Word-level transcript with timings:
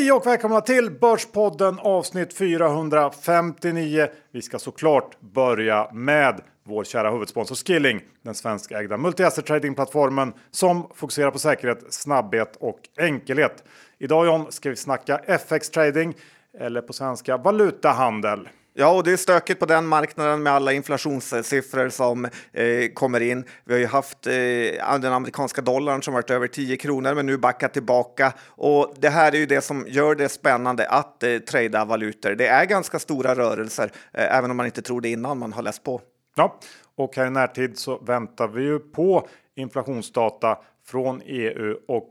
Hej 0.00 0.12
och 0.12 0.26
välkomna 0.26 0.60
till 0.60 0.90
Börspodden 0.90 1.78
avsnitt 1.78 2.34
459. 2.34 4.08
Vi 4.32 4.42
ska 4.42 4.58
såklart 4.58 5.20
börja 5.20 5.90
med 5.92 6.40
vår 6.64 6.84
kära 6.84 7.10
huvudsponsor 7.10 7.54
Skilling, 7.54 8.00
den 8.22 8.34
svenskägda 8.34 8.96
multi-asset 8.96 9.46
tradingplattformen 9.46 10.32
som 10.50 10.88
fokuserar 10.94 11.30
på 11.30 11.38
säkerhet, 11.38 11.92
snabbhet 11.92 12.56
och 12.60 12.78
enkelhet. 12.98 13.64
Idag 13.98 14.26
John 14.26 14.52
ska 14.52 14.70
vi 14.70 14.76
snacka 14.76 15.18
FX 15.18 15.70
trading 15.70 16.14
eller 16.58 16.80
på 16.82 16.92
svenska 16.92 17.36
valutahandel. 17.36 18.48
Ja, 18.80 18.90
och 18.90 19.04
det 19.04 19.12
är 19.12 19.16
stökigt 19.16 19.60
på 19.60 19.66
den 19.66 19.86
marknaden 19.86 20.42
med 20.42 20.52
alla 20.52 20.72
inflationssiffror 20.72 21.88
som 21.88 22.24
eh, 22.52 22.92
kommer 22.94 23.20
in. 23.20 23.44
Vi 23.64 23.72
har 23.72 23.80
ju 23.80 23.86
haft 23.86 24.26
eh, 24.26 25.00
den 25.00 25.12
amerikanska 25.12 25.62
dollarn 25.62 26.02
som 26.02 26.14
varit 26.14 26.30
över 26.30 26.46
10 26.46 26.76
kronor, 26.76 27.14
men 27.14 27.26
nu 27.26 27.38
backat 27.38 27.72
tillbaka. 27.72 28.32
Och 28.46 28.94
det 28.98 29.08
här 29.08 29.32
är 29.32 29.36
ju 29.36 29.46
det 29.46 29.60
som 29.60 29.84
gör 29.88 30.14
det 30.14 30.28
spännande 30.28 30.88
att 30.88 31.22
eh, 31.22 31.38
trada 31.38 31.84
valutor. 31.84 32.30
Det 32.30 32.46
är 32.46 32.64
ganska 32.64 32.98
stora 32.98 33.34
rörelser, 33.34 33.92
eh, 34.12 34.36
även 34.36 34.50
om 34.50 34.56
man 34.56 34.66
inte 34.66 34.82
tror 34.82 35.00
det 35.00 35.08
innan 35.08 35.38
man 35.38 35.52
har 35.52 35.62
läst 35.62 35.84
på. 35.84 36.00
Ja, 36.36 36.58
och 36.96 37.16
här 37.16 37.26
i 37.26 37.30
närtid 37.30 37.78
så 37.78 37.98
väntar 37.98 38.48
vi 38.48 38.62
ju 38.62 38.78
på 38.78 39.28
inflationsdata 39.56 40.58
från 40.86 41.22
EU 41.24 41.76
och 41.88 42.08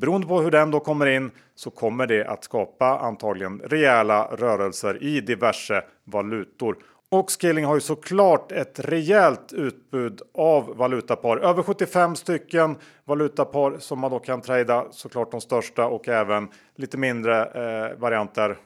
Beroende 0.00 0.26
på 0.26 0.40
hur 0.40 0.50
den 0.50 0.70
då 0.70 0.80
kommer 0.80 1.06
in 1.06 1.30
så 1.54 1.70
kommer 1.70 2.06
det 2.06 2.24
att 2.24 2.44
skapa 2.44 2.98
antagligen 2.98 3.60
rejäla 3.60 4.24
rörelser 4.24 5.02
i 5.02 5.20
diverse 5.20 5.84
valutor. 6.04 6.76
Och 7.10 7.30
Skilling 7.30 7.64
har 7.64 7.74
ju 7.74 7.80
såklart 7.80 8.52
ett 8.52 8.80
rejält 8.80 9.52
utbud 9.52 10.22
av 10.34 10.76
valutapar. 10.76 11.36
Över 11.36 11.62
75 11.62 12.16
stycken 12.16 12.76
valutapar 13.04 13.78
som 13.78 13.98
man 13.98 14.10
då 14.10 14.18
kan 14.18 14.40
trada. 14.40 14.86
Såklart 14.90 15.30
de 15.30 15.40
största 15.40 15.86
och 15.86 16.08
även 16.08 16.48
lite 16.76 16.96
mindre 16.96 17.44
eh, 17.44 17.98
varianter. 17.98 18.56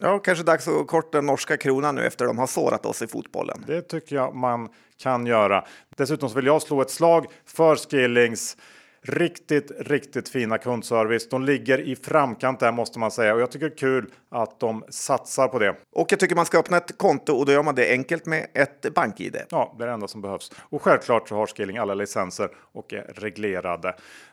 Ja, 0.00 0.18
kanske 0.18 0.44
dags 0.44 0.68
att 0.68 0.86
korta 0.86 1.18
den 1.18 1.26
norska 1.26 1.56
kronan 1.56 1.94
nu 1.94 2.06
efter 2.06 2.26
de 2.26 2.38
har 2.38 2.46
sårat 2.46 2.86
oss 2.86 3.02
i 3.02 3.06
fotbollen. 3.06 3.64
Det 3.66 3.82
tycker 3.82 4.16
jag 4.16 4.34
man 4.34 4.68
kan 5.02 5.26
göra. 5.26 5.64
Dessutom 5.96 6.28
så 6.28 6.34
vill 6.34 6.46
jag 6.46 6.62
slå 6.62 6.80
ett 6.80 6.90
slag 6.90 7.26
för 7.46 7.76
Skillings 7.76 8.56
Riktigt, 9.04 9.72
riktigt 9.78 10.28
fina 10.28 10.58
kundservice. 10.58 11.28
De 11.28 11.44
ligger 11.44 11.80
i 11.80 11.96
framkant 11.96 12.60
där 12.60 12.72
måste 12.72 12.98
man 12.98 13.10
säga 13.10 13.34
och 13.34 13.40
jag 13.40 13.50
tycker 13.50 13.68
det 13.68 13.74
är 13.74 13.76
kul 13.76 14.10
att 14.30 14.60
de 14.60 14.84
satsar 14.88 15.48
på 15.48 15.58
det. 15.58 15.76
Och 15.92 16.12
jag 16.12 16.20
tycker 16.20 16.34
man 16.34 16.46
ska 16.46 16.58
öppna 16.58 16.76
ett 16.76 16.98
konto 16.98 17.32
och 17.32 17.46
då 17.46 17.52
gör 17.52 17.62
man 17.62 17.74
det 17.74 17.90
enkelt 17.90 18.26
med 18.26 18.46
ett 18.54 18.94
bank-id. 18.94 19.36
Ja, 19.50 19.74
det 19.78 19.84
är 19.84 19.86
det 19.86 19.92
enda 19.92 20.08
som 20.08 20.20
behövs. 20.20 20.52
Och 20.60 20.82
självklart 20.82 21.28
så 21.28 21.34
har 21.34 21.46
Skilling 21.46 21.78
alla 21.78 21.94
licenser 21.94 22.50
och 22.72 22.92
är 22.92 23.12
reglerade. 23.14 23.88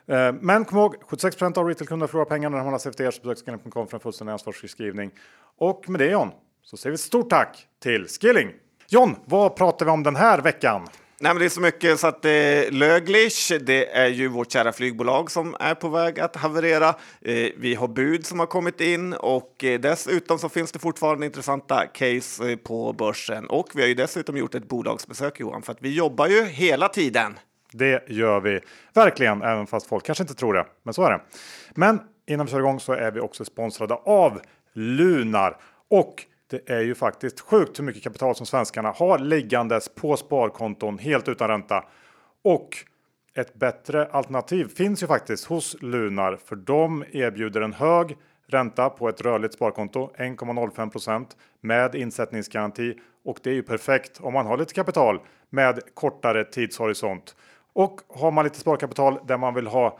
Eh, 0.06 0.32
men 0.40 0.64
kom 0.64 0.78
ihåg, 0.78 0.94
76 1.02 1.42
av 1.42 1.68
retailkunder 1.68 2.06
förlorar 2.06 2.24
pengar 2.24 2.50
när 2.50 2.58
de 2.58 2.62
handlar 2.62 2.78
CFD. 2.78 3.12
Så 3.12 3.20
besök 3.22 3.44
skilling.com 3.46 3.86
för 3.88 3.96
en 3.96 4.00
fullständig 4.00 4.32
ansvarsförskrivning. 4.32 5.10
Och 5.58 5.88
med 5.88 6.00
det 6.00 6.10
John, 6.10 6.30
så 6.62 6.76
säger 6.76 6.90
vi 6.90 6.98
stort 6.98 7.30
tack 7.30 7.66
till 7.82 8.06
Skilling! 8.08 8.50
John, 8.88 9.16
vad 9.24 9.56
pratar 9.56 9.86
vi 9.86 9.92
om 9.92 10.02
den 10.02 10.16
här 10.16 10.38
veckan? 10.38 10.88
Nej, 11.22 11.34
men 11.34 11.38
det 11.38 11.44
är 11.44 11.48
så 11.48 11.60
mycket 11.60 12.00
så 12.00 12.06
att 12.06 12.24
eh, 12.24 12.30
Löglich, 12.70 13.52
det 13.60 13.96
är 13.96 14.06
ju 14.06 14.28
vårt 14.28 14.52
kära 14.52 14.72
flygbolag 14.72 15.30
som 15.30 15.56
är 15.60 15.74
på 15.74 15.88
väg 15.88 16.20
att 16.20 16.36
haverera. 16.36 16.88
Eh, 17.20 17.48
vi 17.56 17.74
har 17.74 17.88
bud 17.88 18.26
som 18.26 18.38
har 18.38 18.46
kommit 18.46 18.80
in 18.80 19.12
och 19.12 19.64
eh, 19.64 19.80
dessutom 19.80 20.38
så 20.38 20.48
finns 20.48 20.72
det 20.72 20.78
fortfarande 20.78 21.26
intressanta 21.26 21.86
case 21.86 22.50
eh, 22.50 22.56
på 22.56 22.92
börsen. 22.92 23.46
Och 23.46 23.68
vi 23.74 23.80
har 23.80 23.88
ju 23.88 23.94
dessutom 23.94 24.36
gjort 24.36 24.54
ett 24.54 24.68
bolagsbesök 24.68 25.40
Johan, 25.40 25.62
för 25.62 25.72
att 25.72 25.82
vi 25.82 25.94
jobbar 25.94 26.26
ju 26.26 26.44
hela 26.44 26.88
tiden. 26.88 27.38
Det 27.72 28.08
gör 28.08 28.40
vi 28.40 28.60
verkligen, 28.94 29.42
även 29.42 29.66
fast 29.66 29.86
folk 29.86 30.04
kanske 30.04 30.24
inte 30.24 30.34
tror 30.34 30.54
det. 30.54 30.66
Men 30.82 30.94
så 30.94 31.02
är 31.02 31.10
det. 31.10 31.20
Men 31.74 32.00
innan 32.26 32.46
vi 32.46 32.52
kör 32.52 32.58
igång 32.58 32.80
så 32.80 32.92
är 32.92 33.10
vi 33.10 33.20
också 33.20 33.44
sponsrade 33.44 33.94
av 33.94 34.40
Lunar 34.74 35.56
och 35.90 36.24
det 36.50 36.70
är 36.70 36.80
ju 36.80 36.94
faktiskt 36.94 37.40
sjukt 37.40 37.78
hur 37.78 37.84
mycket 37.84 38.02
kapital 38.02 38.34
som 38.34 38.46
svenskarna 38.46 38.90
har 38.90 39.18
liggandes 39.18 39.88
på 39.88 40.16
sparkonton 40.16 40.98
helt 40.98 41.28
utan 41.28 41.48
ränta. 41.48 41.84
Och 42.44 42.68
ett 43.34 43.54
bättre 43.54 44.06
alternativ 44.06 44.68
finns 44.68 45.02
ju 45.02 45.06
faktiskt 45.06 45.44
hos 45.44 45.76
Lunar 45.80 46.36
för 46.36 46.56
de 46.56 47.04
erbjuder 47.12 47.60
en 47.60 47.72
hög 47.72 48.16
ränta 48.46 48.90
på 48.90 49.08
ett 49.08 49.20
rörligt 49.20 49.54
sparkonto 49.54 50.12
1,05% 50.16 51.26
med 51.60 51.94
insättningsgaranti 51.94 52.94
och 53.24 53.40
det 53.42 53.50
är 53.50 53.54
ju 53.54 53.62
perfekt 53.62 54.20
om 54.20 54.32
man 54.32 54.46
har 54.46 54.58
lite 54.58 54.74
kapital 54.74 55.20
med 55.50 55.80
kortare 55.94 56.44
tidshorisont. 56.44 57.36
Och 57.72 58.00
har 58.08 58.30
man 58.30 58.44
lite 58.44 58.58
sparkapital 58.58 59.18
där 59.26 59.36
man 59.36 59.54
vill 59.54 59.66
ha 59.66 59.98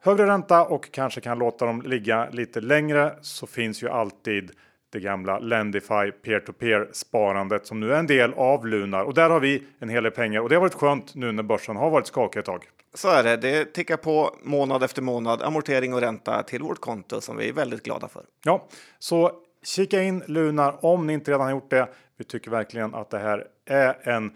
högre 0.00 0.26
ränta 0.26 0.64
och 0.64 0.92
kanske 0.92 1.20
kan 1.20 1.38
låta 1.38 1.66
dem 1.66 1.82
ligga 1.82 2.28
lite 2.30 2.60
längre 2.60 3.14
så 3.20 3.46
finns 3.46 3.82
ju 3.82 3.88
alltid 3.88 4.50
det 4.90 5.00
gamla 5.00 5.38
Lendify 5.38 6.10
peer-to-peer 6.24 6.88
sparandet 6.92 7.66
som 7.66 7.80
nu 7.80 7.92
är 7.92 7.98
en 7.98 8.06
del 8.06 8.32
av 8.34 8.66
Lunar 8.66 9.04
och 9.04 9.14
där 9.14 9.30
har 9.30 9.40
vi 9.40 9.62
en 9.78 9.88
hel 9.88 10.02
del 10.02 10.12
pengar 10.12 10.40
och 10.40 10.48
det 10.48 10.54
har 10.54 10.60
varit 10.60 10.74
skönt 10.74 11.14
nu 11.14 11.32
när 11.32 11.42
börsen 11.42 11.76
har 11.76 11.90
varit 11.90 12.06
skakig 12.06 12.38
ett 12.40 12.46
tag. 12.46 12.64
Så 12.94 13.08
är 13.08 13.22
det. 13.22 13.36
Det 13.36 13.64
tickar 13.64 13.96
på 13.96 14.36
månad 14.42 14.82
efter 14.82 15.02
månad 15.02 15.42
amortering 15.42 15.94
och 15.94 16.00
ränta 16.00 16.42
till 16.42 16.62
vårt 16.62 16.80
konto 16.80 17.20
som 17.20 17.36
vi 17.36 17.48
är 17.48 17.52
väldigt 17.52 17.82
glada 17.82 18.08
för. 18.08 18.22
Ja, 18.44 18.68
så 18.98 19.32
kika 19.62 20.02
in 20.02 20.22
Lunar 20.26 20.84
om 20.84 21.06
ni 21.06 21.12
inte 21.12 21.30
redan 21.30 21.44
har 21.44 21.50
gjort 21.50 21.70
det. 21.70 21.88
Vi 22.16 22.24
tycker 22.24 22.50
verkligen 22.50 22.94
att 22.94 23.10
det 23.10 23.18
här 23.18 23.46
är 23.66 24.08
en 24.08 24.32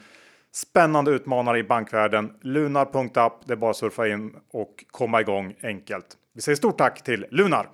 spännande 0.53 1.11
utmanare 1.11 1.59
i 1.59 1.65
bankvärlden. 1.65 2.33
Lunar.app. 2.41 3.47
Det 3.47 3.53
är 3.53 3.57
bara 3.57 3.71
att 3.71 3.77
surfa 3.77 4.09
in 4.09 4.37
och 4.53 4.85
komma 4.91 5.21
igång 5.21 5.55
enkelt. 5.63 6.07
Vi 6.35 6.41
säger 6.41 6.57
stort 6.57 6.79
tack 6.79 7.03
till 7.03 7.27
Lunar. 7.31 7.69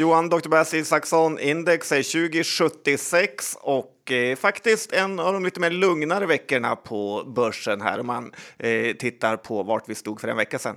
Johan, 0.00 0.28
Dr. 0.28 0.48
Bass 0.48 0.74
Isaksson, 0.74 1.38
index 1.38 1.92
är 1.92 2.30
2076 2.30 3.58
och 3.60 4.12
eh, 4.12 4.36
faktiskt 4.36 4.92
en 4.92 5.18
av 5.18 5.32
de 5.32 5.44
lite 5.44 5.60
mer 5.60 5.70
lugnare 5.70 6.26
veckorna 6.26 6.76
på 6.76 7.24
börsen 7.26 7.80
här 7.80 8.00
om 8.00 8.06
man 8.06 8.32
eh, 8.58 8.96
tittar 8.96 9.36
på 9.36 9.62
vart 9.62 9.88
vi 9.88 9.94
stod 9.94 10.20
för 10.20 10.28
en 10.28 10.36
vecka 10.36 10.58
sedan. 10.58 10.76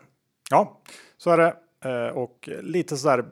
Ja, 0.50 0.81
så 1.17 1.29
är 1.31 1.38
det 1.38 1.56
eh, 1.89 2.17
och 2.17 2.50
lite 2.61 2.97
så 2.97 3.07
där 3.07 3.19
eh, 3.19 3.25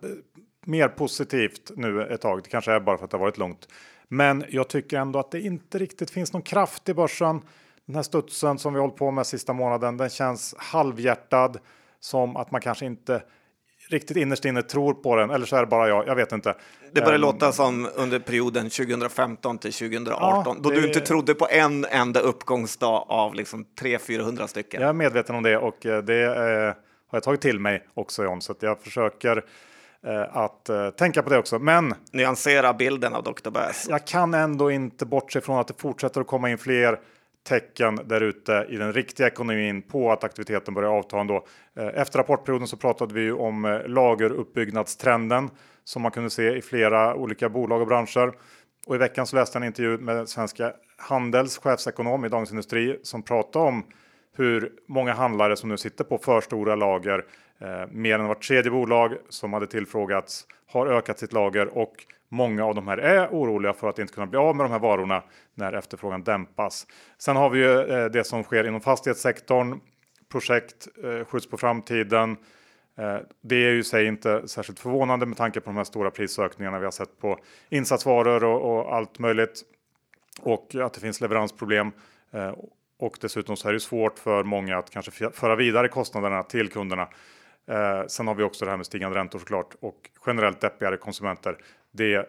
mer 0.65 0.87
positivt 0.87 1.71
nu 1.75 2.07
ett 2.07 2.21
tag. 2.21 2.43
Det 2.43 2.49
kanske 2.49 2.71
är 2.71 2.79
bara 2.79 2.97
för 2.97 3.05
att 3.05 3.11
det 3.11 3.17
har 3.17 3.25
varit 3.25 3.37
långt, 3.37 3.67
men 4.07 4.45
jag 4.49 4.67
tycker 4.67 4.97
ändå 4.97 5.19
att 5.19 5.31
det 5.31 5.41
inte 5.41 5.77
riktigt 5.77 6.11
finns 6.11 6.33
någon 6.33 6.41
kraft 6.41 6.89
i 6.89 6.93
börsen. 6.93 7.41
Den 7.85 7.95
här 7.95 8.03
studsen 8.03 8.57
som 8.57 8.73
vi 8.73 8.79
hållit 8.79 8.95
på 8.95 9.11
med 9.11 9.27
sista 9.27 9.53
månaden, 9.53 9.97
den 9.97 10.09
känns 10.09 10.55
halvhjärtad 10.57 11.57
som 11.99 12.35
att 12.35 12.51
man 12.51 12.61
kanske 12.61 12.85
inte 12.85 13.23
riktigt 13.91 14.17
innerst 14.17 14.45
inne 14.45 14.61
tror 14.61 14.93
på 14.93 15.15
den, 15.15 15.29
eller 15.29 15.45
så 15.45 15.55
är 15.55 15.59
det 15.59 15.67
bara 15.67 15.87
jag, 15.87 16.07
jag 16.07 16.15
vet 16.15 16.31
inte. 16.31 16.55
Det 16.91 17.01
börjar 17.01 17.15
um, 17.15 17.21
låta 17.21 17.51
som 17.51 17.89
under 17.95 18.19
perioden 18.19 18.69
2015 18.69 19.57
till 19.57 19.73
2018, 19.73 20.17
ja, 20.19 20.55
då 20.61 20.69
det... 20.69 20.81
du 20.81 20.87
inte 20.87 20.99
trodde 20.99 21.35
på 21.35 21.47
en 21.51 21.85
enda 21.85 22.19
uppgångsdag 22.19 23.05
av 23.07 23.35
liksom 23.35 23.65
300-400 23.81 24.47
stycken. 24.47 24.81
Jag 24.81 24.89
är 24.89 24.93
medveten 24.93 25.35
om 25.35 25.43
det 25.43 25.57
och 25.57 25.85
eh, 25.85 26.03
det 26.03 26.25
eh, 26.25 26.75
har 27.11 27.17
jag 27.17 27.23
tagit 27.23 27.41
till 27.41 27.59
mig 27.59 27.83
också 27.93 28.23
John, 28.23 28.41
så 28.41 28.55
jag 28.59 28.81
försöker 28.81 29.43
eh, 30.05 30.37
att 30.37 30.69
eh, 30.69 30.89
tänka 30.89 31.23
på 31.23 31.29
det 31.29 31.37
också. 31.37 31.59
Men 31.59 31.93
nyansera 32.11 32.73
bilden 32.73 33.13
av 33.13 33.23
Dr. 33.23 33.49
Bass. 33.49 33.87
Jag 33.89 34.07
kan 34.07 34.33
ändå 34.33 34.71
inte 34.71 35.05
bortse 35.05 35.41
från 35.41 35.59
att 35.59 35.67
det 35.67 35.81
fortsätter 35.81 36.21
att 36.21 36.27
komma 36.27 36.49
in 36.49 36.57
fler 36.57 36.99
tecken 37.43 37.99
där 38.05 38.21
ute 38.21 38.65
i 38.69 38.75
den 38.75 38.93
riktiga 38.93 39.27
ekonomin 39.27 39.81
på 39.81 40.11
att 40.11 40.23
aktiviteten 40.23 40.73
börjar 40.73 40.89
avta 40.89 41.19
ändå. 41.19 41.45
Eh, 41.75 41.87
efter 41.87 42.19
rapportperioden 42.19 42.67
så 42.67 42.77
pratade 42.77 43.13
vi 43.13 43.21
ju 43.21 43.33
om 43.33 43.65
eh, 43.65 43.87
lageruppbyggnadstrenden 43.87 45.49
som 45.83 46.01
man 46.01 46.11
kunde 46.11 46.29
se 46.29 46.57
i 46.57 46.61
flera 46.61 47.15
olika 47.15 47.49
bolag 47.49 47.81
och 47.81 47.87
branscher. 47.87 48.33
Och 48.87 48.95
i 48.95 48.97
veckan 48.97 49.27
så 49.27 49.35
läste 49.35 49.57
jag 49.57 49.63
en 49.63 49.67
intervju 49.67 49.97
med 49.97 50.29
Svenska 50.29 50.73
Handels 50.97 51.57
chefsekonom 51.57 52.25
i 52.25 52.29
Dagens 52.29 52.51
Industri 52.51 52.99
som 53.03 53.23
pratade 53.23 53.65
om 53.65 53.83
hur 54.37 54.71
många 54.87 55.13
handlare 55.13 55.55
som 55.55 55.69
nu 55.69 55.77
sitter 55.77 56.03
på 56.03 56.17
för 56.17 56.41
stora 56.41 56.75
lager. 56.75 57.25
Eh, 57.61 57.87
mer 57.91 58.19
än 58.19 58.27
vart 58.27 58.47
tredje 58.47 58.71
bolag 58.71 59.17
som 59.29 59.53
hade 59.53 59.67
tillfrågats 59.67 60.47
har 60.67 60.87
ökat 60.87 61.19
sitt 61.19 61.33
lager 61.33 61.77
och 61.77 62.05
Många 62.33 62.65
av 62.65 62.75
de 62.75 62.87
här 62.87 62.97
är 62.97 63.27
oroliga 63.27 63.73
för 63.73 63.89
att 63.89 63.99
inte 63.99 64.13
kunna 64.13 64.27
bli 64.27 64.39
av 64.39 64.55
med 64.55 64.65
de 64.65 64.71
här 64.71 64.79
varorna 64.79 65.23
när 65.53 65.73
efterfrågan 65.73 66.23
dämpas. 66.23 66.87
Sen 67.17 67.35
har 67.35 67.49
vi 67.49 67.59
ju 67.59 67.79
eh, 67.79 68.05
det 68.05 68.23
som 68.23 68.43
sker 68.43 68.67
inom 68.67 68.81
fastighetssektorn. 68.81 69.79
Projekt 70.31 70.87
eh, 71.03 71.25
skjuts 71.25 71.49
på 71.49 71.57
framtiden. 71.57 72.37
Eh, 72.97 73.17
det 73.41 73.55
är 73.55 73.71
ju 73.71 73.83
sig 73.83 74.05
inte 74.05 74.47
särskilt 74.47 74.79
förvånande 74.79 75.25
med 75.25 75.37
tanke 75.37 75.61
på 75.61 75.69
de 75.69 75.77
här 75.77 75.83
stora 75.83 76.11
prisökningarna 76.11 76.79
vi 76.79 76.85
har 76.85 76.91
sett 76.91 77.19
på 77.19 77.39
insatsvaror 77.69 78.43
och, 78.43 78.71
och 78.71 78.95
allt 78.95 79.19
möjligt. 79.19 79.61
Och 80.41 80.75
att 80.75 80.93
det 80.93 80.99
finns 80.99 81.21
leveransproblem. 81.21 81.91
Och 82.99 83.17
dessutom 83.21 83.55
så 83.57 83.69
är 83.69 83.73
det 83.73 83.79
svårt 83.79 84.19
för 84.19 84.43
många 84.43 84.77
att 84.77 84.89
kanske 84.89 85.11
föra 85.31 85.55
vidare 85.55 85.87
kostnaderna 85.87 86.43
till 86.43 86.69
kunderna. 86.69 87.07
Sen 88.07 88.27
har 88.27 88.35
vi 88.35 88.43
också 88.43 88.65
det 88.65 88.71
här 88.71 88.77
med 88.77 88.85
stigande 88.85 89.17
räntor 89.17 89.39
såklart 89.39 89.75
och 89.79 90.09
generellt 90.25 90.61
deppigare 90.61 90.97
konsumenter. 90.97 91.57
Det 91.91 92.25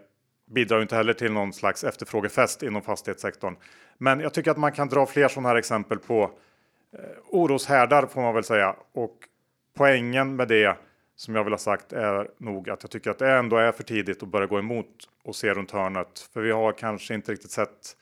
bidrar 0.51 0.77
ju 0.77 0.83
inte 0.83 0.97
heller 0.97 1.13
till 1.13 1.33
någon 1.33 1.53
slags 1.53 1.85
efterfrågefest 1.85 2.63
inom 2.63 2.83
fastighetssektorn. 2.83 3.57
Men 3.99 4.21
jag 4.21 4.35
tycker 4.35 4.51
att 4.51 4.57
man 4.57 4.73
kan 4.73 4.89
dra 4.89 5.07
fler 5.07 5.29
sådana 5.29 5.49
här 5.49 5.57
exempel 5.57 5.99
på 5.99 6.31
eh, 6.99 7.01
oroshärdar 7.29 8.07
får 8.07 8.21
man 8.21 8.35
väl 8.35 8.45
säga. 8.45 8.77
Och 8.93 9.17
poängen 9.77 10.37
med 10.37 10.49
det 10.49 10.77
som 11.17 11.35
jag 11.35 11.45
vill 11.45 11.53
ha 11.53 11.59
sagt 11.59 11.93
är 11.93 12.31
nog 12.39 12.71
att 12.71 12.83
jag 12.83 12.91
tycker 12.91 13.11
att 13.11 13.19
det 13.19 13.33
ändå 13.33 13.57
är 13.57 13.73
för 13.73 13.83
tidigt 13.83 14.23
att 14.23 14.29
börja 14.29 14.47
gå 14.47 14.59
emot 14.59 15.09
och 15.25 15.37
se 15.37 15.55
runt 15.55 15.71
hörnet. 15.71 16.29
För 16.33 16.41
vi 16.41 16.51
har 16.51 16.73
kanske 16.73 17.15
inte 17.15 17.33
riktigt 17.33 17.51
sett 17.51 17.97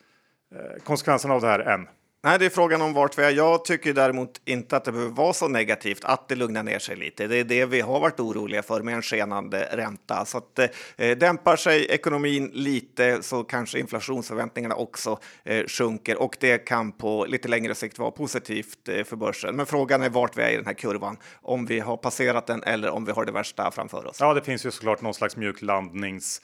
eh, 0.54 0.82
konsekvenserna 0.84 1.34
av 1.34 1.40
det 1.40 1.46
här 1.46 1.60
än. 1.60 1.88
Nej, 2.22 2.38
det 2.38 2.46
är 2.46 2.50
frågan 2.50 2.82
om 2.82 2.92
vart 2.92 3.18
vi 3.18 3.22
är. 3.22 3.30
Jag 3.30 3.64
tycker 3.64 3.94
däremot 3.94 4.40
inte 4.44 4.76
att 4.76 4.84
det 4.84 4.92
behöver 4.92 5.12
vara 5.12 5.32
så 5.32 5.48
negativt 5.48 6.04
att 6.04 6.28
det 6.28 6.34
lugnar 6.34 6.62
ner 6.62 6.78
sig 6.78 6.96
lite. 6.96 7.26
Det 7.26 7.36
är 7.36 7.44
det 7.44 7.66
vi 7.66 7.80
har 7.80 8.00
varit 8.00 8.20
oroliga 8.20 8.62
för 8.62 8.82
med 8.82 8.94
en 8.94 9.02
skenande 9.02 9.68
ränta. 9.72 10.24
Så 10.24 10.38
att 10.38 10.58
eh, 10.96 11.18
dämpar 11.18 11.56
sig 11.56 11.86
ekonomin 11.86 12.50
lite 12.54 13.22
så 13.22 13.44
kanske 13.44 13.78
inflationsförväntningarna 13.78 14.74
också 14.74 15.18
eh, 15.44 15.66
sjunker 15.66 16.22
och 16.22 16.36
det 16.40 16.58
kan 16.58 16.92
på 16.92 17.26
lite 17.28 17.48
längre 17.48 17.74
sikt 17.74 17.98
vara 17.98 18.10
positivt 18.10 18.88
eh, 18.88 19.04
för 19.04 19.16
börsen. 19.16 19.56
Men 19.56 19.66
frågan 19.66 20.02
är 20.02 20.10
vart 20.10 20.38
vi 20.38 20.42
är 20.42 20.50
i 20.50 20.56
den 20.56 20.66
här 20.66 20.74
kurvan, 20.74 21.16
om 21.42 21.66
vi 21.66 21.80
har 21.80 21.96
passerat 21.96 22.46
den 22.46 22.62
eller 22.62 22.90
om 22.90 23.04
vi 23.04 23.12
har 23.12 23.24
det 23.24 23.32
värsta 23.32 23.70
framför 23.70 24.06
oss. 24.06 24.16
Ja, 24.20 24.34
det 24.34 24.42
finns 24.42 24.66
ju 24.66 24.70
såklart 24.70 25.00
någon 25.00 25.14
slags 25.14 25.36
mjuk 25.36 25.62
landnings 25.62 26.42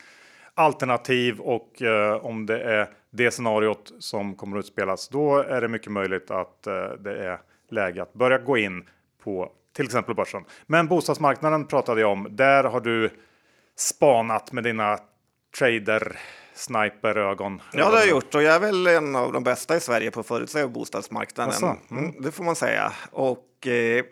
alternativ 0.56 1.40
och 1.40 1.82
eh, 1.82 2.24
om 2.24 2.46
det 2.46 2.60
är 2.60 2.88
det 3.10 3.30
scenariot 3.30 3.92
som 3.98 4.34
kommer 4.34 4.56
att 4.56 4.64
utspelas, 4.64 5.08
då 5.08 5.38
är 5.38 5.60
det 5.60 5.68
mycket 5.68 5.92
möjligt 5.92 6.30
att 6.30 6.66
eh, 6.66 6.88
det 6.98 7.24
är 7.24 7.38
läge 7.70 8.02
att 8.02 8.12
börja 8.12 8.38
gå 8.38 8.58
in 8.58 8.88
på 9.24 9.52
till 9.76 9.84
exempel 9.84 10.14
börsen. 10.14 10.44
Men 10.66 10.88
bostadsmarknaden 10.88 11.66
pratade 11.66 12.00
jag 12.00 12.12
om. 12.12 12.28
Där 12.30 12.64
har 12.64 12.80
du 12.80 13.10
spanat 13.76 14.52
med 14.52 14.64
dina 14.64 14.98
trader 15.58 16.18
sniperögon. 16.54 17.62
Ja, 17.72 17.78
det 17.78 17.84
har 17.84 17.98
jag 17.98 18.08
gjort 18.08 18.34
och 18.34 18.42
jag 18.42 18.54
är 18.54 18.60
väl 18.60 18.86
en 18.86 19.16
av 19.16 19.32
de 19.32 19.44
bästa 19.44 19.76
i 19.76 19.80
Sverige 19.80 20.10
på 20.10 20.20
att 20.20 20.26
förutsäga 20.26 20.68
bostadsmarknaden. 20.68 21.54
Mm. 21.90 22.04
Mm, 22.04 22.22
det 22.22 22.32
får 22.32 22.44
man 22.44 22.56
säga. 22.56 22.92
Och 23.10 23.44
eh, 23.66 24.04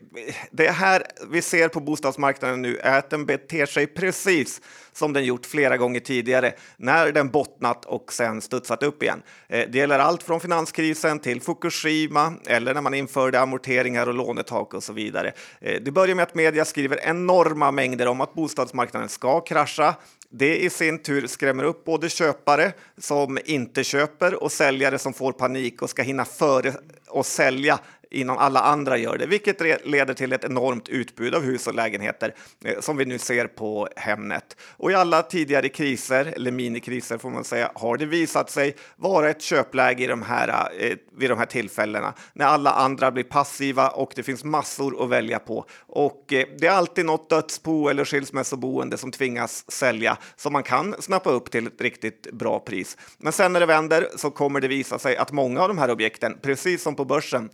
det 0.51 0.71
här 0.71 1.03
vi 1.31 1.43
ser 1.43 1.69
på 1.69 1.81
bostadsmarknaden 1.81 2.63
nu 2.63 2.77
är 2.77 2.99
att 2.99 3.11
den 3.11 3.27
beter 3.27 3.67
sig 3.67 3.87
precis 3.87 4.61
som 4.93 5.13
den 5.13 5.25
gjort 5.25 5.47
flera 5.47 5.77
gånger 5.77 6.01
tidigare 6.01 6.53
när 6.77 7.13
den 7.13 7.29
bottnat 7.29 7.85
och 7.85 8.13
sen 8.13 8.41
studsat 8.41 8.83
upp 8.83 9.03
igen. 9.03 9.23
Eh, 9.49 9.69
det 9.71 9.79
gäller 9.79 9.99
allt 9.99 10.23
från 10.23 10.41
finanskrisen 10.41 11.19
till 11.19 11.41
Fukushima 11.41 12.35
eller 12.47 12.75
när 12.75 12.81
man 12.81 12.95
införde 12.95 13.41
amorteringar 13.41 14.07
och 14.07 14.15
lånetak 14.15 14.75
och 14.75 14.83
så 14.83 14.93
vidare. 14.93 15.33
Eh, 15.61 15.83
det 15.83 15.91
börjar 15.91 16.15
med 16.15 16.23
att 16.23 16.35
media 16.35 16.65
skriver 16.65 17.01
enorma 17.03 17.71
mängder 17.71 18.07
om 18.07 18.21
att 18.21 18.35
bostadsmarknaden 18.35 19.09
ska 19.09 19.41
krascha. 19.41 19.95
Det 20.31 20.59
i 20.59 20.71
sin 20.71 21.03
tur 21.03 21.27
skrämmer 21.27 21.65
upp 21.65 21.85
både 21.85 22.09
köpare 22.09 22.73
som 22.99 23.39
inte 23.45 23.85
köper 23.85 24.43
och 24.43 24.53
säljare 24.53 24.99
som 24.99 25.13
får 25.13 25.33
panik 25.33 25.83
och 25.83 25.91
ska 25.91 26.03
hinna 26.03 26.25
före 26.25 26.75
och 27.09 27.27
sälja 27.27 27.79
innan 28.15 28.39
alla 28.39 28.61
andra 28.61 28.97
gör 28.97 29.19
det, 29.19 29.27
vilket 29.27 29.87
leder 29.87 30.15
till 30.15 30.33
ett 30.33 30.45
enormt 30.45 30.89
utbud 30.89 31.35
av 31.35 31.43
hus 31.43 31.67
och 31.67 31.75
lägenheter 31.75 32.35
eh, 32.65 32.81
som 32.81 32.97
vi 32.97 33.05
nu 33.05 33.19
ser 33.19 33.47
på 33.47 33.89
Hemnet. 33.97 34.57
Och 34.77 34.91
i 34.91 34.95
alla 34.95 35.23
tidigare 35.23 35.69
kriser, 35.69 36.25
eller 36.25 36.51
minikriser 36.51 37.19
får 37.19 37.31
man 37.31 37.45
säga, 37.45 37.71
har 37.75 37.97
det 37.97 38.07
visat 38.07 38.51
sig 38.51 38.77
vara 38.97 39.31
ett 39.31 39.43
köpläge 39.43 40.05
i 40.05 40.07
de 40.07 40.23
här, 40.23 40.73
eh, 40.79 40.97
vid 41.17 41.31
de 41.31 41.39
här 41.39 41.47
tillfällena 41.47 42.15
när 42.33 42.47
alla 42.47 42.71
andra 42.71 43.11
blir 43.11 43.25
passiva 43.25 43.89
och 43.89 44.13
det 44.17 44.23
finns 44.23 44.45
massor 44.45 45.05
att 45.05 45.11
välja 45.11 45.39
på. 45.39 45.67
Och 45.87 46.33
eh, 46.33 46.47
det 46.59 46.67
är 46.67 46.73
alltid 46.73 47.07
något 47.07 47.31
dödsbo 47.31 47.89
eller 47.89 48.05
skilsmässoboende 48.05 48.97
som 48.97 49.11
tvingas 49.11 49.71
sälja 49.71 50.17
som 50.37 50.53
man 50.53 50.63
kan 50.63 50.95
snappa 50.99 51.31
upp 51.31 51.51
till 51.51 51.67
ett 51.67 51.81
riktigt 51.81 52.33
bra 52.33 52.61
pris. 52.61 52.97
Men 53.19 53.33
sen 53.33 53.53
när 53.53 53.61
det 53.61 53.67
vänder 53.67 54.09
så 54.17 54.31
kommer 54.31 54.61
det 54.61 54.69
visa 54.69 54.99
sig 54.99 55.17
att 55.17 55.33
många 55.33 55.61
av 55.61 55.69
de 55.69 55.79
här 55.79 55.91
objekten, 55.91 56.39
precis 56.43 56.83
som 56.83 56.95
på 56.95 57.05
börsen, 57.05 57.51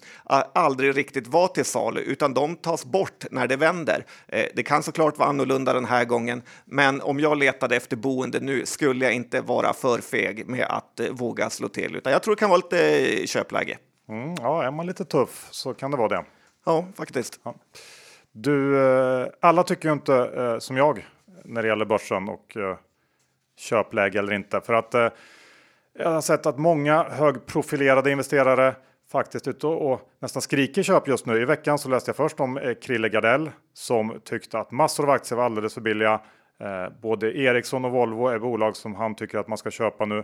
aldrig 0.55 0.97
riktigt 0.97 1.27
var 1.27 1.49
till 1.49 1.65
salu, 1.65 2.01
utan 2.01 2.35
de 2.35 2.57
tas 2.57 2.85
bort 2.85 3.25
när 3.31 3.47
det 3.47 3.57
vänder. 3.57 4.05
Eh, 4.29 4.47
det 4.55 4.63
kan 4.63 4.83
såklart 4.83 5.19
vara 5.19 5.29
annorlunda 5.29 5.73
den 5.73 5.85
här 5.85 6.05
gången, 6.05 6.43
men 6.65 7.01
om 7.01 7.21
jag 7.21 7.39
letade 7.39 7.77
efter 7.77 7.97
boende 7.97 8.41
nu 8.41 8.67
skulle 8.67 9.05
jag 9.05 9.15
inte 9.15 9.41
vara 9.41 9.73
för 9.73 9.99
feg 9.99 10.49
med 10.49 10.67
att 10.69 11.01
eh, 11.01 11.07
våga 11.11 11.51
slå 11.51 11.69
till, 11.69 11.97
utan 11.97 12.13
jag 12.13 12.23
tror 12.23 12.35
det 12.35 12.39
kan 12.39 12.51
vara 12.51 12.61
lite 12.71 13.27
köpläge. 13.27 13.79
Mm, 14.09 14.35
ja, 14.39 14.63
är 14.63 14.71
man 14.71 14.87
lite 14.87 15.05
tuff 15.05 15.49
så 15.51 15.75
kan 15.75 15.91
det 15.91 15.97
vara 15.97 16.09
det. 16.09 16.25
Ja, 16.67 16.87
faktiskt. 16.97 17.41
Ja. 17.43 17.55
Du, 18.33 18.79
eh, 18.79 19.27
alla 19.41 19.63
tycker 19.63 19.89
ju 19.89 19.93
inte 19.93 20.57
som 20.61 20.77
jag 20.77 21.07
när 21.45 21.63
det 21.63 21.69
gäller 21.69 21.85
börsen 21.85 22.29
och 22.29 22.57
köpläge 23.59 24.19
eller 24.19 24.33
inte, 24.33 24.61
för 24.61 24.73
att 24.73 24.95
jag 25.99 26.11
har 26.11 26.21
sett 26.21 26.47
att 26.47 26.59
många 26.59 27.03
högprofilerade 27.03 28.11
investerare 28.11 28.75
faktiskt 29.13 29.49
ute 29.49 29.67
och 29.67 30.01
nästan 30.21 30.43
skriker 30.43 30.83
köp 30.83 31.09
just 31.09 31.27
nu. 31.27 31.43
I 31.43 31.45
veckan 31.45 31.79
så 31.79 31.89
läste 31.89 32.09
jag 32.09 32.17
först 32.17 32.41
om 32.41 32.59
eh, 32.59 32.75
Krille 32.75 33.09
Gardell 33.09 33.51
som 33.75 34.21
tyckte 34.25 34.59
att 34.59 34.71
massor 34.71 35.05
av 35.05 35.11
aktier 35.11 35.37
var 35.37 35.45
alldeles 35.45 35.75
för 35.75 35.81
billiga. 35.81 36.21
Eh, 36.61 36.93
både 37.03 37.39
Ericsson 37.39 37.85
och 37.85 37.91
Volvo 37.91 38.29
är 38.29 38.39
bolag 38.39 38.77
som 38.77 38.95
han 38.95 39.15
tycker 39.15 39.39
att 39.39 39.49
man 39.49 39.59
ska 39.59 39.71
köpa 39.71 40.05
nu. 40.05 40.23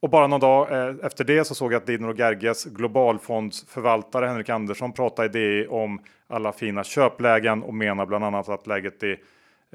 Och 0.00 0.10
bara 0.10 0.26
någon 0.26 0.40
dag 0.40 0.72
eh, 0.72 0.94
efter 1.02 1.24
det 1.24 1.44
så 1.44 1.54
såg 1.54 1.72
jag 1.72 1.80
att 1.80 1.86
Dino 1.86 2.14
Gerges 2.14 2.64
globalfondsförvaltare 2.64 4.26
Henrik 4.26 4.48
Andersson 4.48 4.92
pratade 4.92 5.26
i 5.26 5.62
DI 5.62 5.66
om 5.66 6.00
alla 6.28 6.52
fina 6.52 6.84
köplägen 6.84 7.62
och 7.62 7.74
menar 7.74 8.06
bland 8.06 8.24
annat 8.24 8.48
att 8.48 8.66
läget 8.66 9.02
i 9.02 9.16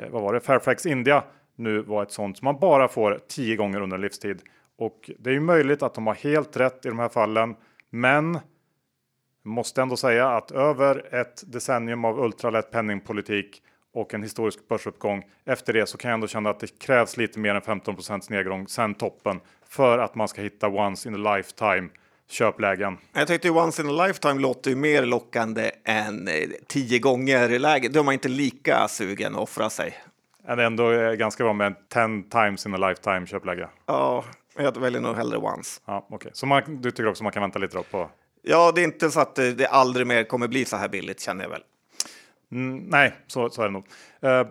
vad 0.10 0.22
var 0.22 0.34
det, 0.34 0.40
Fairfax 0.40 0.86
India 0.86 1.24
nu 1.56 1.82
var 1.82 2.04
ett 2.04 2.12
sånt 2.12 2.38
som 2.38 2.46
man 2.46 2.60
bara 2.60 2.88
får 2.88 3.20
tio 3.28 3.56
gånger 3.56 3.82
under 3.82 3.96
en 3.96 4.02
livstid. 4.02 4.42
Och 4.78 5.12
det 5.20 5.30
är 5.30 5.34
ju 5.34 5.40
möjligt 5.40 5.84
att 5.84 5.94
de 5.94 6.08
har 6.08 6.14
helt 6.14 6.58
rätt 6.58 6.86
i 6.86 6.90
de 6.90 7.00
här 7.00 7.10
fallen. 7.10 7.56
Men 7.92 8.40
måste 9.44 9.82
ändå 9.82 9.98
säga 9.98 10.30
att 10.30 10.52
över 10.52 11.16
ett 11.16 11.44
decennium 11.52 12.06
av 12.06 12.20
ultralätt 12.20 12.72
penningpolitik 12.72 13.62
och 13.94 14.14
en 14.14 14.24
historisk 14.24 14.68
börsuppgång. 14.68 15.24
Efter 15.46 15.74
det 15.74 15.86
så 15.86 15.98
kan 15.98 16.10
jag 16.10 16.16
ändå 16.16 16.28
känna 16.28 16.50
att 16.50 16.60
det 16.60 16.80
krävs 16.80 17.18
lite 17.18 17.40
mer 17.40 17.56
än 17.56 17.62
15% 17.62 18.32
nedgång 18.32 18.68
sen 18.68 18.96
toppen 18.96 19.40
för 19.70 20.00
att 20.00 20.16
man 20.16 20.28
ska 20.28 20.42
hitta 20.42 20.68
once 20.68 21.10
in 21.10 21.26
a 21.26 21.36
lifetime 21.36 21.90
köplägen. 22.30 22.98
Jag 23.14 23.28
tyckte 23.28 23.50
once 23.50 23.82
in 23.82 23.90
a 23.90 24.08
lifetime 24.08 24.42
låter 24.42 24.70
ju 24.70 24.76
mer 24.76 25.06
lockande 25.06 25.72
än 25.86 26.28
eh, 26.28 26.34
tio 26.68 27.00
gånger 27.00 27.60
läge. 27.60 27.90
Då 27.90 28.00
är 28.00 28.04
man 28.04 28.14
inte 28.14 28.30
lika 28.30 28.88
sugen 28.88 29.36
att 29.36 29.42
offra 29.42 29.70
sig. 29.70 29.94
Är 30.48 30.58
ändå 30.58 31.16
ganska 31.16 31.44
bra 31.44 31.54
med 31.54 31.76
10 31.90 32.24
times 32.30 32.66
in 32.66 32.74
a 32.74 32.90
lifetime 32.90 33.28
köpläge. 33.28 33.70
Ja, 33.86 34.24
jag 34.56 34.78
väljer 34.78 35.02
nog 35.02 35.16
hellre 35.16 35.38
once. 35.38 35.82
Ja, 35.86 36.08
okay. 36.10 36.32
Så 36.34 36.46
man, 36.46 36.82
du 36.82 36.92
tycker 36.92 37.08
också 37.08 37.24
man 37.24 37.32
kan 37.32 37.42
vänta 37.42 37.60
lite 37.60 37.78
då 37.78 37.84
på? 37.84 38.10
Ja, 38.42 38.72
det 38.76 38.82
är 38.82 38.84
inte 38.84 39.12
så 39.12 39.20
att 39.20 39.36
det 39.36 39.68
aldrig 39.68 40.08
mer 40.08 40.24
kommer 40.24 40.48
bli 40.48 40.66
så 40.66 40.78
här 40.78 40.88
billigt 40.88 41.22
känner 41.22 41.44
jag 41.44 41.50
väl. 41.50 41.64
Mm, 42.52 42.78
nej, 42.78 43.14
så, 43.28 43.50
så 43.50 43.62
är 43.62 43.66
det 43.66 43.72
nog. 43.72 43.86
Uh, 44.24 44.48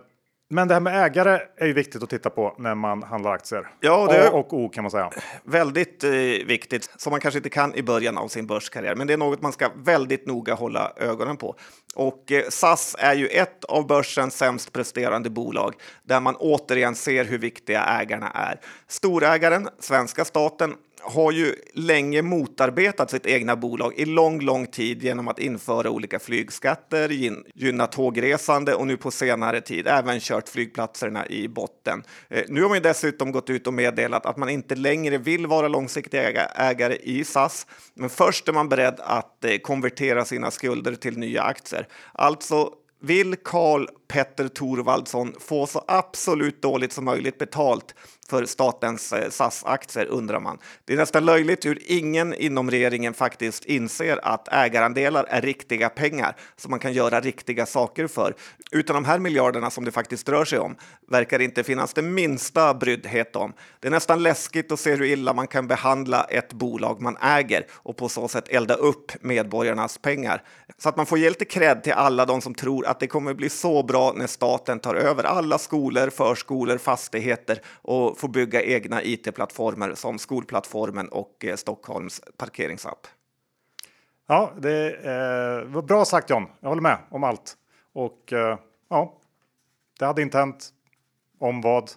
men 0.51 0.67
det 0.67 0.73
här 0.73 0.81
med 0.81 1.05
ägare 1.05 1.39
är 1.57 1.67
ju 1.67 1.73
viktigt 1.73 2.03
att 2.03 2.09
titta 2.09 2.29
på 2.29 2.55
när 2.57 2.75
man 2.75 3.03
handlar 3.03 3.31
aktier. 3.31 3.67
Ja, 3.79 4.07
det 4.07 4.27
A 4.27 4.31
och 4.31 4.53
O 4.53 4.69
kan 4.69 4.83
man 4.83 4.91
säga. 4.91 5.09
Väldigt 5.43 6.03
eh, 6.03 6.11
viktigt, 6.45 6.89
som 6.97 7.11
man 7.11 7.19
kanske 7.19 7.37
inte 7.37 7.49
kan 7.49 7.75
i 7.75 7.83
början 7.83 8.17
av 8.17 8.27
sin 8.27 8.47
börskarriär. 8.47 8.95
Men 8.95 9.07
det 9.07 9.13
är 9.13 9.17
något 9.17 9.41
man 9.41 9.51
ska 9.51 9.69
väldigt 9.75 10.27
noga 10.27 10.53
hålla 10.53 10.93
ögonen 10.97 11.37
på. 11.37 11.55
Och 11.95 12.31
eh, 12.31 12.43
SAS 12.49 12.95
är 12.99 13.13
ju 13.13 13.27
ett 13.27 13.63
av 13.63 13.87
börsens 13.87 14.37
sämst 14.37 14.73
presterande 14.73 15.29
bolag 15.29 15.75
där 16.03 16.19
man 16.19 16.35
återigen 16.35 16.95
ser 16.95 17.25
hur 17.25 17.37
viktiga 17.37 17.83
ägarna 17.83 18.29
är. 18.29 18.59
Storägaren, 18.87 19.69
svenska 19.79 20.25
staten, 20.25 20.75
har 21.03 21.31
ju 21.31 21.55
länge 21.73 22.21
motarbetat 22.21 23.11
sitt 23.11 23.25
egna 23.25 23.55
bolag 23.55 23.93
i 23.97 24.05
lång, 24.05 24.41
lång 24.41 24.67
tid 24.67 25.03
genom 25.03 25.27
att 25.27 25.39
införa 25.39 25.89
olika 25.89 26.19
flygskatter, 26.19 27.09
gynna 27.55 27.87
tågresande 27.87 28.73
och 28.73 28.87
nu 28.87 28.97
på 28.97 29.11
senare 29.11 29.61
tid 29.61 29.87
även 29.87 30.19
kört 30.19 30.49
flygplatserna 30.49 31.27
i 31.27 31.47
botten. 31.47 32.03
Eh, 32.29 32.43
nu 32.47 32.61
har 32.61 32.69
man 32.69 32.81
dessutom 32.81 33.31
gått 33.31 33.49
ut 33.49 33.67
och 33.67 33.73
meddelat 33.73 34.25
att 34.25 34.37
man 34.37 34.49
inte 34.49 34.75
längre 34.75 35.17
vill 35.17 35.47
vara 35.47 35.67
långsiktig 35.67 36.17
ägare 36.55 36.97
i 37.03 37.23
SAS, 37.23 37.67
men 37.93 38.09
först 38.09 38.47
är 38.47 38.53
man 38.53 38.69
beredd 38.69 38.99
att 38.99 39.45
eh, 39.45 39.57
konvertera 39.57 40.25
sina 40.25 40.51
skulder 40.51 40.95
till 40.95 41.17
nya 41.17 41.43
aktier. 41.43 41.87
Alltså 42.13 42.69
vill 43.01 43.35
Karl 43.35 43.87
Petter 44.07 44.47
Thorvaldsson 44.47 45.33
få 45.39 45.67
så 45.67 45.83
absolut 45.87 46.61
dåligt 46.61 46.93
som 46.93 47.05
möjligt 47.05 47.37
betalt 47.37 47.95
för 48.31 48.45
statens 48.45 49.13
eh, 49.13 49.29
SAS-aktier 49.29 50.05
undrar 50.05 50.39
man. 50.39 50.57
Det 50.85 50.93
är 50.93 50.97
nästan 50.97 51.25
löjligt 51.25 51.65
hur 51.65 51.79
ingen 51.85 52.33
inom 52.33 52.71
regeringen 52.71 53.13
faktiskt 53.13 53.65
inser 53.65 54.19
att 54.23 54.53
ägarandelar 54.53 55.23
är 55.29 55.41
riktiga 55.41 55.89
pengar 55.89 56.35
som 56.55 56.71
man 56.71 56.79
kan 56.79 56.93
göra 56.93 57.19
riktiga 57.19 57.65
saker 57.65 58.07
för. 58.07 58.35
Utan 58.71 58.93
de 58.93 59.05
här 59.05 59.19
miljarderna 59.19 59.69
som 59.69 59.85
det 59.85 59.91
faktiskt 59.91 60.29
rör 60.29 60.45
sig 60.45 60.59
om 60.59 60.75
verkar 61.07 61.37
det 61.37 61.43
inte 61.43 61.63
finnas 61.63 61.93
det 61.93 62.01
minsta 62.01 62.73
bryddhet 62.73 63.35
om. 63.35 63.53
Det 63.79 63.87
är 63.87 63.91
nästan 63.91 64.23
läskigt 64.23 64.71
att 64.71 64.79
se 64.79 64.95
hur 64.95 65.05
illa 65.05 65.33
man 65.33 65.47
kan 65.47 65.67
behandla 65.67 66.23
ett 66.23 66.53
bolag 66.53 67.01
man 67.01 67.17
äger 67.17 67.65
och 67.71 67.97
på 67.97 68.09
så 68.09 68.27
sätt 68.27 68.49
elda 68.49 68.73
upp 68.73 69.11
medborgarnas 69.21 69.97
pengar. 69.97 70.43
Så 70.77 70.89
att 70.89 70.97
man 70.97 71.05
får 71.05 71.17
ge 71.17 71.29
lite 71.29 71.45
cred 71.45 71.83
till 71.83 71.93
alla 71.93 72.25
de 72.25 72.41
som 72.41 72.55
tror 72.55 72.85
att 72.85 72.99
det 72.99 73.07
kommer 73.07 73.33
bli 73.33 73.49
så 73.49 73.83
bra 73.83 74.13
när 74.15 74.27
staten 74.27 74.79
tar 74.79 74.95
över 74.95 75.23
alla 75.23 75.57
skolor, 75.57 76.09
förskolor, 76.09 76.77
fastigheter 76.77 77.61
och 77.81 78.17
får 78.21 78.27
bygga 78.27 78.63
egna 78.63 79.03
it-plattformar 79.03 79.93
som 79.95 80.19
skolplattformen 80.19 81.07
och 81.07 81.45
eh, 81.45 81.55
Stockholms 81.55 82.21
parkeringsapp. 82.37 83.07
Ja, 84.27 84.53
det 84.57 84.95
eh, 84.95 85.67
var 85.73 85.81
bra 85.81 86.05
sagt 86.05 86.29
John. 86.29 86.45
Jag 86.59 86.69
håller 86.69 86.81
med 86.81 86.97
om 87.09 87.23
allt. 87.23 87.57
Och 87.93 88.33
eh, 88.33 88.57
ja, 88.89 89.17
det 89.99 90.05
hade 90.05 90.21
inte 90.21 90.37
hänt. 90.37 90.69
Om 91.39 91.61
vad? 91.61 91.91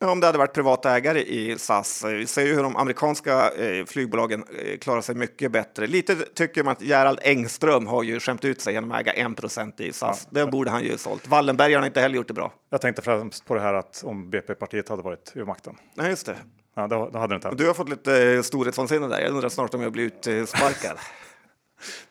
Om 0.00 0.20
det 0.20 0.26
hade 0.26 0.38
varit 0.38 0.52
privata 0.52 0.96
ägare 0.96 1.22
i 1.22 1.58
SAS. 1.58 2.04
Vi 2.04 2.26
ser 2.26 2.46
ju 2.46 2.54
hur 2.54 2.62
de 2.62 2.76
amerikanska 2.76 3.50
eh, 3.50 3.84
flygbolagen 3.84 4.44
eh, 4.62 4.78
klarar 4.78 5.00
sig 5.00 5.14
mycket 5.14 5.52
bättre. 5.52 5.86
Lite 5.86 6.14
tycker 6.14 6.64
man 6.64 6.72
att 6.72 6.82
Gerald 6.82 7.18
Engström 7.22 7.86
har 7.86 8.02
ju 8.02 8.20
skämt 8.20 8.44
ut 8.44 8.60
sig 8.60 8.74
genom 8.74 8.92
att 8.92 9.00
äga 9.00 9.12
1 9.12 9.80
i 9.80 9.92
SAS. 9.92 10.28
Ja. 10.30 10.44
Det 10.44 10.50
borde 10.50 10.70
han 10.70 10.84
ju 10.84 10.98
sålt. 10.98 11.28
Wallenberg 11.28 11.74
har 11.74 11.86
inte 11.86 12.00
heller 12.00 12.16
gjort 12.16 12.28
det 12.28 12.34
bra. 12.34 12.52
Jag 12.70 12.80
tänkte 12.80 13.02
främst 13.02 13.46
på 13.46 13.54
det 13.54 13.60
här 13.60 13.74
att 13.74 14.02
om 14.04 14.30
BP-partiet 14.30 14.88
hade 14.88 15.02
varit 15.02 15.32
vid 15.34 15.46
makten. 15.46 15.76
Nej, 15.94 16.10
just 16.10 16.26
det. 16.26 16.36
Ja, 16.74 16.86
då, 16.86 17.10
då 17.12 17.18
hade 17.18 17.32
det 17.32 17.36
inte 17.36 17.48
hänt. 17.48 17.58
Du 17.58 17.66
har 17.66 17.74
fått 17.74 17.88
lite 17.88 18.22
eh, 18.22 18.42
storhetsvansinne 18.42 19.08
där. 19.08 19.20
Jag 19.20 19.30
undrar 19.30 19.48
snart 19.48 19.74
om 19.74 19.82
jag 19.82 19.92
blir 19.92 20.04
utsparkad. 20.04 20.92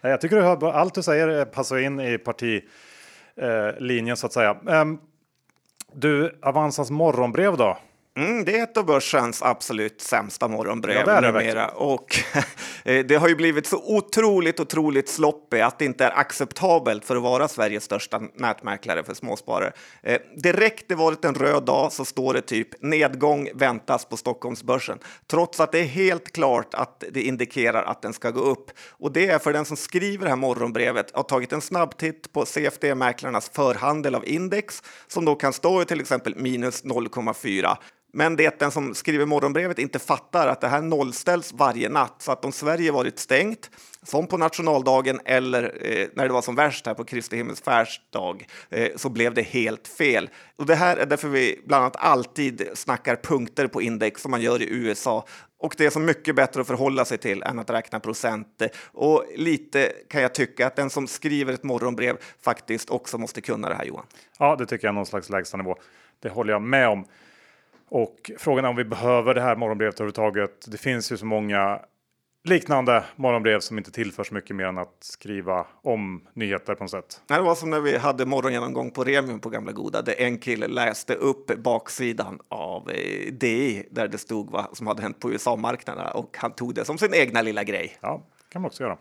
Nej, 0.01 0.11
jag 0.11 0.21
tycker 0.21 0.37
att 0.37 0.63
allt 0.63 0.93
du 0.93 1.03
säger 1.03 1.45
passar 1.45 1.77
in 1.77 1.99
i 1.99 2.17
partilinjen 2.17 4.17
så 4.17 4.25
att 4.25 4.33
säga. 4.33 4.57
Du, 5.97 6.39
Avanzas 6.41 6.91
morgonbrev 6.91 7.57
då? 7.57 7.77
Mm, 8.17 8.45
det 8.45 8.59
är 8.59 8.63
ett 8.63 8.77
av 8.77 8.85
börsens 8.85 9.41
absolut 9.41 10.01
sämsta 10.01 10.47
morgonbrev 10.47 11.03
ja, 11.07 11.21
det 11.21 11.31
numera. 11.31 11.67
Och 11.67 12.19
eh, 12.85 13.05
det 13.05 13.15
har 13.15 13.27
ju 13.27 13.35
blivit 13.35 13.67
så 13.67 13.95
otroligt, 13.95 14.59
otroligt 14.59 15.09
sloppy 15.09 15.59
att 15.59 15.79
det 15.79 15.85
inte 15.85 16.05
är 16.05 16.19
acceptabelt 16.19 17.05
för 17.05 17.15
att 17.15 17.21
vara 17.21 17.47
Sveriges 17.47 17.83
största 17.83 18.21
nätmäklare 18.33 19.03
för 19.03 19.13
småsparare. 19.13 19.71
Eh, 20.03 20.21
direkt 20.35 20.85
det 20.87 20.95
varit 20.95 21.25
en 21.25 21.35
röd 21.35 21.63
dag 21.63 21.93
så 21.93 22.05
står 22.05 22.33
det 22.33 22.41
typ 22.41 22.81
nedgång 22.81 23.49
väntas 23.53 24.05
på 24.05 24.17
Stockholmsbörsen, 24.17 24.99
trots 25.27 25.59
att 25.59 25.71
det 25.71 25.79
är 25.79 25.87
helt 25.87 26.31
klart 26.31 26.73
att 26.73 27.03
det 27.11 27.21
indikerar 27.21 27.83
att 27.83 28.01
den 28.01 28.13
ska 28.13 28.31
gå 28.31 28.41
upp. 28.41 28.71
Och 28.89 29.11
det 29.11 29.27
är 29.27 29.39
för 29.39 29.53
den 29.53 29.65
som 29.65 29.77
skriver 29.77 30.23
det 30.23 30.29
här 30.29 30.37
morgonbrevet 30.37 31.11
har 31.15 31.23
tagit 31.23 31.53
en 31.53 31.61
snabb 31.61 31.97
titt 31.97 32.33
på 32.33 32.45
CFD-mäklarnas 32.45 33.51
förhandel 33.53 34.15
av 34.15 34.27
index 34.27 34.83
som 35.07 35.25
då 35.25 35.35
kan 35.35 35.53
stå 35.53 35.81
i 35.81 35.85
till 35.85 36.01
exempel 36.01 36.35
minus 36.35 36.83
0,4 36.83 37.77
men 38.15 38.35
det 38.35 38.59
den 38.59 38.71
som 38.71 38.95
skriver 38.95 39.25
morgonbrevet 39.25 39.79
inte 39.79 39.99
fattar 39.99 40.47
att 40.47 40.61
det 40.61 40.67
här 40.67 40.81
nollställs 40.81 41.53
varje 41.53 41.89
natt. 41.89 42.15
Så 42.17 42.31
att 42.31 42.45
om 42.45 42.51
Sverige 42.51 42.91
varit 42.91 43.19
stängt, 43.19 43.71
som 44.03 44.27
på 44.27 44.37
nationaldagen 44.37 45.19
eller 45.25 45.63
eh, 45.63 46.07
när 46.13 46.27
det 46.27 46.33
var 46.33 46.41
som 46.41 46.55
värst 46.55 46.85
här 46.85 46.93
på 46.93 47.03
Kristi 47.03 47.37
himmelsfärdsdag, 47.37 48.47
eh, 48.69 48.91
så 48.95 49.09
blev 49.09 49.33
det 49.33 49.41
helt 49.41 49.87
fel. 49.87 50.29
Och 50.55 50.65
det 50.65 50.75
här 50.75 50.97
är 50.97 51.05
därför 51.05 51.27
vi 51.27 51.61
bland 51.65 51.83
annat 51.83 51.95
alltid 51.95 52.69
snackar 52.73 53.15
punkter 53.15 53.67
på 53.67 53.81
index 53.81 54.21
som 54.21 54.31
man 54.31 54.41
gör 54.41 54.61
i 54.61 54.67
USA. 54.69 55.25
Och 55.59 55.75
det 55.77 55.85
är 55.85 55.89
så 55.89 55.99
mycket 55.99 56.35
bättre 56.35 56.61
att 56.61 56.67
förhålla 56.67 57.05
sig 57.05 57.17
till 57.17 57.43
än 57.43 57.59
att 57.59 57.69
räkna 57.69 57.99
procent. 57.99 58.61
Och 58.91 59.25
lite 59.35 59.91
kan 60.09 60.21
jag 60.21 60.33
tycka 60.33 60.67
att 60.67 60.75
den 60.75 60.89
som 60.89 61.07
skriver 61.07 61.53
ett 61.53 61.63
morgonbrev 61.63 62.17
faktiskt 62.41 62.89
också 62.89 63.17
måste 63.17 63.41
kunna 63.41 63.69
det 63.69 63.75
här 63.75 63.85
Johan. 63.85 64.05
Ja, 64.39 64.55
det 64.55 64.65
tycker 64.65 64.87
jag 64.87 64.91
är 64.91 64.95
någon 64.95 65.05
slags 65.05 65.29
lägstanivå. 65.29 65.75
Det 66.19 66.29
håller 66.29 66.53
jag 66.53 66.61
med 66.61 66.89
om. 66.89 67.05
Och 67.89 68.31
frågan 68.37 68.65
är 68.65 68.69
om 68.69 68.75
vi 68.75 68.85
behöver 68.85 69.33
det 69.33 69.41
här 69.41 69.55
morgonbrevet 69.55 69.95
överhuvudtaget. 69.95 70.71
Det 70.71 70.77
finns 70.77 71.11
ju 71.11 71.17
så 71.17 71.25
många 71.25 71.79
liknande 72.45 73.03
morgonbrev 73.15 73.59
som 73.59 73.77
inte 73.77 73.91
tillförs 73.91 74.31
mycket 74.31 74.55
mer 74.55 74.65
än 74.65 74.77
att 74.77 74.97
skriva 74.99 75.65
om 75.81 76.27
nyheter 76.33 76.75
på 76.75 76.83
något 76.83 76.91
sätt. 76.91 77.21
Det 77.27 77.41
var 77.41 77.55
som 77.55 77.69
när 77.69 77.79
vi 77.79 77.97
hade 77.97 78.25
morgongenomgång 78.25 78.91
på 78.91 79.03
Remium 79.03 79.39
på 79.39 79.49
gamla 79.49 79.71
goda, 79.71 80.01
där 80.01 80.21
en 80.21 80.37
kille 80.37 80.67
läste 80.67 81.15
upp 81.15 81.57
baksidan 81.57 82.39
av 82.49 82.89
eh, 82.89 83.33
DI 83.33 83.87
där 83.91 84.07
det 84.07 84.17
stod 84.17 84.51
vad 84.51 84.77
som 84.77 84.87
hade 84.87 85.01
hänt 85.01 85.19
på 85.19 85.31
USA-marknaderna 85.31 86.11
och 86.11 86.37
han 86.37 86.51
tog 86.51 86.75
det 86.75 86.85
som 86.85 86.97
sin 86.97 87.13
egna 87.13 87.41
lilla 87.41 87.63
grej. 87.63 87.97
Ja, 88.01 88.23
kan 88.49 88.61
man 88.61 88.69
också 88.69 88.83
göra. 88.83 88.97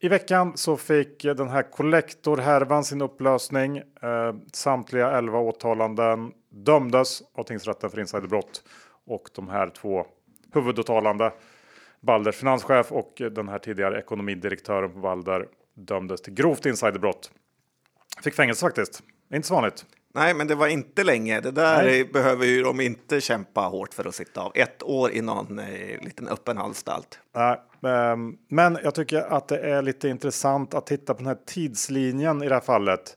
I 0.00 0.08
veckan 0.08 0.52
så 0.56 0.76
fick 0.76 1.22
den 1.22 1.48
här 1.48 1.70
kollektorhärvan 1.70 2.84
sin 2.84 3.02
upplösning. 3.02 3.76
Eh, 3.76 4.34
samtliga 4.52 5.10
11 5.10 5.38
åtalanden 5.38 6.32
dömdes 6.52 7.22
av 7.34 7.44
tingsrätten 7.44 7.90
för 7.90 8.00
insiderbrott 8.00 8.64
och 9.06 9.28
de 9.34 9.48
här 9.48 9.70
två 9.70 10.06
huvudåtalande 10.52 11.32
Balders 12.00 12.36
finanschef 12.36 12.92
och 12.92 13.12
den 13.30 13.48
här 13.48 13.58
tidigare 13.58 13.98
ekonomidirektören 13.98 14.92
på 14.92 14.98
Balder 14.98 15.46
dömdes 15.74 16.22
till 16.22 16.34
grovt 16.34 16.66
insiderbrott. 16.66 17.30
Fick 18.22 18.34
fängelse 18.34 18.66
faktiskt. 18.66 19.02
Inte 19.34 19.48
så 19.48 19.54
vanligt. 19.54 19.86
Nej, 20.14 20.34
men 20.34 20.46
det 20.46 20.54
var 20.54 20.66
inte 20.66 21.04
länge. 21.04 21.40
Det 21.40 21.50
där 21.50 21.82
Nej. 21.82 22.04
behöver 22.04 22.46
ju 22.46 22.62
de 22.62 22.80
inte 22.80 23.20
kämpa 23.20 23.60
hårt 23.60 23.94
för 23.94 24.08
att 24.08 24.14
sitta 24.14 24.40
av. 24.40 24.52
Ett 24.54 24.82
år 24.82 25.12
i 25.12 25.20
någon 25.20 25.58
eh, 25.58 26.00
liten 26.02 26.28
öppen 26.28 26.58
anstalt. 26.58 27.18
Nej, 27.34 27.60
um, 28.12 28.38
men 28.48 28.78
jag 28.84 28.94
tycker 28.94 29.20
att 29.20 29.48
det 29.48 29.58
är 29.58 29.82
lite 29.82 30.08
intressant 30.08 30.74
att 30.74 30.86
titta 30.86 31.14
på 31.14 31.18
den 31.18 31.26
här 31.26 31.38
tidslinjen 31.46 32.42
i 32.42 32.48
det 32.48 32.54
här 32.54 32.60
fallet. 32.60 33.16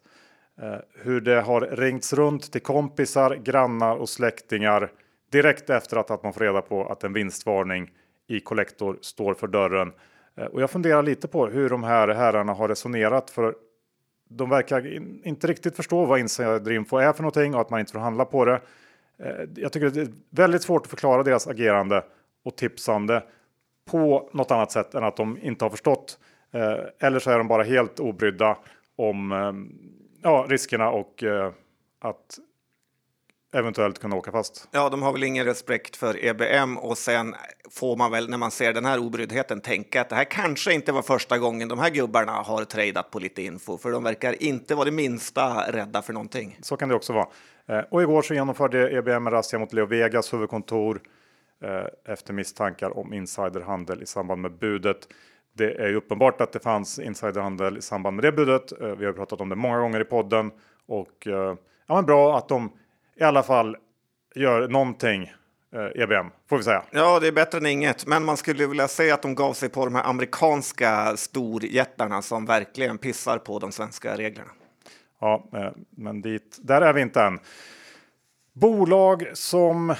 Eh, 0.61 0.77
hur 0.93 1.21
det 1.21 1.41
har 1.41 1.61
ringts 1.61 2.13
runt 2.13 2.51
till 2.51 2.61
kompisar, 2.61 3.35
grannar 3.35 3.95
och 3.95 4.09
släktingar 4.09 4.91
direkt 5.31 5.69
efter 5.69 5.97
att, 5.97 6.23
man 6.23 6.33
får 6.33 6.41
reda 6.41 6.61
på 6.61 6.85
att 6.85 7.03
en 7.03 7.13
vinstvarning 7.13 7.91
i 8.27 8.39
kollektor 8.39 8.97
står 9.01 9.33
för 9.33 9.47
dörren. 9.47 9.93
Eh, 10.35 10.45
och 10.45 10.61
jag 10.61 10.69
funderar 10.69 11.03
lite 11.03 11.27
på 11.27 11.47
hur 11.47 11.69
de 11.69 11.83
här 11.83 12.07
herrarna 12.07 12.53
har 12.53 12.67
resonerat. 12.67 13.29
För 13.29 13.55
de 14.29 14.49
verkar 14.49 14.97
inte 15.27 15.47
riktigt 15.47 15.75
förstå 15.75 16.05
vad 16.05 16.19
insiderinfo 16.19 16.97
är 16.97 17.13
för 17.13 17.23
någonting 17.23 17.55
och 17.55 17.61
att 17.61 17.69
man 17.69 17.79
inte 17.79 17.91
får 17.91 17.99
handla 17.99 18.25
på 18.25 18.45
det. 18.45 18.61
Eh, 19.19 19.49
jag 19.55 19.71
tycker 19.71 19.89
det 19.89 20.01
är 20.01 20.07
väldigt 20.29 20.61
svårt 20.61 20.81
att 20.81 20.89
förklara 20.89 21.23
deras 21.23 21.47
agerande 21.47 22.03
och 22.45 22.55
tipsande 22.55 23.23
på 23.91 24.29
något 24.33 24.51
annat 24.51 24.71
sätt 24.71 24.95
än 24.95 25.03
att 25.03 25.17
de 25.17 25.37
inte 25.41 25.65
har 25.65 25.69
förstått. 25.69 26.19
Eller 26.99 27.19
så 27.19 27.31
är 27.31 27.37
de 27.37 27.47
bara 27.47 27.63
helt 27.63 27.99
obrydda 27.99 28.57
om 28.95 29.31
ehm, 29.31 29.71
ja, 30.25 30.45
riskerna 30.49 30.89
och 30.89 31.23
att 32.01 32.39
eventuellt 33.55 33.99
kunna 33.99 34.15
åka 34.15 34.31
fast. 34.31 34.67
Ja, 34.71 34.89
de 34.89 35.01
har 35.01 35.13
väl 35.13 35.23
ingen 35.23 35.45
respekt 35.45 35.95
för 35.95 36.25
EBM 36.25 36.77
och 36.77 36.97
sen 36.97 37.35
får 37.71 37.95
man 37.95 38.11
väl 38.11 38.29
när 38.29 38.37
man 38.37 38.51
ser 38.51 38.73
den 38.73 38.85
här 38.85 38.99
obryddheten 38.99 39.61
tänka 39.61 40.01
att 40.01 40.09
det 40.09 40.15
här 40.15 40.23
kanske 40.23 40.73
inte 40.73 40.91
var 40.91 41.01
första 41.01 41.37
gången 41.37 41.67
de 41.67 41.79
här 41.79 41.89
gubbarna 41.89 42.31
har 42.31 42.63
tradat 42.65 43.11
på 43.11 43.19
lite 43.19 43.41
info, 43.41 43.77
för 43.77 43.91
de 43.91 44.03
verkar 44.03 44.43
inte 44.43 44.75
vara 44.75 44.85
det 44.85 44.91
minsta 44.91 45.71
rädda 45.71 46.01
för 46.01 46.13
någonting. 46.13 46.57
Så 46.61 46.77
kan 46.77 46.89
det 46.89 46.95
också 46.95 47.13
vara. 47.13 47.27
Eh, 47.67 47.83
och 47.89 48.01
igår 48.01 48.21
så 48.21 48.33
genomförde 48.33 48.97
EBM 48.97 49.27
en 49.27 49.31
razzia 49.31 49.59
mot 49.59 49.73
Leo 49.73 49.85
Vegas 49.85 50.33
huvudkontor 50.33 51.01
eh, 51.63 52.13
efter 52.13 52.33
misstankar 52.33 52.97
om 52.97 53.13
insiderhandel 53.13 54.03
i 54.03 54.05
samband 54.05 54.41
med 54.41 54.51
budet. 54.51 55.07
Det 55.57 55.73
är 55.73 55.87
ju 55.87 55.95
uppenbart 55.95 56.41
att 56.41 56.51
det 56.51 56.59
fanns 56.59 56.99
insiderhandel 56.99 57.77
i 57.77 57.81
samband 57.81 58.15
med 58.15 58.25
det 58.25 58.31
budet. 58.31 58.81
Eh, 58.81 58.87
vi 58.87 59.05
har 59.05 59.13
pratat 59.13 59.41
om 59.41 59.49
det 59.49 59.55
många 59.55 59.79
gånger 59.79 59.99
i 59.99 60.05
podden 60.05 60.51
och 60.87 61.27
ja, 61.87 61.95
men 61.95 62.05
bra 62.05 62.37
att 62.37 62.49
de 62.49 62.71
i 63.15 63.23
alla 63.23 63.43
fall 63.43 63.77
gör 64.35 64.67
någonting 64.67 65.33
eh, 65.75 66.01
EBM, 66.03 66.31
får 66.49 66.57
vi 66.57 66.63
säga. 66.63 66.83
Ja, 66.91 67.19
det 67.19 67.27
är 67.27 67.31
bättre 67.31 67.57
än 67.57 67.65
inget, 67.65 68.05
men 68.05 68.25
man 68.25 68.37
skulle 68.37 68.67
vilja 68.67 68.87
säga 68.87 69.13
att 69.13 69.21
de 69.21 69.35
gav 69.35 69.53
sig 69.53 69.69
på 69.69 69.85
de 69.85 69.95
här 69.95 70.03
amerikanska 70.03 71.17
storjättarna 71.17 72.21
som 72.21 72.45
verkligen 72.45 72.97
pissar 72.97 73.37
på 73.37 73.59
de 73.59 73.71
svenska 73.71 74.17
reglerna. 74.17 74.51
Ja, 75.19 75.49
eh, 75.53 75.71
men 75.89 76.21
dit, 76.21 76.57
där 76.61 76.81
är 76.81 76.93
vi 76.93 77.01
inte 77.01 77.21
än. 77.21 77.39
Bolag 78.53 79.27
som 79.33 79.95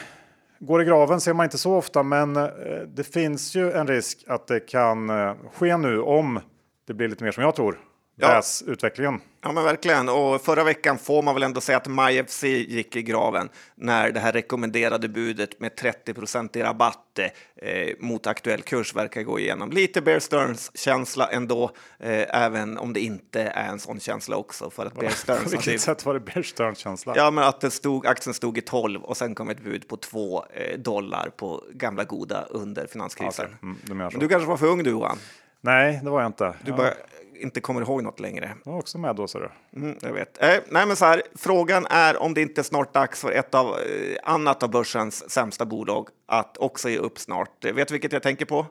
går 0.60 0.82
i 0.82 0.86
graven 0.86 1.22
ser 1.22 1.34
man 1.34 1.44
inte 1.44 1.58
så 1.58 1.76
ofta, 1.76 2.04
men 2.04 2.36
eh, 2.36 2.44
det 2.88 3.04
finns 3.04 3.56
ju 3.56 3.72
en 3.72 3.88
risk 3.88 4.24
att 4.28 4.48
det 4.48 4.60
kan 4.60 5.10
eh, 5.10 5.34
ske 5.54 5.78
nu 5.78 6.02
om 6.02 6.40
det 6.88 6.94
blir 6.94 7.08
lite 7.08 7.24
mer 7.24 7.32
som 7.32 7.44
jag 7.44 7.56
tror. 7.56 7.80
Ja. 8.16 8.42
utvecklingen. 8.68 9.22
Ja, 9.46 9.52
men 9.52 9.64
verkligen. 9.64 10.10
Och 10.10 10.42
förra 10.42 10.64
veckan 10.64 10.98
får 10.98 11.22
man 11.22 11.34
väl 11.34 11.44
ändå 11.44 11.62
säga 11.62 11.78
att 11.78 11.88
MyFC 11.88 12.44
gick 12.44 12.96
i 12.96 13.02
graven 13.02 13.50
när 13.76 14.12
det 14.12 14.20
här 14.20 14.32
rekommenderade 14.32 15.10
budet 15.10 15.60
med 15.60 15.76
30 15.76 16.60
i 16.60 16.64
rabatt 16.64 17.20
eh, 17.20 17.96
mot 18.00 18.28
aktuell 18.28 18.62
kurs 18.62 18.96
verkar 18.96 19.24
gå 19.24 19.40
igenom. 19.40 19.72
Lite 19.72 20.02
Bear 20.02 20.20
Stearns 20.20 20.78
känsla 20.78 21.28
ändå, 21.28 21.72
eh, 22.00 22.44
även 22.44 22.78
om 22.78 22.94
det 22.94 23.00
inte 23.00 23.42
är 23.42 23.70
en 23.70 23.80
sån 23.80 24.00
känsla 24.00 24.36
också. 24.36 24.70
För 24.70 24.86
att 24.86 25.00
Bear 25.00 25.12
Stearns 25.12 25.44
På 25.44 25.50
vilket 25.58 25.82
sätt 25.82 26.06
var 26.06 26.14
det 26.14 26.20
Bear 26.20 26.44
Stearns 26.44 26.78
känsla? 26.78 27.14
Ja, 27.16 27.32
men 27.32 27.44
att 27.44 27.62
det 27.62 27.72
stod, 27.72 28.08
aktien 28.08 28.34
stod 28.34 28.58
i 28.58 28.62
12 28.62 29.04
och 29.04 29.18
sen 29.18 29.36
kom 29.36 29.50
ett 29.50 29.64
bud 29.64 29.88
på 29.88 29.98
2 29.98 30.46
eh, 30.54 30.78
dollar 30.80 31.30
på 31.38 31.64
gamla 31.74 32.04
goda 32.04 32.46
under 32.50 32.88
finanskrisen. 32.88 33.46
Okay. 33.46 33.92
Mm, 33.92 34.10
du, 34.10 34.20
du 34.20 34.28
kanske 34.28 34.50
var 34.50 34.58
för 34.58 34.68
ung 34.68 34.84
du 34.84 34.90
Johan? 34.90 35.18
Nej, 35.62 36.00
det 36.04 36.10
var 36.10 36.22
jag 36.22 36.30
inte. 36.30 36.54
Du 36.64 36.72
bara 36.72 36.94
inte 37.40 37.62
kommer 37.62 37.82
ihåg 37.82 38.04
något 38.04 38.20
längre. 38.20 38.54
Jag 38.66 38.72
var 38.72 38.80
också 38.80 38.98
med 38.98 39.16
då, 39.16 39.28
så 39.28 39.40
du. 39.40 39.50
Mm, 39.76 39.98
jag 40.02 40.14
vet. 40.14 40.44
Eh, 40.44 40.58
nej, 40.68 40.86
men 40.86 40.96
så 40.96 41.06
här, 41.06 41.22
frågan 41.36 41.86
är 41.90 42.18
om 42.22 42.34
det 42.34 42.42
inte 42.42 42.62
är 42.62 42.64
snart 42.64 42.94
dags 42.94 43.22
för 43.22 43.32
ett 43.32 43.56
av 43.56 43.68
eh, 43.68 44.18
annat 44.24 44.64
av 44.64 44.72
börsens 44.72 45.30
sämsta 45.30 45.66
bolag 45.66 46.10
att 46.26 46.58
också 46.58 46.90
ge 46.90 46.98
upp 46.98 47.20
snart. 47.20 47.66
Vet 47.66 47.88
du 47.88 47.94
vilket 47.94 48.14
jag 48.14 48.24
tänker 48.24 48.46
på? 48.46 48.66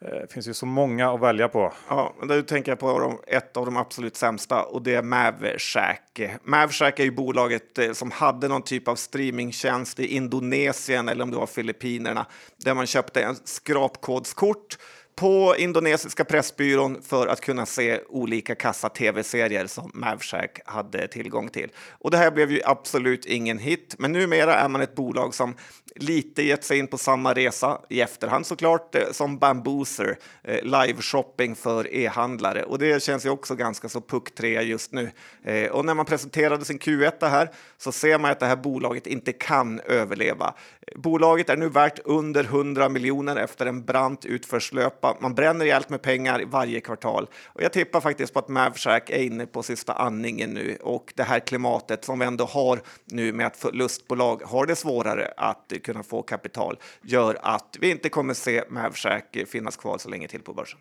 Eh, 0.00 0.10
det 0.10 0.32
finns 0.32 0.48
ju 0.48 0.54
så 0.54 0.66
många 0.66 1.10
att 1.10 1.20
välja 1.20 1.48
på. 1.48 1.72
Ja, 1.88 2.14
nu 2.22 2.42
tänker 2.42 2.72
jag 2.72 2.78
på 2.78 3.20
ett 3.26 3.56
av 3.56 3.66
de 3.66 3.76
absolut 3.76 4.16
sämsta 4.16 4.62
och 4.62 4.82
det 4.82 4.94
är 4.94 5.02
Mavshack. 5.02 6.20
Mavshack 6.44 6.98
är 6.98 7.04
ju 7.04 7.10
bolaget 7.10 7.78
eh, 7.78 7.92
som 7.92 8.10
hade 8.10 8.48
någon 8.48 8.62
typ 8.62 8.88
av 8.88 8.96
streamingtjänst 8.96 10.00
i 10.00 10.06
Indonesien 10.06 11.08
eller 11.08 11.24
om 11.24 11.30
det 11.30 11.36
var 11.36 11.46
Filippinerna 11.46 12.26
där 12.56 12.74
man 12.74 12.86
köpte 12.86 13.22
en 13.22 13.36
skrapkodskort 13.44 14.78
på 15.16 15.54
indonesiska 15.58 16.24
Pressbyrån 16.24 17.02
för 17.02 17.26
att 17.26 17.40
kunna 17.40 17.66
se 17.66 18.00
olika 18.08 18.54
kassa-tv-serier 18.54 19.66
som 19.66 19.90
Mavshack 19.94 20.60
hade 20.64 21.08
tillgång 21.08 21.48
till. 21.48 21.70
Och 21.90 22.10
det 22.10 22.16
här 22.16 22.30
blev 22.30 22.50
ju 22.50 22.60
absolut 22.64 23.26
ingen 23.26 23.58
hit, 23.58 23.94
men 23.98 24.12
numera 24.12 24.54
är 24.54 24.68
man 24.68 24.80
ett 24.80 24.94
bolag 24.94 25.34
som 25.34 25.54
lite 25.94 26.42
gett 26.42 26.64
sig 26.64 26.78
in 26.78 26.86
på 26.86 26.98
samma 26.98 27.34
resa 27.34 27.80
i 27.88 28.00
efterhand 28.00 28.46
såklart 28.46 28.94
eh, 28.94 29.10
som 29.12 29.38
Bambooser, 29.38 30.18
eh, 30.42 30.62
live-shopping 30.62 31.54
för 31.54 31.94
e-handlare. 31.94 32.62
Och 32.62 32.78
det 32.78 33.02
känns 33.02 33.26
ju 33.26 33.30
också 33.30 33.54
ganska 33.54 33.88
så 33.88 34.00
pucktrea 34.00 34.62
just 34.62 34.92
nu. 34.92 35.10
Eh, 35.42 35.70
och 35.70 35.84
när 35.84 35.94
man 35.94 36.06
presenterade 36.06 36.64
sin 36.64 36.78
Q1 36.78 37.28
här 37.28 37.50
så 37.78 37.92
ser 37.92 38.18
man 38.18 38.30
att 38.30 38.40
det 38.40 38.46
här 38.46 38.56
bolaget 38.56 39.06
inte 39.06 39.32
kan 39.32 39.80
överleva. 39.80 40.54
Bolaget 40.94 41.50
är 41.50 41.56
nu 41.56 41.68
värt 41.68 41.98
under 42.04 42.44
100 42.44 42.88
miljoner 42.88 43.36
efter 43.36 43.66
en 43.66 43.84
brant 43.84 44.24
utförslöpa. 44.24 45.16
Man 45.20 45.34
bränner 45.34 45.64
rejält 45.64 45.88
med 45.88 46.02
pengar 46.02 46.44
varje 46.46 46.80
kvartal 46.80 47.28
och 47.46 47.62
jag 47.62 47.72
tippar 47.72 48.00
faktiskt 48.00 48.32
på 48.32 48.38
att 48.38 48.48
Mavshack 48.48 49.10
är 49.10 49.22
inne 49.22 49.46
på 49.46 49.62
sista 49.62 49.92
andningen 49.92 50.50
nu 50.50 50.78
och 50.82 51.12
det 51.16 51.22
här 51.22 51.40
klimatet 51.40 52.04
som 52.04 52.18
vi 52.18 52.26
ändå 52.26 52.44
har 52.44 52.80
nu 53.04 53.32
med 53.32 53.46
att 53.46 53.56
förlustbolag 53.56 54.42
har 54.44 54.66
det 54.66 54.76
svårare 54.76 55.32
att 55.36 55.72
kunna 55.84 56.02
få 56.02 56.22
kapital 56.22 56.78
gör 57.02 57.38
att 57.42 57.76
vi 57.80 57.90
inte 57.90 58.08
kommer 58.08 58.34
se 58.34 58.64
Mavshack 58.68 59.36
finnas 59.46 59.76
kvar 59.76 59.98
så 59.98 60.08
länge 60.08 60.28
till 60.28 60.42
på 60.42 60.52
börsen. 60.52 60.78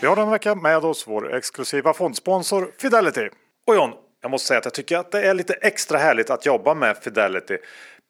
Vi 0.00 0.06
har 0.08 0.16
den 0.16 0.30
vecka 0.30 0.54
med 0.54 0.84
oss 0.84 1.06
vår 1.06 1.34
exklusiva 1.34 1.94
fondsponsor 1.94 2.70
Fidelity. 2.78 3.28
Och 3.66 3.74
John, 3.74 3.92
jag 4.24 4.30
måste 4.30 4.48
säga 4.48 4.58
att 4.58 4.64
jag 4.64 4.74
tycker 4.74 4.98
att 4.98 5.10
det 5.10 5.22
är 5.22 5.34
lite 5.34 5.54
extra 5.54 5.98
härligt 5.98 6.30
att 6.30 6.46
jobba 6.46 6.74
med 6.74 6.96
Fidelity. 6.96 7.58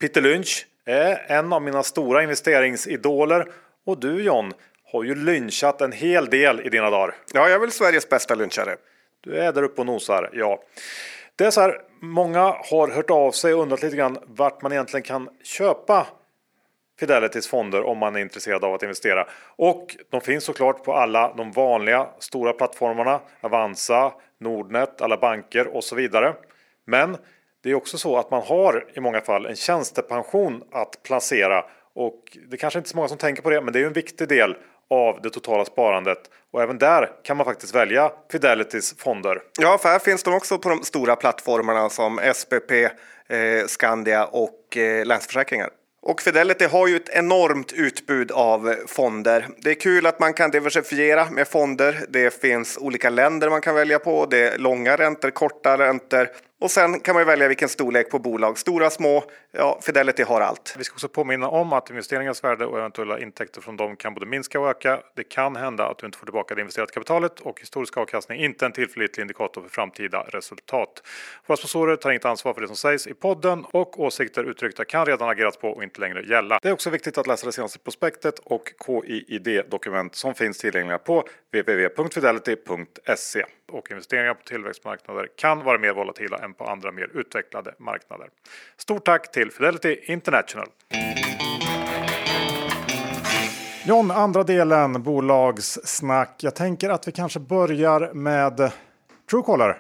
Peter 0.00 0.21
Lynch 0.21 0.66
är 0.85 1.25
en 1.26 1.52
av 1.52 1.62
mina 1.62 1.83
stora 1.83 2.23
investeringsidoler 2.23 3.47
och 3.87 4.00
du 4.00 4.23
John 4.23 4.52
har 4.92 5.04
ju 5.04 5.14
lynchat 5.14 5.80
en 5.80 5.92
hel 5.92 6.26
del 6.26 6.61
i 6.61 6.68
dina 6.68 6.90
dagar. 6.90 7.14
Ja, 7.33 7.40
jag 7.40 7.50
är 7.50 7.59
väl 7.59 7.71
Sveriges 7.71 8.09
bästa 8.09 8.35
lynchare. 8.35 8.76
Du 9.21 9.38
är 9.38 9.52
där 9.52 9.62
uppe 9.62 9.80
och 9.80 9.87
nosar, 9.87 10.30
ja. 10.33 10.62
Det 11.37 11.44
är 11.44 11.50
så 11.50 11.61
här, 11.61 11.80
många 12.00 12.40
har 12.40 12.88
hört 12.88 13.11
av 13.11 13.30
sig 13.30 13.54
och 13.54 13.62
undrat 13.62 13.83
lite 13.83 13.97
grann 13.97 14.18
vart 14.26 14.62
man 14.62 14.73
egentligen 14.73 15.04
kan 15.04 15.28
köpa 15.42 16.06
Fidelitys 17.00 17.49
fonder 17.49 17.83
om 17.83 17.99
man 17.99 18.16
är 18.16 18.21
intresserad 18.21 18.64
av 18.64 18.75
att 18.75 18.83
investera. 18.83 19.26
Och 19.56 19.97
de 20.11 20.21
finns 20.21 20.44
såklart 20.44 20.85
på 20.85 20.94
alla 20.94 21.35
de 21.37 21.52
vanliga 21.52 22.06
stora 22.18 22.52
plattformarna. 22.52 23.21
Avanza, 23.40 24.12
Nordnet, 24.45 25.01
alla 25.01 25.17
banker 25.17 25.67
och 25.67 25.85
så 25.85 25.97
vidare. 25.97 26.35
Men 26.87 27.17
det 27.63 27.71
är 27.71 27.75
också 27.75 27.99
så 27.99 28.17
att 28.17 28.31
man 28.31 28.43
har 28.43 28.87
i 28.95 29.01
många 29.01 29.21
fall 29.21 29.47
en 29.47 29.57
tjänstepension 29.57 30.63
att 30.73 31.03
placera 31.03 31.65
och 31.95 32.39
det 32.51 32.57
kanske 32.57 32.79
inte 32.79 32.87
är 32.87 32.91
så 32.91 32.97
många 32.97 33.09
som 33.09 33.19
tänker 33.19 33.43
på 33.43 33.51
det, 33.51 33.61
men 33.61 33.73
det 33.73 33.81
är 33.81 33.87
en 33.87 33.93
viktig 33.93 34.29
del 34.29 34.57
av 34.91 35.21
det 35.23 35.31
totala 35.31 35.65
sparandet 35.65 36.19
och 36.53 36.63
även 36.63 36.79
där 36.79 37.11
kan 37.23 37.37
man 37.37 37.47
faktiskt 37.47 37.75
välja 37.75 38.13
Fidelitys 38.33 38.99
fonder. 38.99 39.43
Ja, 39.61 39.79
för 39.79 39.89
här 39.89 39.99
finns 39.99 40.23
de 40.23 40.35
också 40.35 40.59
på 40.59 40.69
de 40.69 40.83
stora 40.83 41.17
plattformarna 41.17 41.89
som 41.89 42.21
SPP, 42.35 42.71
eh, 43.29 43.67
Skandia 43.67 44.25
och 44.25 44.77
eh, 44.77 45.07
Länsförsäkringar. 45.07 45.71
Och 46.07 46.23
Fidelity 46.23 46.65
har 46.65 46.87
ju 46.87 46.97
ett 46.97 47.09
enormt 47.09 47.73
utbud 47.73 48.33
av 48.33 48.75
fonder. 48.87 49.49
Det 49.59 49.71
är 49.71 49.75
kul 49.75 50.07
att 50.07 50.21
man 50.21 50.33
kan 50.33 50.51
diversifiera 50.51 51.31
med 51.31 51.49
fonder. 51.49 52.05
Det 52.09 52.41
finns 52.41 52.79
olika 52.79 53.11
länder 53.11 53.51
man 53.51 53.61
kan 53.61 53.75
välja 53.75 53.99
på. 53.99 54.27
Det 54.27 54.49
är 54.49 54.59
långa 54.59 54.97
räntor, 54.97 55.31
korta 55.31 55.79
räntor 55.79 56.29
och 56.61 56.71
sen 56.71 57.01
kan 57.01 57.15
man 57.15 57.27
välja 57.27 57.49
vilken 57.49 57.69
storlek 57.69 58.11
på 58.11 58.19
bolag. 58.19 58.59
Stora, 58.59 58.91
små. 58.91 59.25
Ja, 59.53 59.81
Fidelity 59.83 60.23
har 60.23 60.41
allt. 60.41 60.75
Vi 60.79 60.85
ska 60.85 60.95
också 60.95 61.09
påminna 61.09 61.49
om 61.49 61.73
att 61.73 61.91
investeringars 61.91 62.45
värde 62.45 62.67
och 62.67 62.79
eventuella 62.79 63.19
intäkter 63.19 63.61
från 63.61 63.77
dem 63.77 63.97
kan 63.97 64.14
både 64.14 64.27
minska 64.27 64.61
och 64.61 64.69
öka. 64.69 65.01
Det 65.17 65.25
kan 65.25 65.57
hända 65.57 65.87
att 65.87 65.99
du 65.99 66.07
inte 66.07 66.19
får 66.19 66.27
tillbaka 66.27 66.55
det 66.55 66.61
investerade 66.61 66.93
kapitalet 66.93 67.40
och 67.40 67.61
historisk 67.61 67.97
avkastning 67.97 68.40
är 68.40 68.45
inte 68.45 68.67
en 68.67 68.73
tillförlitlig 68.73 69.23
indikator 69.23 69.62
för 69.62 69.69
framtida 69.69 70.21
resultat. 70.29 71.03
Våra 71.47 71.57
sponsorer 71.57 71.97
tar 71.97 72.11
inget 72.11 72.25
ansvar 72.25 72.55
för 72.55 72.61
det 72.61 72.67
som 72.67 72.77
sägs 72.77 73.07
i 73.07 73.14
podden 73.14 73.64
och 73.71 74.01
åsikter 74.01 74.45
uttryckta 74.45 74.85
kan 74.85 75.07
redan 75.07 75.29
agerats 75.29 75.57
på 75.57 75.69
och 75.69 75.83
inte 75.83 76.01
längre 76.01 76.23
gälla. 76.23 76.59
Det 76.62 76.69
är 76.69 76.73
också 76.73 76.90
viktigt 76.90 77.19
att 77.19 77.27
läsa 77.27 77.47
det 77.47 77.53
senaste 77.53 77.79
prospektet 77.79 78.38
och 78.38 78.73
KIID-dokument 78.87 80.14
som 80.14 80.35
finns 80.35 80.59
tillgängliga 80.59 80.99
på 80.99 81.25
www.fidelity.se 81.53 83.45
och 83.69 83.90
investeringar 83.90 84.35
på 84.35 84.43
tillväxtmarknader 84.45 85.29
kan 85.37 85.64
vara 85.64 85.79
mer 85.79 85.93
volatila 85.93 86.38
än 86.38 86.54
på 86.59 86.64
andra 86.64 86.93
mer 86.93 87.11
utvecklade 87.14 87.75
marknader. 87.79 88.29
Stort 88.77 89.05
tack 89.05 89.33
till 89.33 89.51
Fidelity 89.51 89.99
International! 90.03 90.67
John, 93.87 94.11
andra 94.11 94.43
delen 94.43 95.03
bolagssnack. 95.03 96.43
Jag 96.43 96.55
tänker 96.55 96.90
att 96.90 97.09
vi 97.09 97.12
kanske 97.12 97.40
börjar 97.40 98.14
med 98.14 98.73
Truecaller. 99.31 99.79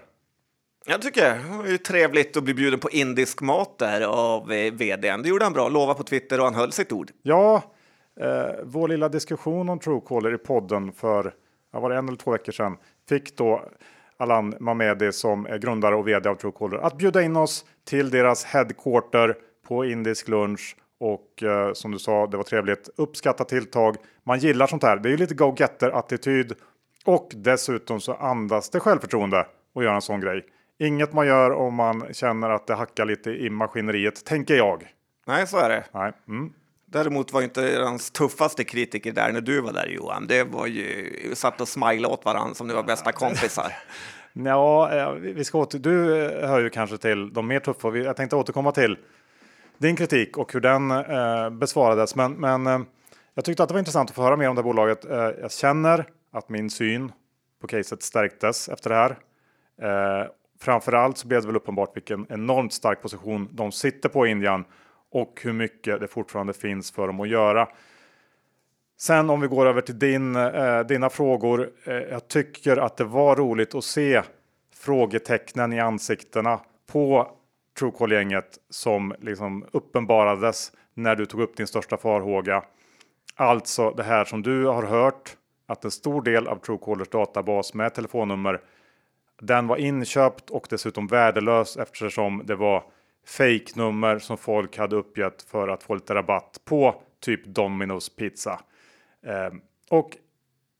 Jag 0.86 1.02
tycker 1.02 1.22
det 1.64 1.72
är 1.72 1.76
trevligt 1.76 2.36
att 2.36 2.44
bli 2.44 2.54
bjuden 2.54 2.80
på 2.80 2.90
indisk 2.90 3.40
mat 3.40 3.78
där 3.78 4.00
av 4.00 4.52
eh, 4.52 4.72
vdn. 4.72 5.22
Det 5.22 5.28
gjorde 5.28 5.44
han 5.44 5.52
bra, 5.52 5.68
lova 5.68 5.94
på 5.94 6.02
Twitter 6.02 6.38
och 6.38 6.44
han 6.44 6.54
höll 6.54 6.72
sitt 6.72 6.92
ord. 6.92 7.10
Ja, 7.22 7.62
eh, 8.20 8.54
vår 8.64 8.88
lilla 8.88 9.08
diskussion 9.08 9.68
om 9.68 9.78
Truecaller 9.78 10.34
i 10.34 10.38
podden 10.38 10.92
för 10.92 11.34
var 11.70 11.90
det 11.90 11.96
en 11.96 12.08
eller 12.08 12.18
två 12.18 12.30
veckor 12.30 12.52
sedan 12.52 12.76
fick 13.08 13.36
då 13.36 13.64
Alan 14.18 14.54
Mamedi 14.60 15.12
som 15.12 15.46
är 15.46 15.58
grundare 15.58 15.94
och 15.94 16.08
vd 16.08 16.28
av 16.28 16.34
Truecaller 16.34 16.78
att 16.78 16.98
bjuda 16.98 17.22
in 17.22 17.36
oss 17.36 17.64
till 17.84 18.10
deras 18.10 18.44
headquarter 18.44 19.36
på 19.68 19.84
indisk 19.84 20.28
lunch 20.28 20.76
och 21.00 21.42
eh, 21.42 21.72
som 21.72 21.90
du 21.90 21.98
sa, 21.98 22.26
det 22.26 22.36
var 22.36 22.44
trevligt. 22.44 22.88
Uppskattat 22.96 23.48
tilltag. 23.48 23.96
Man 24.24 24.38
gillar 24.38 24.66
sånt 24.66 24.82
här. 24.82 24.96
Det 24.96 25.08
är 25.08 25.10
ju 25.10 25.16
lite 25.16 25.34
go-getter 25.34 25.90
attityd 25.90 26.52
och 27.04 27.32
dessutom 27.34 28.00
så 28.00 28.14
andas 28.14 28.70
det 28.70 28.80
självförtroende 28.80 29.46
att 29.74 29.84
göra 29.84 29.94
en 29.94 30.02
sån 30.02 30.20
grej. 30.20 30.44
Inget 30.78 31.12
man 31.12 31.26
gör 31.26 31.50
om 31.50 31.74
man 31.74 32.04
känner 32.12 32.50
att 32.50 32.66
det 32.66 32.74
hackar 32.74 33.04
lite 33.04 33.30
i 33.30 33.50
maskineriet, 33.50 34.24
tänker 34.24 34.54
jag. 34.54 34.94
Nej, 35.26 35.46
så 35.46 35.58
är 35.58 35.68
det. 35.68 35.84
Nej. 35.92 36.12
Mm. 36.28 36.52
Däremot 36.94 37.32
var 37.32 37.42
inte 37.42 37.80
hans 37.84 38.10
tuffaste 38.10 38.64
kritiker 38.64 39.12
där 39.12 39.32
när 39.32 39.40
du 39.40 39.60
var 39.60 39.72
där 39.72 39.86
Johan. 39.86 40.26
Det 40.26 40.44
var 40.44 40.66
ju 40.66 41.30
satt 41.34 41.60
och 41.60 41.68
smilade 41.68 42.14
åt 42.14 42.24
varandra 42.24 42.54
som 42.54 42.66
ni 42.66 42.74
var 42.74 42.82
bästa 42.82 43.12
kompisar. 43.12 43.72
ja, 44.32 45.12
vi 45.20 45.44
ska 45.44 45.58
åter. 45.58 45.78
Du 45.78 46.24
eh, 46.24 46.48
hör 46.48 46.60
ju 46.60 46.70
kanske 46.70 46.98
till 46.98 47.32
de 47.32 47.46
mer 47.46 47.60
tuffa. 47.60 47.96
Jag 47.96 48.16
tänkte 48.16 48.36
återkomma 48.36 48.72
till 48.72 48.98
din 49.78 49.96
kritik 49.96 50.38
och 50.38 50.52
hur 50.52 50.60
den 50.60 50.90
eh, 50.90 51.50
besvarades. 51.50 52.14
Men, 52.14 52.32
men 52.32 52.66
eh, 52.66 52.80
jag 53.34 53.44
tyckte 53.44 53.62
att 53.62 53.68
det 53.68 53.72
var 53.72 53.78
intressant 53.78 54.10
att 54.10 54.16
få 54.16 54.22
höra 54.22 54.36
mer 54.36 54.48
om 54.48 54.56
det 54.56 54.62
bolaget. 54.62 55.04
Eh, 55.04 55.16
jag 55.18 55.52
känner 55.52 56.06
att 56.32 56.48
min 56.48 56.70
syn 56.70 57.12
på 57.60 57.66
caset 57.66 58.02
stärktes 58.02 58.68
efter 58.68 58.90
det 58.90 58.96
här. 58.96 59.18
Eh, 59.82 60.28
framförallt 60.60 61.18
så 61.18 61.28
blev 61.28 61.40
det 61.40 61.46
väl 61.46 61.56
uppenbart 61.56 61.96
vilken 61.96 62.26
enormt 62.28 62.72
stark 62.72 63.02
position 63.02 63.48
de 63.52 63.72
sitter 63.72 64.08
på 64.08 64.26
i 64.26 64.30
Indien 64.30 64.64
och 65.14 65.40
hur 65.42 65.52
mycket 65.52 66.00
det 66.00 66.08
fortfarande 66.08 66.52
finns 66.52 66.90
för 66.90 67.06
dem 67.06 67.20
att 67.20 67.28
göra. 67.28 67.68
Sen 68.98 69.30
om 69.30 69.40
vi 69.40 69.46
går 69.48 69.66
över 69.66 69.80
till 69.80 69.98
din, 69.98 70.36
eh, 70.36 70.80
dina 70.80 71.10
frågor. 71.10 71.70
Eh, 71.84 71.94
jag 71.94 72.28
tycker 72.28 72.76
att 72.76 72.96
det 72.96 73.04
var 73.04 73.36
roligt 73.36 73.74
att 73.74 73.84
se 73.84 74.22
frågetecknen 74.74 75.72
i 75.72 75.80
ansiktena 75.80 76.60
på 76.92 77.30
Truecaller-gänget 77.78 78.58
som 78.70 79.14
liksom 79.20 79.66
uppenbarades 79.72 80.72
när 80.94 81.16
du 81.16 81.26
tog 81.26 81.40
upp 81.40 81.56
din 81.56 81.66
största 81.66 81.96
farhåga. 81.96 82.64
Alltså 83.34 83.90
det 83.90 84.02
här 84.02 84.24
som 84.24 84.42
du 84.42 84.66
har 84.66 84.82
hört 84.82 85.36
att 85.66 85.84
en 85.84 85.90
stor 85.90 86.22
del 86.22 86.48
av 86.48 86.56
Truecallers 86.56 87.08
databas 87.08 87.74
med 87.74 87.94
telefonnummer 87.94 88.60
den 89.40 89.66
var 89.66 89.76
inköpt 89.76 90.50
och 90.50 90.66
dessutom 90.70 91.06
värdelös 91.06 91.76
eftersom 91.76 92.42
det 92.44 92.54
var 92.54 92.84
fake-nummer 93.26 94.18
som 94.18 94.38
folk 94.38 94.78
hade 94.78 94.96
uppgett 94.96 95.42
för 95.42 95.68
att 95.68 95.82
få 95.82 95.94
lite 95.94 96.14
rabatt 96.14 96.60
på 96.64 97.02
typ 97.20 97.46
Domino's 97.46 98.16
pizza. 98.16 98.60
Eh, 99.26 99.54
och 99.90 100.16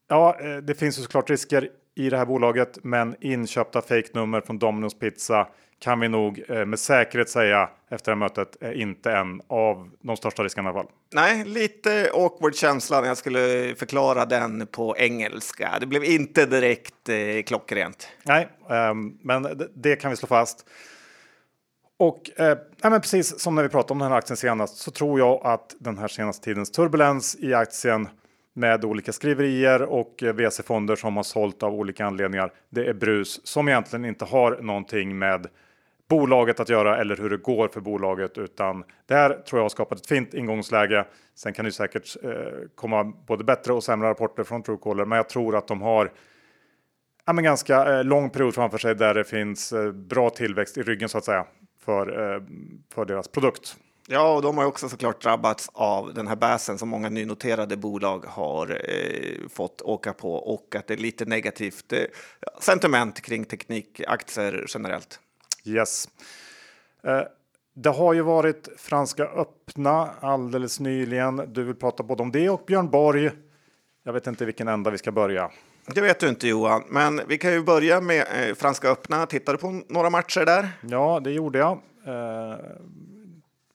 ja, 0.09 0.38
eh, 0.40 0.57
det 0.57 0.74
finns 0.74 0.98
ju 0.98 1.02
såklart 1.02 1.30
risker 1.30 1.68
i 1.94 2.11
det 2.11 2.16
här 2.16 2.26
bolaget, 2.26 2.78
men 2.83 3.16
inköpta 3.20 3.83
fake-nummer 3.83 4.40
från 4.40 4.61
Domino's 4.61 4.98
pizza 4.98 5.48
kan 5.78 6.00
vi 6.00 6.09
nog 6.09 6.44
eh, 6.48 6.66
med 6.66 6.78
säkerhet 6.78 7.28
säga 7.28 7.70
efter 7.90 8.12
det 8.12 8.16
här 8.16 8.20
mötet 8.20 8.57
är 8.61 8.72
inte 8.72 9.12
en 9.12 9.40
av 9.46 9.90
de 10.00 10.16
största 10.16 10.44
riskerna 10.44 10.68
i 10.68 10.72
alla 10.72 10.83
fall. 10.83 10.92
Nej, 11.12 11.44
lite 11.44 12.11
awkward 12.14 12.54
känsla 12.54 13.00
när 13.00 13.09
jag 13.09 13.16
skulle 13.16 13.74
förklara 13.74 14.24
den 14.24 14.66
på 14.66 14.96
engelska. 14.96 15.76
Det 15.80 15.87
blev 15.87 16.04
inte 16.04 16.46
direkt 16.46 17.09
eh, 17.09 17.42
klockrent. 17.46 18.09
Nej, 18.22 18.48
eh, 18.70 18.94
men 19.22 19.42
det, 19.42 19.68
det, 19.74 19.96
kan 19.96 20.11
vi 20.11 20.16
slå 20.16 20.26
fast. 20.26 20.66
Och 21.96 22.40
eh, 22.40 22.59
men 22.83 23.00
precis 23.00 23.40
som 23.40 23.54
när 23.54 23.62
vi 23.62 23.68
pratade 23.68 23.92
om 23.92 23.98
den 23.98 24.11
här 24.11 24.18
aktien 24.18 24.37
senast 24.37 24.76
så 24.76 24.90
tror 24.90 25.18
jag 25.18 25.40
att 25.46 25.76
den 25.78 25.98
här 25.98 26.09
senaste 26.09 26.44
tidens 26.44 26.70
turbulens 26.70 27.37
i 27.40 27.54
aktien 27.54 28.09
med 28.54 28.85
olika 28.85 29.12
skriverier 29.12 29.83
och 29.83 30.22
eh, 30.22 30.35
VC-fonder 30.35 30.96
som 30.96 31.16
har 31.16 31.22
sålt 31.22 31.62
av 31.62 31.74
olika 31.74 32.07
anledningar. 32.07 32.52
Det 32.70 32.87
är 32.87 32.94
brus 32.94 33.46
som 33.46 33.68
egentligen 33.68 34.04
inte 34.04 34.24
har 34.24 34.59
någonting 34.62 35.18
med 35.18 35.46
bolaget 36.09 36.61
att 36.61 36.68
göra 36.68 36.98
eller 36.98 37.16
hur 37.16 37.30
det 37.30 37.37
går 37.37 37.68
för 37.68 37.80
bolaget, 37.80 38.38
utan 38.38 38.85
det 39.07 39.14
här 39.14 39.28
tror 39.28 39.59
jag 39.59 39.64
har 39.64 39.68
skapat 39.68 39.98
ett 39.98 40.07
fint 40.07 40.35
ingångsläge. 40.35 41.07
Sen 41.35 41.52
kan 41.52 41.64
det 41.64 41.72
säkert 41.72 42.24
eh, 42.24 42.30
komma 42.74 43.04
både 43.04 43.44
bättre 43.44 43.72
och 43.72 43.85
sämre 43.85 44.09
rapporter 44.09 44.44
från 44.44 44.62
Truecaller, 44.62 45.04
men 45.04 45.16
jag 45.16 45.28
tror 45.28 45.57
att 45.57 45.68
de 45.68 45.83
har 45.83 46.12
ja, 47.26 47.33
men 47.33 47.44
ganska 47.44 47.98
eh, 47.98 48.04
lång 48.04 48.30
period 48.30 48.54
framför 48.54 48.78
sig 48.78 48.94
där 48.94 49.14
det 49.14 49.24
finns 49.24 49.72
eh, 49.72 49.92
bra 49.92 50.30
tillväxt 50.30 50.78
i 50.78 50.83
ryggen 50.83 51.09
så 51.09 51.18
att 51.18 51.24
säga 51.24 51.46
för, 51.84 52.34
eh, 52.34 52.42
för 52.94 53.04
deras 53.04 53.28
produkt. 53.28 53.76
Ja, 54.08 54.34
och 54.34 54.42
de 54.42 54.58
har 54.58 54.64
också 54.64 54.88
såklart 54.88 55.22
drabbats 55.22 55.70
av 55.72 56.14
den 56.14 56.26
här 56.26 56.36
bäsen 56.36 56.78
som 56.78 56.88
många 56.88 57.08
nynoterade 57.08 57.76
bolag 57.76 58.24
har 58.28 58.70
eh, 58.70 59.48
fått 59.48 59.82
åka 59.82 60.12
på 60.12 60.34
och 60.34 60.74
att 60.76 60.86
det 60.86 60.94
är 60.94 60.98
lite 60.98 61.24
negativt 61.24 61.92
eh, 61.92 62.04
sentiment 62.60 63.20
kring 63.20 63.44
teknikaktier 63.44 64.64
generellt. 64.68 65.20
Yes. 65.64 66.08
Eh, 67.02 67.22
det 67.74 67.90
har 67.90 68.12
ju 68.12 68.22
varit 68.22 68.68
Franska 68.76 69.24
öppna 69.24 70.10
alldeles 70.20 70.80
nyligen. 70.80 71.52
Du 71.52 71.64
vill 71.64 71.74
prata 71.74 72.02
både 72.02 72.22
om 72.22 72.32
det 72.32 72.50
och 72.50 72.64
Björn 72.66 72.90
Borg. 72.90 73.30
Jag 74.02 74.12
vet 74.12 74.26
inte 74.26 74.44
vilken 74.44 74.68
ända 74.68 74.90
vi 74.90 74.98
ska 74.98 75.12
börja. 75.12 75.50
Det 75.86 76.00
vet 76.00 76.20
du 76.20 76.28
inte 76.28 76.48
Johan, 76.48 76.84
men 76.88 77.20
vi 77.28 77.38
kan 77.38 77.52
ju 77.52 77.62
börja 77.62 78.00
med 78.00 78.26
eh, 78.48 78.54
Franska 78.54 78.88
öppna. 78.88 79.26
Tittade 79.26 79.58
du 79.58 79.60
på 79.60 79.82
några 79.88 80.10
matcher 80.10 80.44
där? 80.46 80.68
Ja, 80.80 81.20
det 81.24 81.30
gjorde 81.30 81.58
jag. 81.58 81.72
Eh, 82.06 82.58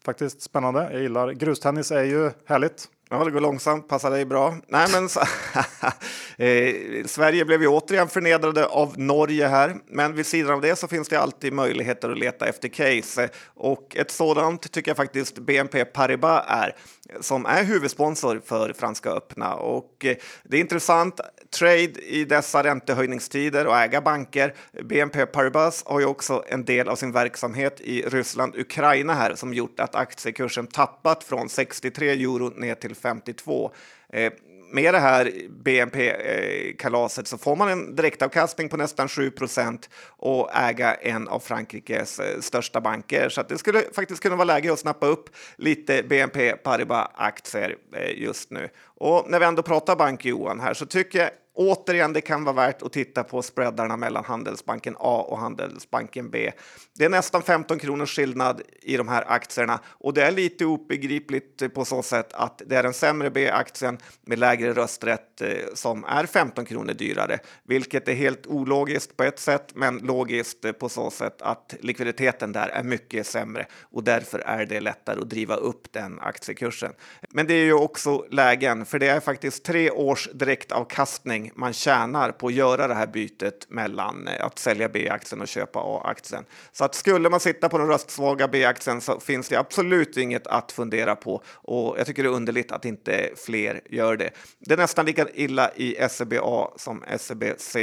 faktiskt 0.05 0.41
spännande. 0.41 0.89
Jag 0.91 1.01
gillar 1.01 1.31
grustennis 1.31 1.91
är 1.91 2.03
ju 2.03 2.31
härligt. 2.45 2.87
Ja, 3.09 3.23
det 3.23 3.31
går 3.31 3.39
långsamt, 3.39 3.87
passar 3.87 4.11
dig 4.11 4.25
bra. 4.25 4.55
Nej, 4.67 4.87
men 4.91 5.03
eh, 6.47 7.05
Sverige 7.05 7.45
blev 7.45 7.61
ju 7.61 7.67
återigen 7.67 8.07
förnedrade 8.07 8.65
av 8.65 8.99
Norge 8.99 9.47
här, 9.47 9.75
men 9.87 10.15
vid 10.15 10.25
sidan 10.25 10.53
av 10.53 10.61
det 10.61 10.75
så 10.75 10.87
finns 10.87 11.07
det 11.07 11.19
alltid 11.19 11.53
möjligheter 11.53 12.09
att 12.09 12.19
leta 12.19 12.47
efter 12.47 12.67
case 12.67 13.29
och 13.45 13.95
ett 13.95 14.11
sådant 14.11 14.71
tycker 14.71 14.89
jag 14.89 14.97
faktiskt 14.97 15.39
BNP 15.39 15.85
Paribas 15.85 16.45
är 16.47 16.75
som 17.21 17.45
är 17.45 17.63
huvudsponsor 17.63 18.41
för 18.45 18.73
Franska 18.73 19.09
öppna 19.09 19.55
och 19.55 20.05
eh, 20.05 20.15
det 20.43 20.57
är 20.57 20.61
intressant 20.61 21.19
trade 21.49 22.01
i 22.05 22.25
dessa 22.25 22.63
räntehöjningstider 22.63 23.67
och 23.67 23.77
äga 23.77 24.01
banker. 24.01 24.53
BNP 24.83 25.25
Paribas 25.25 25.83
har 25.85 25.99
ju 25.99 26.05
också 26.05 26.43
en 26.47 26.65
del 26.65 26.89
av 26.89 26.95
sin 26.95 27.11
verksamhet 27.11 27.81
i 27.81 28.01
Ryssland, 28.01 28.55
Ukraina 28.55 29.13
här 29.13 29.35
som 29.35 29.53
gjort 29.53 29.79
att 29.79 29.95
aktiekursen 29.95 30.67
tappat 30.67 31.23
från 31.23 31.49
63 31.49 32.09
euro 32.09 32.49
ner 32.49 32.75
till 32.75 32.95
52. 32.95 33.71
Eh, 34.13 34.33
med 34.71 34.93
det 34.93 34.99
här 34.99 35.31
BNP-kalaset 35.49 37.27
så 37.27 37.37
får 37.37 37.55
man 37.55 37.69
en 37.69 37.95
direktavkastning 37.95 38.69
på 38.69 38.77
nästan 38.77 39.07
7% 39.07 39.89
och 40.07 40.49
äga 40.55 40.93
en 40.93 41.27
av 41.27 41.39
Frankrikes 41.39 42.19
eh, 42.19 42.39
största 42.39 42.81
banker. 42.81 43.29
Så 43.29 43.43
det 43.43 43.57
skulle 43.57 43.83
faktiskt 43.93 44.21
kunna 44.21 44.35
vara 44.35 44.45
läge 44.45 44.73
att 44.73 44.79
snappa 44.79 45.05
upp 45.05 45.29
lite 45.57 46.03
BNP 46.03 46.51
Paribas-aktier 46.51 47.75
eh, 47.95 48.21
just 48.21 48.51
nu. 48.51 48.69
Och 48.83 49.29
när 49.29 49.39
vi 49.39 49.45
ändå 49.45 49.63
pratar 49.63 49.95
bank, 49.95 50.25
Johan, 50.25 50.59
här 50.59 50.73
så 50.73 50.85
tycker 50.85 51.19
jag 51.19 51.29
Återigen, 51.61 52.13
det 52.13 52.21
kan 52.21 52.43
vara 52.43 52.55
värt 52.55 52.81
att 52.81 52.93
titta 52.93 53.23
på 53.23 53.41
spreadarna 53.41 53.97
mellan 53.97 54.25
Handelsbanken 54.25 54.95
A 54.99 55.25
och 55.27 55.37
Handelsbanken 55.37 56.29
B. 56.29 56.51
Det 56.97 57.05
är 57.05 57.09
nästan 57.09 57.43
15 57.43 57.79
kronors 57.79 58.15
skillnad 58.15 58.61
i 58.81 58.97
de 58.97 59.07
här 59.07 59.23
aktierna 59.27 59.79
och 59.85 60.13
det 60.13 60.23
är 60.23 60.31
lite 60.31 60.65
obegripligt 60.65 61.73
på 61.73 61.85
så 61.85 62.03
sätt 62.03 62.33
att 62.33 62.61
det 62.65 62.75
är 62.75 62.83
den 62.83 62.93
sämre 62.93 63.29
B-aktien 63.29 63.97
med 64.21 64.39
lägre 64.39 64.73
rösträtt 64.73 65.41
eh, 65.41 65.49
som 65.73 66.03
är 66.03 66.25
15 66.25 66.65
kronor 66.65 66.93
dyrare, 66.93 67.39
vilket 67.63 68.07
är 68.07 68.13
helt 68.13 68.47
ologiskt 68.47 69.17
på 69.17 69.23
ett 69.23 69.39
sätt, 69.39 69.71
men 69.75 69.97
logiskt 69.97 70.79
på 70.79 70.89
så 70.89 71.11
sätt 71.11 71.41
att 71.41 71.75
likviditeten 71.79 72.51
där 72.51 72.67
är 72.67 72.83
mycket 72.83 73.27
sämre 73.27 73.65
och 73.81 74.03
därför 74.03 74.39
är 74.39 74.65
det 74.65 74.79
lättare 74.79 75.21
att 75.21 75.29
driva 75.29 75.55
upp 75.55 75.93
den 75.93 76.19
aktiekursen. 76.19 76.91
Men 77.29 77.47
det 77.47 77.53
är 77.53 77.65
ju 77.65 77.73
också 77.73 78.25
lägen, 78.31 78.85
för 78.85 78.99
det 78.99 79.07
är 79.07 79.19
faktiskt 79.19 79.65
tre 79.65 79.91
års 79.91 80.29
direktavkastning 80.33 81.48
man 81.55 81.73
tjänar 81.73 82.31
på 82.31 82.47
att 82.47 82.53
göra 82.53 82.87
det 82.87 82.93
här 82.93 83.07
bytet 83.07 83.65
mellan 83.69 84.27
eh, 84.27 84.45
att 84.45 84.59
sälja 84.59 84.89
B-aktien 84.89 85.41
och 85.41 85.47
köpa 85.47 85.79
A-aktien. 85.79 86.45
Så 86.71 86.85
att 86.85 86.95
skulle 86.95 87.29
man 87.29 87.39
sitta 87.39 87.69
på 87.69 87.77
den 87.77 87.87
röstsvaga 87.87 88.47
B-aktien 88.47 89.01
så 89.01 89.19
finns 89.19 89.49
det 89.49 89.55
absolut 89.55 90.17
inget 90.17 90.47
att 90.47 90.71
fundera 90.71 91.15
på 91.15 91.41
och 91.47 91.95
jag 91.99 92.05
tycker 92.05 92.23
det 92.23 92.29
är 92.29 92.33
underligt 92.33 92.71
att 92.71 92.85
inte 92.85 93.29
fler 93.45 93.81
gör 93.89 94.17
det. 94.17 94.29
Det 94.59 94.73
är 94.73 94.77
nästan 94.77 95.05
lika 95.05 95.27
illa 95.33 95.71
i 95.75 96.07
SEBA 96.09 96.67
som 96.75 97.03
SEBC, 97.17 97.75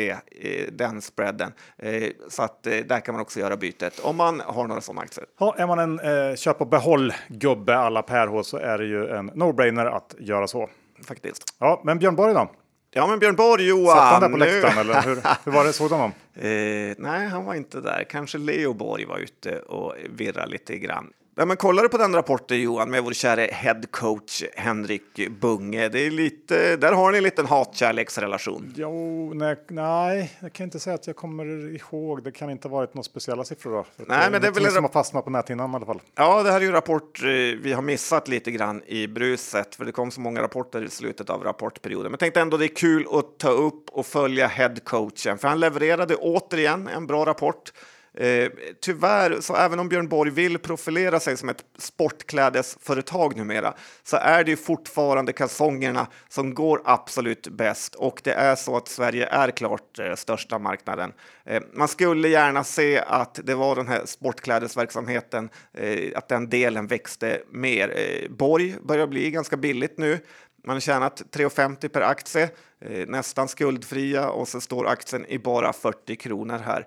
den 0.72 1.02
spreaden. 1.02 1.52
Eh, 1.78 2.10
så 2.28 2.42
att 2.42 2.66
eh, 2.66 2.76
där 2.76 3.00
kan 3.00 3.14
man 3.14 3.22
också 3.22 3.40
göra 3.40 3.56
bytet 3.56 4.00
om 4.00 4.16
man 4.16 4.42
har 4.46 4.66
några 4.66 4.80
sådana 4.80 5.02
aktier. 5.02 5.26
Ja, 5.38 5.54
är 5.58 5.66
man 5.66 5.78
en 5.78 6.00
eh, 6.00 6.36
köp 6.36 6.60
och 6.60 6.68
behåll 6.68 7.12
gubbe 7.28 7.76
alla 7.76 8.02
Per 8.02 8.42
så 8.42 8.56
är 8.56 8.78
det 8.78 8.84
ju 8.84 9.08
en 9.08 9.30
no-brainer 9.30 9.86
att 9.86 10.14
göra 10.18 10.46
så. 10.46 10.68
Faktiskt. 11.06 11.42
Ja, 11.58 11.82
men 11.84 11.98
Björn 11.98 12.16
Borg 12.16 12.34
då? 12.34 12.50
Ja, 12.90 13.06
men 13.06 13.18
Björn 13.18 13.36
Borg, 13.36 13.68
Johan. 13.68 13.96
Satt 13.96 14.12
han 14.12 14.20
där 14.22 14.28
på 14.28 14.36
läktaren 14.36 14.78
eller 14.78 15.02
hur, 15.02 15.14
hur 15.44 15.52
var 15.52 15.64
det? 15.64 15.72
Såg 15.72 15.90
honom? 15.90 16.12
Eh, 16.34 16.94
nej, 16.98 17.26
han 17.28 17.44
var 17.44 17.54
inte 17.54 17.80
där. 17.80 18.04
Kanske 18.10 18.38
Leo 18.38 18.72
Borg 18.72 19.04
var 19.04 19.18
ute 19.18 19.58
och 19.58 19.94
virrade 20.10 20.50
lite 20.50 20.78
grann. 20.78 21.10
Ja, 21.38 21.44
men 21.44 21.56
kollar 21.56 21.82
du 21.82 21.88
på 21.88 21.98
den 21.98 22.14
rapporten 22.14 22.60
Johan 22.60 22.90
med 22.90 23.04
vår 23.04 23.12
kära 23.12 23.40
headcoach 23.40 24.42
Henrik 24.54 25.28
Bunge? 25.40 25.88
Det 25.88 26.06
är 26.06 26.10
lite, 26.10 26.76
där 26.76 26.92
har 26.92 27.12
ni 27.12 27.18
en 27.18 27.24
liten 27.24 27.46
hatkärleksrelation. 27.46 28.72
Jo, 28.76 29.32
nej, 29.34 29.56
nej, 29.68 30.36
jag 30.40 30.52
kan 30.52 30.64
inte 30.64 30.78
säga 30.78 30.94
att 30.94 31.06
jag 31.06 31.16
kommer 31.16 31.74
ihåg. 31.74 32.24
Det 32.24 32.32
kan 32.32 32.50
inte 32.50 32.68
ha 32.68 32.76
varit 32.76 32.94
några 32.94 33.02
speciella 33.02 33.44
siffror 33.44 33.72
då. 33.72 33.84
Nej, 33.96 34.30
men 34.30 34.40
det 34.40 34.46
är 34.46 34.52
väl 34.52 34.72
som 34.72 34.84
har 34.84 34.90
fastnat 34.90 35.24
på 35.24 35.30
näthinnan 35.30 35.72
i 35.72 35.74
alla 35.74 35.86
fall. 35.86 36.00
Ja, 36.14 36.42
det 36.42 36.50
här 36.50 36.56
är 36.56 36.60
ju 36.60 36.66
en 36.66 36.72
rapport 36.72 37.22
eh, 37.22 37.28
vi 37.62 37.72
har 37.72 37.82
missat 37.82 38.28
lite 38.28 38.50
grann 38.50 38.82
i 38.86 39.06
bruset, 39.06 39.74
för 39.74 39.84
det 39.84 39.92
kom 39.92 40.10
så 40.10 40.20
många 40.20 40.42
rapporter 40.42 40.84
i 40.84 40.88
slutet 40.88 41.30
av 41.30 41.44
rapportperioden. 41.44 42.10
Men 42.12 42.18
tänkte 42.18 42.40
ändå 42.40 42.56
det 42.56 42.66
är 42.66 42.76
kul 42.76 43.06
att 43.12 43.38
ta 43.38 43.50
upp 43.50 43.90
och 43.90 44.06
följa 44.06 44.46
headcoachen, 44.46 45.38
för 45.38 45.48
han 45.48 45.60
levererade 45.60 46.14
återigen 46.14 46.88
en 46.88 47.06
bra 47.06 47.26
rapport. 47.26 47.72
Eh, 48.16 48.50
tyvärr, 48.80 49.40
så 49.40 49.56
även 49.56 49.78
om 49.78 49.88
Björn 49.88 50.08
Borg 50.08 50.30
vill 50.30 50.58
profilera 50.58 51.20
sig 51.20 51.36
som 51.36 51.48
ett 51.48 51.64
sportklädesföretag 51.78 53.36
numera 53.36 53.74
så 54.02 54.16
är 54.16 54.44
det 54.44 54.50
ju 54.50 54.56
fortfarande 54.56 55.32
kalsongerna 55.32 56.06
som 56.28 56.54
går 56.54 56.82
absolut 56.84 57.48
bäst 57.48 57.94
och 57.94 58.20
det 58.24 58.32
är 58.32 58.56
så 58.56 58.76
att 58.76 58.88
Sverige 58.88 59.26
är 59.26 59.50
klart 59.50 59.98
eh, 59.98 60.14
största 60.14 60.58
marknaden. 60.58 61.12
Eh, 61.44 61.62
man 61.72 61.88
skulle 61.88 62.28
gärna 62.28 62.64
se 62.64 62.98
att 62.98 63.40
det 63.44 63.54
var 63.54 63.76
den 63.76 63.88
här 63.88 64.02
sportklädesverksamheten, 64.06 65.48
eh, 65.74 66.18
att 66.18 66.28
den 66.28 66.48
delen 66.48 66.86
växte 66.86 67.40
mer. 67.50 67.94
Eh, 67.96 68.30
Borg 68.30 68.74
börjar 68.82 69.06
bli 69.06 69.30
ganska 69.30 69.56
billigt 69.56 69.98
nu. 69.98 70.18
Man 70.64 70.76
har 70.76 70.80
tjänat 70.80 71.22
3,50 71.30 71.88
per 71.88 72.00
aktie, 72.00 72.50
eh, 72.80 73.06
nästan 73.06 73.48
skuldfria 73.48 74.28
och 74.28 74.48
så 74.48 74.60
står 74.60 74.86
aktien 74.86 75.26
i 75.26 75.38
bara 75.38 75.72
40 75.72 76.16
kronor 76.16 76.58
här. 76.58 76.86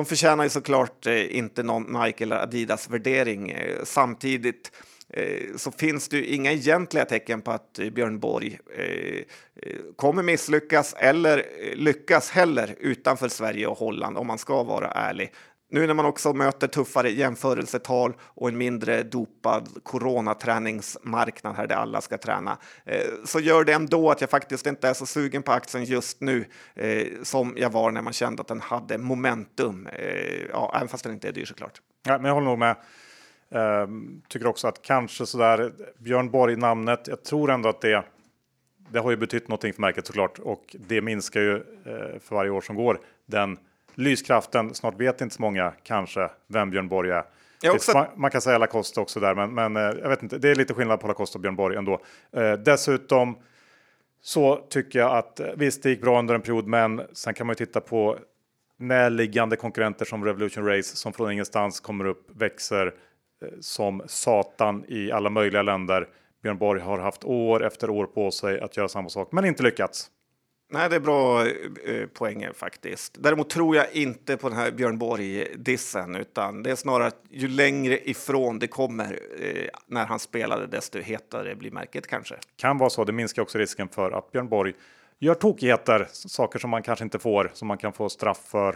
De 0.00 0.06
förtjänar 0.06 0.44
ju 0.44 0.50
såklart 0.50 1.06
eh, 1.06 1.36
inte 1.36 1.62
någon 1.62 1.82
Nike 1.82 2.24
eller 2.24 2.36
Adidas 2.36 2.90
värdering. 2.90 3.50
Eh, 3.50 3.84
samtidigt 3.84 4.72
eh, 5.08 5.56
så 5.56 5.72
finns 5.72 6.08
det 6.08 6.16
ju 6.16 6.24
inga 6.26 6.52
egentliga 6.52 7.04
tecken 7.04 7.42
på 7.42 7.50
att 7.50 7.80
Björn 7.92 8.18
Borg 8.18 8.58
kommer 9.96 10.22
misslyckas 10.22 10.94
eller 10.98 11.44
lyckas 11.74 12.30
heller 12.30 12.74
utanför 12.78 13.28
Sverige 13.28 13.66
och 13.66 13.78
Holland 13.78 14.18
om 14.18 14.26
man 14.26 14.38
ska 14.38 14.62
vara 14.62 14.90
ärlig. 14.90 15.32
Nu 15.72 15.86
när 15.86 15.94
man 15.94 16.04
också 16.06 16.32
möter 16.32 16.68
tuffare 16.68 17.10
jämförelsetal 17.10 18.12
och 18.20 18.48
en 18.48 18.58
mindre 18.58 19.02
dopad 19.02 19.68
coronaträningsmarknad 19.82 21.56
här 21.56 21.66
där 21.66 21.76
alla 21.76 22.00
ska 22.00 22.18
träna 22.18 22.58
eh, 22.84 23.00
så 23.24 23.40
gör 23.40 23.64
det 23.64 23.72
ändå 23.72 24.10
att 24.10 24.20
jag 24.20 24.30
faktiskt 24.30 24.66
inte 24.66 24.88
är 24.88 24.94
så 24.94 25.06
sugen 25.06 25.42
på 25.42 25.52
aktien 25.52 25.84
just 25.84 26.20
nu 26.20 26.44
eh, 26.74 27.06
som 27.22 27.54
jag 27.56 27.70
var 27.70 27.90
när 27.90 28.02
man 28.02 28.12
kände 28.12 28.40
att 28.40 28.48
den 28.48 28.60
hade 28.60 28.98
momentum. 28.98 29.86
Eh, 29.86 30.42
ja, 30.50 30.72
även 30.76 30.88
fast 30.88 31.04
den 31.04 31.12
inte 31.12 31.28
är 31.28 31.32
dyr 31.32 31.44
såklart. 31.44 31.80
Ja, 32.06 32.18
men 32.18 32.24
jag 32.24 32.34
håller 32.34 32.46
nog 32.46 32.58
med. 32.58 32.76
Ehm, 33.50 34.22
tycker 34.28 34.46
också 34.46 34.68
att 34.68 34.82
kanske 34.82 35.26
sådär 35.26 35.72
Björn 35.98 36.30
Borg 36.30 36.56
namnet. 36.56 37.08
Jag 37.08 37.24
tror 37.24 37.50
ändå 37.50 37.68
att 37.68 37.80
det. 37.80 38.04
Det 38.92 38.98
har 38.98 39.10
ju 39.10 39.16
betytt 39.16 39.48
någonting 39.48 39.72
för 39.72 39.80
märket 39.80 40.06
såklart 40.06 40.38
och 40.38 40.76
det 40.88 41.00
minskar 41.00 41.40
ju 41.40 41.64
för 42.20 42.34
varje 42.34 42.50
år 42.50 42.60
som 42.60 42.76
går. 42.76 43.00
Den 43.26 43.58
lyskraften. 44.00 44.74
Snart 44.74 45.00
vet 45.00 45.20
inte 45.20 45.34
så 45.34 45.42
många 45.42 45.72
kanske 45.82 46.30
vem 46.46 46.70
Björn 46.70 46.88
Borg 46.88 47.10
är. 47.10 47.24
Också... 47.68 47.92
Man, 47.92 48.06
man, 48.16 48.30
kan 48.30 48.40
säga 48.40 48.58
Lacoste 48.58 49.00
också 49.00 49.20
där, 49.20 49.34
men, 49.34 49.54
men 49.54 49.76
eh, 49.76 49.82
jag 50.02 50.08
vet 50.08 50.22
inte. 50.22 50.38
Det 50.38 50.50
är 50.50 50.54
lite 50.54 50.74
skillnad 50.74 51.00
på 51.00 51.08
Lacoste 51.08 51.38
och 51.38 51.42
Björn 51.42 51.56
Borg 51.56 51.76
ändå. 51.76 52.00
Eh, 52.32 52.52
dessutom 52.52 53.36
så 54.22 54.56
tycker 54.56 54.98
jag 54.98 55.16
att 55.16 55.40
eh, 55.40 55.46
visst, 55.56 55.82
det 55.82 55.90
gick 55.90 56.00
bra 56.00 56.18
under 56.18 56.34
en 56.34 56.42
period, 56.42 56.66
men 56.66 57.02
sen 57.12 57.34
kan 57.34 57.46
man 57.46 57.52
ju 57.58 57.66
titta 57.66 57.80
på 57.80 58.18
närliggande 58.78 59.56
konkurrenter 59.56 60.04
som 60.04 60.24
Revolution 60.24 60.66
Race 60.66 60.96
som 60.96 61.12
från 61.12 61.32
ingenstans 61.32 61.80
kommer 61.80 62.04
upp, 62.04 62.30
växer 62.34 62.86
eh, 62.86 63.48
som 63.60 64.02
satan 64.06 64.84
i 64.88 65.12
alla 65.12 65.30
möjliga 65.30 65.62
länder. 65.62 66.08
Björn 66.42 66.58
Borg 66.58 66.80
har 66.80 66.98
haft 66.98 67.24
år 67.24 67.66
efter 67.66 67.90
år 67.90 68.06
på 68.06 68.30
sig 68.30 68.60
att 68.60 68.76
göra 68.76 68.88
samma 68.88 69.08
sak, 69.08 69.32
men 69.32 69.44
inte 69.44 69.62
lyckats. 69.62 70.10
Nej, 70.72 70.88
det 70.88 70.96
är 70.96 71.00
bra 71.00 71.46
eh, 71.46 72.06
poänger 72.14 72.52
faktiskt. 72.52 73.16
Däremot 73.20 73.50
tror 73.50 73.76
jag 73.76 73.86
inte 73.92 74.36
på 74.36 74.48
den 74.48 74.58
här 74.58 74.70
Björn 74.70 74.98
Borg-dissen, 74.98 76.16
utan 76.16 76.62
det 76.62 76.70
är 76.70 76.74
snarare 76.76 77.06
att 77.06 77.22
ju 77.30 77.48
längre 77.48 78.10
ifrån 78.10 78.58
det 78.58 78.66
kommer 78.66 79.18
eh, 79.40 79.68
när 79.86 80.06
han 80.06 80.18
spelade, 80.18 80.66
desto 80.66 80.98
hetare 81.00 81.54
blir 81.54 81.70
märket 81.70 82.06
kanske. 82.06 82.34
Kan 82.56 82.78
vara 82.78 82.90
så. 82.90 83.04
Det 83.04 83.12
minskar 83.12 83.42
också 83.42 83.58
risken 83.58 83.88
för 83.88 84.10
att 84.10 84.32
Björn 84.32 84.48
Borg 84.48 84.72
gör 85.18 85.34
tokigheter, 85.34 86.06
saker 86.12 86.58
som 86.58 86.70
man 86.70 86.82
kanske 86.82 87.04
inte 87.04 87.18
får, 87.18 87.50
som 87.54 87.68
man 87.68 87.78
kan 87.78 87.92
få 87.92 88.08
straff 88.08 88.40
för 88.48 88.72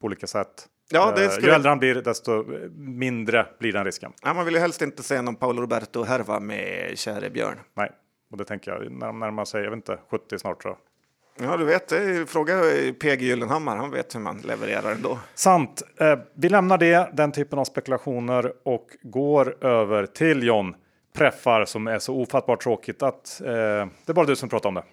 på 0.00 0.06
olika 0.06 0.26
sätt. 0.26 0.68
Ja, 0.90 1.12
det 1.16 1.24
Eh, 1.24 1.30
skulle- 1.30 1.46
Ju 1.46 1.52
äldre 1.54 1.68
han 1.68 1.78
blir, 1.78 1.94
desto 1.94 2.44
mindre 2.76 3.46
blir 3.58 3.72
den 3.72 3.84
risken. 3.84 4.12
Ja, 4.22 4.34
man 4.34 4.44
vill 4.44 4.54
ju 4.54 4.60
helst 4.60 4.82
inte 4.82 5.02
se 5.02 5.22
någon 5.22 5.36
Paolo 5.36 5.62
Roberto-härva 5.62 6.40
med 6.40 6.98
käre 6.98 7.30
Björn. 7.30 7.58
Nej, 7.74 7.90
och 8.30 8.36
det 8.36 8.44
tänker 8.44 8.70
jag 8.70 8.92
när 8.92 9.06
de 9.06 9.18
närmar 9.18 9.44
sig, 9.44 9.62
jag 9.62 9.70
vet 9.70 9.76
inte, 9.76 9.98
70 10.10 10.38
snart 10.38 10.62
tror 10.62 10.72
jag. 10.74 10.78
Ja, 11.40 11.56
du 11.56 11.64
vet, 11.64 11.92
fråga 12.30 12.62
PG 13.00 13.22
Gyllenhammar, 13.22 13.76
han 13.76 13.90
vet 13.90 14.14
hur 14.14 14.20
man 14.20 14.38
levererar 14.38 14.92
ändå. 14.92 15.18
Sant. 15.34 15.82
Eh, 16.00 16.18
vi 16.34 16.48
lämnar 16.48 16.78
det, 16.78 17.10
den 17.12 17.32
typen 17.32 17.58
av 17.58 17.64
spekulationer 17.64 18.52
och 18.62 18.86
går 19.02 19.64
över 19.64 20.06
till 20.06 20.42
John. 20.42 20.74
Preffar 21.16 21.64
som 21.64 21.86
är 21.86 21.98
så 21.98 22.14
ofattbart 22.14 22.62
tråkigt 22.62 23.02
att 23.02 23.40
eh, 23.40 23.46
det 23.46 24.06
är 24.06 24.12
bara 24.12 24.26
du 24.26 24.36
som 24.36 24.48
pratar 24.48 24.68
om 24.68 24.74
det. 24.74 24.84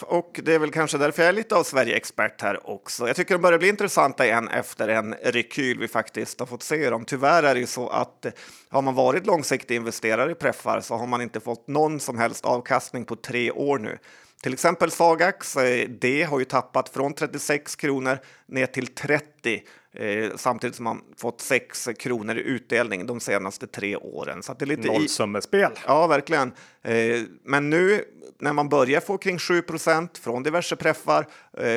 Och 0.00 0.40
det 0.42 0.54
är 0.54 0.58
väl 0.58 0.70
kanske 0.70 0.98
därför 0.98 1.22
jag 1.22 1.28
är 1.28 1.32
lite 1.32 1.56
av 1.56 1.62
Sverige-expert 1.62 2.42
här 2.42 2.70
också. 2.70 3.06
Jag 3.06 3.16
tycker 3.16 3.34
de 3.34 3.42
börjar 3.42 3.58
bli 3.58 3.68
intressanta 3.68 4.26
igen 4.26 4.48
efter 4.48 4.88
en 4.88 5.14
rekyl 5.22 5.78
vi 5.78 5.88
faktiskt 5.88 6.40
har 6.40 6.46
fått 6.46 6.62
se 6.62 6.90
dem. 6.90 7.04
Tyvärr 7.04 7.42
är 7.42 7.54
det 7.54 7.60
ju 7.60 7.66
så 7.66 7.88
att 7.88 8.24
eh, 8.24 8.32
har 8.68 8.82
man 8.82 8.94
varit 8.94 9.26
långsiktig 9.26 9.76
investerare 9.76 10.30
i 10.30 10.34
preffar 10.34 10.80
så 10.80 10.94
har 10.94 11.06
man 11.06 11.22
inte 11.22 11.40
fått 11.40 11.68
någon 11.68 12.00
som 12.00 12.18
helst 12.18 12.44
avkastning 12.44 13.04
på 13.04 13.16
tre 13.16 13.50
år 13.50 13.78
nu. 13.78 13.98
Till 14.42 14.52
exempel 14.52 14.90
Sagax, 14.90 15.56
eh, 15.56 15.88
det 15.88 16.22
har 16.22 16.38
ju 16.38 16.44
tappat 16.44 16.88
från 16.88 17.14
36 17.14 17.76
kronor 17.76 18.18
ner 18.46 18.66
till 18.66 18.86
30 18.86 19.62
eh, 19.92 20.30
samtidigt 20.36 20.76
som 20.76 20.84
man 20.84 21.00
fått 21.16 21.40
6 21.40 21.88
kronor 21.98 22.36
i 22.36 22.40
utdelning 22.40 23.06
de 23.06 23.20
senaste 23.20 23.66
tre 23.66 23.96
åren. 23.96 24.42
Så 24.42 24.54
det 24.54 24.64
är 24.64 24.66
lite 24.66 24.88
i, 24.88 24.90
Nollsummespel. 24.90 25.72
Ja, 25.86 26.06
verkligen. 26.06 26.52
Eh, 26.82 27.20
men 27.44 27.70
nu 27.70 28.04
när 28.40 28.52
man 28.52 28.68
börjar 28.68 29.00
få 29.00 29.18
kring 29.18 29.38
7% 29.38 30.20
från 30.20 30.42
diverse 30.42 30.76
preffar 30.76 31.26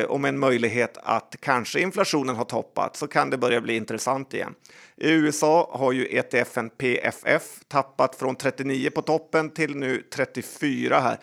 och 0.07 0.19
med 0.19 0.29
en 0.29 0.39
möjlighet 0.39 0.97
att 1.03 1.35
kanske 1.39 1.79
inflationen 1.79 2.35
har 2.35 2.45
toppat 2.45 2.95
så 2.95 3.07
kan 3.07 3.29
det 3.29 3.37
börja 3.37 3.61
bli 3.61 3.75
intressant 3.75 4.33
igen. 4.33 4.55
I 4.97 5.11
USA 5.11 5.69
har 5.73 5.91
ju 5.91 6.05
ETFen 6.05 6.69
PFF 6.69 7.43
tappat 7.67 8.15
från 8.15 8.35
39 8.35 8.89
på 8.89 9.01
toppen 9.01 9.49
till 9.49 9.75
nu 9.75 10.03
34 10.13 10.99
här. 10.99 11.17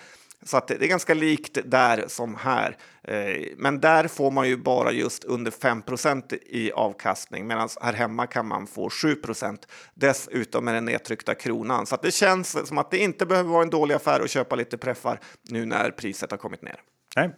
Så 0.48 0.56
att 0.56 0.68
det 0.68 0.82
är 0.82 0.88
ganska 0.88 1.14
likt 1.14 1.58
där 1.64 2.04
som 2.06 2.34
här. 2.34 2.76
Eh, 3.02 3.46
men 3.56 3.80
där 3.80 4.08
får 4.08 4.30
man 4.30 4.48
ju 4.48 4.56
bara 4.56 4.92
just 4.92 5.24
under 5.24 5.50
5% 5.50 6.34
i 6.46 6.72
avkastning 6.72 7.46
medan 7.46 7.68
här 7.80 7.92
hemma 7.92 8.26
kan 8.26 8.46
man 8.46 8.66
få 8.66 8.88
7% 8.88 9.58
Dessutom 9.94 10.64
med 10.64 10.74
den 10.74 10.84
nedtryckta 10.84 11.34
kronan. 11.34 11.86
Så 11.86 11.94
att 11.94 12.02
det 12.02 12.10
känns 12.10 12.68
som 12.68 12.78
att 12.78 12.90
det 12.90 12.98
inte 12.98 13.26
behöver 13.26 13.50
vara 13.50 13.62
en 13.62 13.70
dålig 13.70 13.94
affär 13.94 14.20
att 14.20 14.30
köpa 14.30 14.56
lite 14.56 14.78
preffar 14.78 15.20
nu 15.42 15.66
när 15.66 15.90
priset 15.90 16.30
har 16.30 16.38
kommit 16.38 16.62
ner. 16.62 16.80
Nej. 17.16 17.30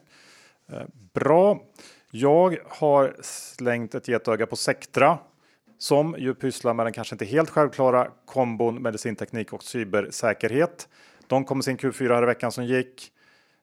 Eh, 0.72 0.82
bra. 1.14 1.62
Jag 2.10 2.58
har 2.68 3.16
slängt 3.22 3.94
ett 3.94 4.08
getöga 4.08 4.46
på 4.46 4.56
Sectra 4.56 5.18
som 5.78 6.14
ju 6.18 6.34
pysslar 6.34 6.74
med 6.74 6.86
den 6.86 6.92
kanske 6.92 7.14
inte 7.14 7.24
helt 7.24 7.50
självklara 7.50 8.08
kombon 8.26 8.82
medicinteknik 8.82 9.52
och 9.52 9.62
cybersäkerhet. 9.62 10.88
De 11.30 11.44
kom 11.44 11.58
med 11.58 11.64
sin 11.64 11.78
Q4 11.78 12.14
här 12.14 12.22
i 12.22 12.26
veckan 12.26 12.52
som 12.52 12.64
gick. 12.64 13.12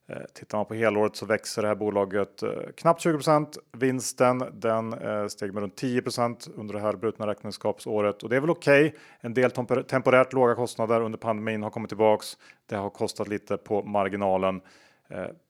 Eh, 0.07 0.21
tittar 0.33 0.57
man 0.57 0.65
på 0.65 0.73
helåret 0.73 1.15
så 1.15 1.25
växer 1.25 1.61
det 1.61 1.67
här 1.67 1.75
bolaget 1.75 2.43
eh, 2.43 2.49
knappt 2.77 3.05
20% 3.05 3.57
Vinsten 3.71 4.43
den 4.53 4.93
eh, 4.93 5.27
steg 5.27 5.53
med 5.53 5.61
runt 5.61 5.81
10% 5.81 6.49
under 6.55 6.73
det 6.73 6.79
här 6.79 6.93
brutna 6.93 7.27
räkenskapsåret 7.27 8.23
och 8.23 8.29
det 8.29 8.35
är 8.35 8.39
väl 8.39 8.49
okej. 8.49 8.95
En 9.19 9.33
del 9.33 9.51
temporärt 9.51 10.33
låga 10.33 10.55
kostnader 10.55 11.01
under 11.01 11.17
pandemin 11.17 11.63
har 11.63 11.69
kommit 11.69 11.89
tillbaks. 11.89 12.37
Det 12.65 12.75
har 12.75 12.89
kostat 12.89 13.27
lite 13.27 13.57
på 13.57 13.83
marginalen. 13.83 14.61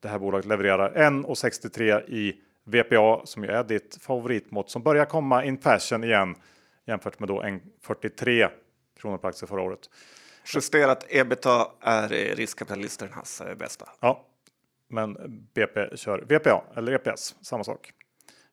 Det 0.00 0.08
här 0.08 0.18
bolaget 0.18 0.46
levererar 0.46 0.92
1,63 0.94 2.10
i 2.10 2.40
VPA 2.64 3.20
som 3.24 3.44
ju 3.44 3.50
är 3.50 3.64
ditt 3.64 3.98
favoritmått 4.00 4.70
som 4.70 4.82
börjar 4.82 5.04
komma 5.04 5.44
in 5.44 5.58
fashion 5.58 6.04
igen 6.04 6.34
jämfört 6.86 7.18
med 7.20 7.28
då 7.28 7.42
1,43 7.42 8.48
kronor 9.00 9.18
per 9.18 9.28
aktie 9.28 9.48
förra 9.48 9.62
året. 9.62 9.90
Justerat 10.54 11.06
ebita 11.08 11.66
är 11.80 12.08
riskkapitalisternas 12.08 13.40
eh, 13.40 13.54
bästa. 13.54 13.88
Ja, 14.00 14.24
men 14.88 15.16
BP 15.54 15.96
kör 15.96 16.18
VPA 16.18 16.62
eller 16.76 16.92
EPS, 16.92 17.34
samma 17.40 17.64
sak. 17.64 17.92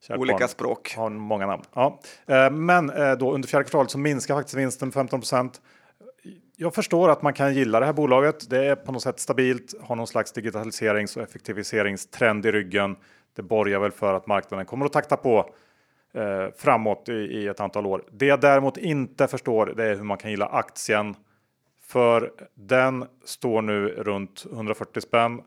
Kärt 0.07 0.17
Olika 0.17 0.37
barn 0.37 0.47
språk. 0.47 0.93
Har 0.97 1.09
många 1.09 1.47
namn. 1.47 1.63
Ja. 1.73 1.99
Eh, 2.25 2.51
Men 2.51 2.89
eh, 2.89 3.11
då 3.13 3.33
under 3.33 3.47
fjärde 3.47 3.63
kvartalet 3.63 3.91
så 3.91 3.97
minskar 3.97 4.35
faktiskt 4.35 4.57
vinsten 4.57 4.91
15% 4.91 5.59
Jag 6.55 6.75
förstår 6.75 7.09
att 7.09 7.21
man 7.21 7.33
kan 7.33 7.53
gilla 7.53 7.79
det 7.79 7.85
här 7.85 7.93
bolaget. 7.93 8.49
Det 8.49 8.65
är 8.65 8.75
på 8.75 8.91
något 8.91 9.03
sätt 9.03 9.19
stabilt, 9.19 9.73
har 9.81 9.95
någon 9.95 10.07
slags 10.07 10.31
digitaliserings 10.31 11.17
och 11.17 11.23
effektiviseringstrend 11.23 12.45
i 12.45 12.51
ryggen. 12.51 12.95
Det 13.35 13.41
borgar 13.41 13.79
väl 13.79 13.91
för 13.91 14.13
att 14.13 14.27
marknaden 14.27 14.65
kommer 14.65 14.85
att 14.85 14.93
takta 14.93 15.17
på 15.17 15.49
eh, 16.13 16.47
framåt 16.57 17.09
i, 17.09 17.13
i 17.13 17.47
ett 17.47 17.59
antal 17.59 17.85
år. 17.85 18.03
Det 18.11 18.25
jag 18.25 18.41
däremot 18.41 18.77
inte 18.77 19.27
förstår 19.27 19.73
det 19.77 19.85
är 19.85 19.95
hur 19.95 20.03
man 20.03 20.17
kan 20.17 20.31
gilla 20.31 20.45
aktien. 20.45 21.15
För 21.87 22.31
den 22.53 23.05
står 23.25 23.61
nu 23.61 23.87
runt 23.87 24.45
140 24.51 25.01
spänn. 25.01 25.41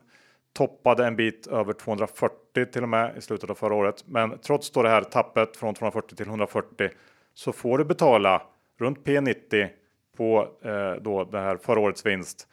Toppade 0.53 1.05
en 1.05 1.15
bit 1.15 1.47
över 1.47 1.73
240 1.73 2.65
till 2.65 2.83
och 2.83 2.89
med 2.89 3.17
i 3.17 3.21
slutet 3.21 3.49
av 3.49 3.55
förra 3.55 3.75
året. 3.75 4.03
Men 4.07 4.39
trots 4.39 4.71
då 4.71 4.83
det 4.83 4.89
här 4.89 5.01
tappet 5.01 5.57
från 5.57 5.73
240 5.73 6.15
till 6.15 6.27
140 6.27 6.89
så 7.33 7.51
får 7.51 7.77
du 7.77 7.85
betala 7.85 8.41
runt 8.79 8.99
P90 8.99 9.69
på 10.17 10.47
eh, 10.61 10.93
då 11.01 11.23
det 11.23 11.39
här 11.39 11.57
förra 11.57 11.79
årets 11.79 12.05
vinst 12.05 12.47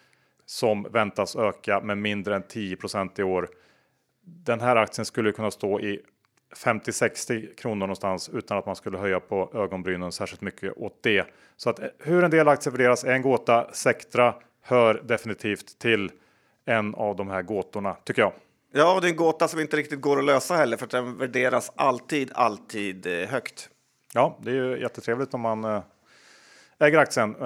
som 0.46 0.82
väntas 0.82 1.36
öka 1.36 1.80
med 1.80 1.98
mindre 1.98 2.36
än 2.36 2.42
10% 2.42 3.20
i 3.20 3.22
år. 3.22 3.48
Den 4.24 4.60
här 4.60 4.76
aktien 4.76 5.04
skulle 5.04 5.32
kunna 5.32 5.50
stå 5.50 5.80
i 5.80 6.00
50-60 6.56 7.54
kronor 7.54 7.80
någonstans 7.80 8.28
utan 8.28 8.58
att 8.58 8.66
man 8.66 8.76
skulle 8.76 8.98
höja 8.98 9.20
på 9.20 9.50
ögonbrynen 9.54 10.12
särskilt 10.12 10.40
mycket 10.40 10.72
åt 10.76 11.02
det. 11.02 11.26
Så 11.56 11.70
att 11.70 11.78
eh, 11.78 11.86
hur 11.98 12.24
en 12.24 12.30
del 12.30 12.48
aktier 12.48 12.72
värderas 12.72 13.04
är 13.04 13.12
en 13.12 13.22
gåta. 13.22 13.72
Sectra 13.72 14.34
hör 14.62 15.02
definitivt 15.04 15.78
till 15.78 16.10
en 16.64 16.94
av 16.94 17.16
de 17.16 17.30
här 17.30 17.42
gåtorna 17.42 17.96
tycker 18.04 18.22
jag. 18.22 18.32
Ja, 18.72 18.94
och 18.94 19.00
det 19.00 19.06
är 19.06 19.10
en 19.10 19.16
gåta 19.16 19.48
som 19.48 19.60
inte 19.60 19.76
riktigt 19.76 20.00
går 20.00 20.18
att 20.18 20.24
lösa 20.24 20.54
heller 20.54 20.76
för 20.76 20.84
att 20.84 20.90
den 20.90 21.18
värderas 21.18 21.72
alltid, 21.76 22.30
alltid 22.34 23.06
eh, 23.06 23.28
högt. 23.28 23.68
Ja, 24.14 24.38
det 24.42 24.50
är 24.50 24.54
ju 24.54 24.80
jättetrevligt 24.80 25.34
om 25.34 25.40
man 25.40 25.64
eh, 25.64 25.82
äger 26.78 26.98
aktien. 26.98 27.36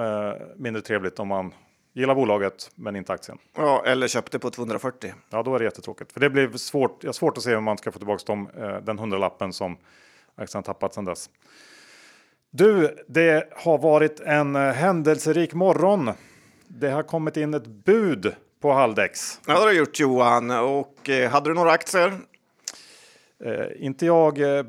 Mindre 0.57 0.81
trevligt 0.81 1.19
om 1.19 1.27
man 1.27 1.53
gillar 1.93 2.15
bolaget 2.15 2.71
men 2.75 2.95
inte 2.95 3.13
aktien. 3.13 3.37
Ja, 3.55 3.83
eller 3.85 4.07
köpte 4.07 4.39
på 4.39 4.49
240. 4.49 5.13
Ja, 5.29 5.43
då 5.43 5.55
är 5.55 5.59
det 5.59 5.65
jättetråkigt. 5.65 6.11
För 6.11 6.19
det 6.19 6.29
blir 6.29 6.57
svårt. 6.57 7.03
Har 7.03 7.13
svårt 7.13 7.37
att 7.37 7.43
se 7.43 7.49
hur 7.49 7.61
man 7.61 7.77
ska 7.77 7.91
få 7.91 7.99
tillbaka 7.99 8.23
dem, 8.25 8.49
eh, 8.57 8.77
den 8.77 8.99
hundralappen 8.99 9.53
som 9.53 9.77
aktien 10.35 10.57
har 10.57 10.73
tappat 10.73 10.93
sedan 10.93 11.05
dess. 11.05 11.29
Du, 12.51 12.97
det 13.07 13.53
har 13.55 13.77
varit 13.77 14.19
en 14.19 14.55
eh, 14.55 14.61
händelserik 14.61 15.53
morgon. 15.53 16.11
Det 16.67 16.89
har 16.89 17.03
kommit 17.03 17.37
in 17.37 17.53
ett 17.53 17.67
bud 17.67 18.35
på 18.61 18.71
Haldex. 18.71 19.39
Ja, 19.47 19.53
det 19.53 19.59
har 19.59 19.67
du 19.67 19.77
gjort 19.77 19.99
Johan. 19.99 20.51
Och 20.51 21.09
eh, 21.09 21.31
hade 21.31 21.49
du 21.49 21.53
några 21.53 21.71
aktier? 21.71 22.13
Eh, 23.43 23.65
inte 23.85 24.05
jag 24.05 24.57
eh, 24.57 24.65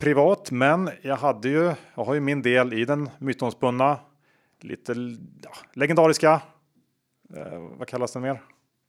privat, 0.00 0.50
men 0.50 0.90
jag 1.02 1.16
hade 1.16 1.48
ju. 1.48 1.72
Jag 1.94 2.04
har 2.04 2.14
ju 2.14 2.20
min 2.20 2.42
del 2.42 2.72
i 2.72 2.84
den 2.84 3.10
mytomspunna, 3.18 3.98
lite 4.64 4.92
ja, 5.42 5.50
legendariska. 5.72 6.40
Eh, 7.36 7.58
vad 7.78 7.88
kallas 7.88 8.12
den 8.12 8.22
mer? 8.22 8.42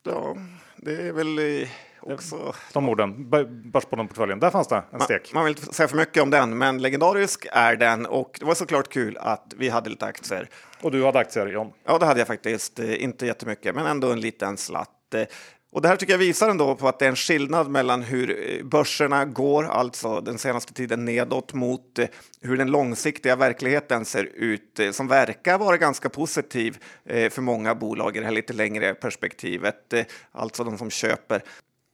Ja, 0.05 0.37
det 0.77 1.07
är 1.07 1.13
väl 1.13 1.39
eh, 1.39 1.69
också... 2.01 2.53
De 2.73 2.89
orden. 2.89 3.29
Börsbollen-portföljen. 3.71 4.39
Där 4.39 4.49
fanns 4.49 4.67
det 4.67 4.83
en 4.91 4.99
stek. 4.99 5.33
Man 5.33 5.45
vill 5.45 5.57
inte 5.57 5.73
säga 5.73 5.87
för 5.87 5.97
mycket 5.97 6.23
om 6.23 6.29
den, 6.29 6.57
men 6.57 6.81
legendarisk 6.81 7.47
är 7.51 7.75
den. 7.75 8.05
Och 8.05 8.37
det 8.39 8.45
var 8.45 8.55
såklart 8.55 8.89
kul 8.89 9.17
att 9.17 9.53
vi 9.57 9.69
hade 9.69 9.89
lite 9.89 10.05
aktier. 10.05 10.49
Och 10.81 10.91
du 10.91 11.05
hade 11.05 11.19
aktier 11.19 11.47
John. 11.47 11.73
Ja, 11.83 11.97
det 11.97 12.05
hade 12.05 12.19
jag 12.19 12.27
faktiskt. 12.27 12.79
Eh, 12.79 13.03
Inte 13.03 13.25
jättemycket, 13.25 13.75
men 13.75 13.85
ändå 13.85 14.11
en 14.11 14.19
liten 14.21 14.57
slatt. 14.57 15.15
Och 15.73 15.81
det 15.81 15.87
här 15.87 15.95
tycker 15.95 16.13
jag 16.13 16.17
visar 16.17 16.49
ändå 16.49 16.75
på 16.75 16.87
att 16.87 16.99
det 16.99 17.05
är 17.05 17.09
en 17.09 17.15
skillnad 17.15 17.69
mellan 17.69 18.01
hur 18.01 18.29
eh, 18.29 18.65
börserna 18.65 19.25
går, 19.25 19.63
alltså 19.63 20.21
den 20.21 20.37
senaste 20.37 20.73
tiden 20.73 21.05
nedåt, 21.05 21.53
mot 21.53 21.99
eh, 21.99 22.07
hur 22.41 22.57
den 22.57 22.71
långsiktiga 22.71 23.35
verkligheten 23.35 24.05
ser 24.05 24.23
ut, 24.23 24.79
eh, 24.79 24.91
som 24.91 25.07
verkar 25.07 25.57
vara 25.57 25.77
ganska 25.77 26.09
positiv 26.09 26.77
för 27.05 27.41
många 27.41 27.75
bolag 27.75 28.17
i 28.17 28.19
det 28.19 28.25
här 28.25 28.33
lite 28.33 28.53
längre 28.53 28.93
perspektivet, 28.93 29.93
alltså 30.31 30.63
de 30.63 30.77
som 30.77 30.89
köper. 30.89 31.43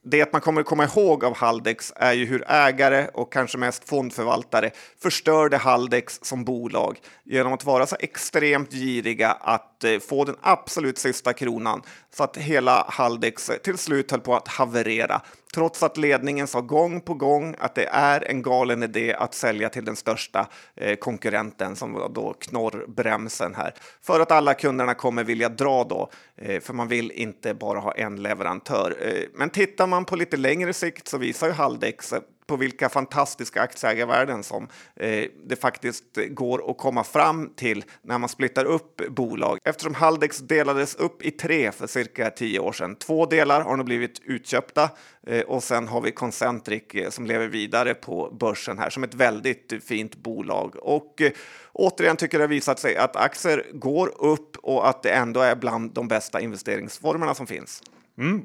Det 0.02 0.32
man 0.32 0.40
kommer 0.40 0.62
komma 0.62 0.84
ihåg 0.84 1.24
av 1.24 1.36
Haldex 1.36 1.92
är 1.96 2.12
ju 2.12 2.26
hur 2.26 2.44
ägare 2.50 3.08
och 3.14 3.32
kanske 3.32 3.58
mest 3.58 3.88
fondförvaltare 3.88 4.70
förstörde 5.02 5.56
Haldex 5.56 6.18
som 6.22 6.44
bolag 6.44 6.98
genom 7.24 7.52
att 7.52 7.64
vara 7.64 7.86
så 7.86 7.96
extremt 8.00 8.72
giriga 8.72 9.30
att 9.30 9.84
eh, 9.84 9.98
få 9.98 10.24
den 10.24 10.36
absolut 10.40 10.98
sista 10.98 11.32
kronan 11.32 11.82
så 12.14 12.24
att 12.24 12.36
hela 12.36 12.84
Haldex 12.88 13.50
eh, 13.50 13.56
till 13.56 13.78
slut 13.78 14.10
höll 14.10 14.20
på 14.20 14.36
att 14.36 14.48
haverera 14.48 15.22
trots 15.54 15.82
att 15.82 15.96
ledningen 15.96 16.46
sa 16.46 16.60
gång 16.60 17.00
på 17.00 17.14
gång 17.14 17.54
att 17.58 17.74
det 17.74 17.86
är 17.86 18.30
en 18.30 18.42
galen 18.42 18.82
idé 18.82 19.14
att 19.14 19.34
sälja 19.34 19.68
till 19.68 19.84
den 19.84 19.96
största 19.96 20.48
eh, 20.76 20.96
konkurrenten 20.96 21.76
som 21.76 21.92
var 21.92 22.08
då 22.08 22.32
knorrbremsen 22.32 23.54
här. 23.54 23.74
För 24.02 24.20
att 24.20 24.30
alla 24.30 24.54
kunderna 24.54 24.94
kommer 24.94 25.24
vilja 25.24 25.48
dra 25.48 25.84
då, 25.84 26.10
eh, 26.36 26.60
för 26.60 26.74
man 26.74 26.88
vill 26.88 27.10
inte 27.10 27.54
bara 27.54 27.78
ha 27.78 27.92
en 27.92 28.22
leverantör. 28.22 28.96
Eh, 29.00 29.24
men 29.34 29.50
tittar 29.50 29.86
man 29.86 30.04
på 30.04 30.16
lite 30.16 30.36
längre 30.36 30.72
sikt 30.72 31.08
så 31.08 31.18
visar 31.18 31.46
ju 31.46 31.52
Haldex 31.52 32.14
på 32.50 32.56
vilka 32.56 32.88
fantastiska 32.88 33.62
aktieägarvärden 33.62 34.42
som 34.42 34.68
eh, 34.96 35.24
det 35.46 35.56
faktiskt 35.60 36.18
går 36.28 36.70
att 36.70 36.78
komma 36.78 37.04
fram 37.04 37.52
till 37.56 37.84
när 38.02 38.18
man 38.18 38.28
splittar 38.28 38.64
upp 38.64 39.08
bolag. 39.08 39.58
Eftersom 39.64 39.94
Haldex 39.94 40.38
delades 40.38 40.94
upp 40.94 41.22
i 41.22 41.30
tre 41.30 41.72
för 41.72 41.86
cirka 41.86 42.30
tio 42.30 42.58
år 42.58 42.72
sedan. 42.72 42.96
Två 42.96 43.26
delar 43.26 43.60
har 43.60 43.76
nu 43.76 43.84
blivit 43.84 44.20
utköpta 44.24 44.90
eh, 45.26 45.40
och 45.40 45.62
sen 45.62 45.88
har 45.88 46.00
vi 46.00 46.10
Concentric 46.10 46.82
eh, 46.94 47.10
som 47.10 47.26
lever 47.26 47.48
vidare 47.48 47.94
på 47.94 48.36
börsen 48.40 48.78
här 48.78 48.90
som 48.90 49.04
ett 49.04 49.14
väldigt 49.14 49.84
fint 49.84 50.16
bolag. 50.16 50.76
Och 50.76 51.20
eh, 51.20 51.32
återigen 51.72 52.16
tycker 52.16 52.38
det 52.38 52.44
har 52.44 52.48
visat 52.48 52.78
sig 52.78 52.96
att 52.96 53.16
aktier 53.16 53.66
går 53.72 54.24
upp 54.24 54.56
och 54.56 54.88
att 54.88 55.02
det 55.02 55.10
ändå 55.10 55.40
är 55.40 55.56
bland 55.56 55.92
de 55.92 56.08
bästa 56.08 56.40
investeringsformerna 56.40 57.34
som 57.34 57.46
finns. 57.46 57.82
Mm. 58.18 58.44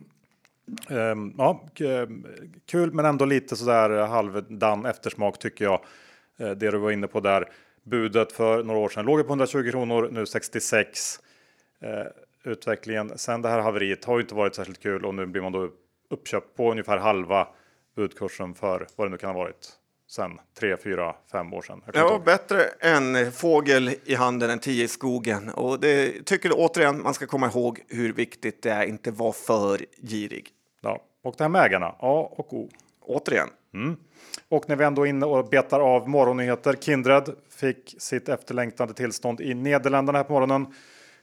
Um, 0.90 1.36
ja, 1.38 1.64
kul 2.66 2.94
men 2.94 3.06
ändå 3.06 3.26
lite 3.26 3.56
sådär 3.56 3.90
halvdan 4.08 4.86
eftersmak 4.86 5.40
tycker 5.40 5.66
jag. 5.66 5.82
Uh, 6.42 6.52
det 6.52 6.72
du 6.72 6.78
var 6.78 6.92
inne 6.92 7.08
på 7.08 7.20
där. 7.20 7.52
Budet 7.84 8.32
för 8.32 8.64
några 8.64 8.80
år 8.80 8.90
sedan 8.90 9.06
låg 9.06 9.22
på 9.22 9.28
120 9.28 9.72
kronor, 9.72 10.10
nu 10.12 10.26
66. 10.26 11.20
Uh, 11.84 11.90
eh, 11.90 12.06
utvecklingen 12.44 13.18
sen 13.18 13.42
det 13.42 13.50
här 13.50 13.60
haveriet 13.60 14.06
har 14.06 14.18
ju 14.18 14.22
inte 14.22 14.36
varit 14.36 14.56
särskilt 14.56 14.80
kul 14.80 15.06
och 15.06 15.16
nu 15.16 15.26
blir 15.26 15.42
man 15.42 15.52
då 15.52 15.70
uppköpt 16.10 16.58
på 16.58 16.72
ungefär 16.72 16.98
halva 16.98 17.48
budkursen 17.96 18.56
för 18.56 18.88
vad 18.96 19.08
det 19.08 19.12
nu 19.12 19.18
kan 19.18 19.30
ha 19.30 19.44
varit 19.44 19.80
sen 20.08 20.32
3, 20.60 20.78
4, 20.78 21.16
5 21.32 21.54
år 21.54 21.62
sedan. 21.62 21.82
Ja, 21.94 22.22
bättre 22.26 22.64
en 22.80 23.32
fågel 23.32 23.96
i 24.06 24.16
handen 24.16 24.50
än 24.50 24.60
tio 24.60 24.84
i 24.84 24.88
skogen. 24.88 25.50
Och 25.50 25.80
det 25.80 26.26
tycker 26.26 26.52
återigen 26.54 27.02
man 27.02 27.14
ska 27.14 27.28
komma 27.28 27.48
ihåg 27.48 27.82
hur 27.88 28.14
viktigt 28.14 28.62
det 28.62 28.70
är 28.70 28.84
inte 28.84 29.12
vara 29.12 29.34
för 29.34 29.82
girig. 30.02 30.50
Och 31.26 31.36
det 31.38 31.44
här 31.44 31.50
med 31.50 31.66
ägarna, 31.66 31.96
A 32.00 32.30
och 32.32 32.54
O. 32.54 32.70
Återigen. 33.02 33.48
Mm. 33.74 33.98
Och 34.50 34.70
när 34.70 34.76
vi 34.76 34.84
ändå 34.84 35.06
är 35.06 35.10
inne 35.10 35.26
och 35.26 35.50
betar 35.50 35.80
av 35.80 36.10
morgonnyheter. 36.10 36.74
Kindred 36.74 37.30
fick 37.50 37.96
sitt 37.98 38.30
efterlängtade 38.30 38.94
tillstånd 38.94 39.42
i 39.42 39.54
Nederländerna 39.54 40.18
här 40.20 40.24
på 40.24 40.34
morgonen. 40.34 40.66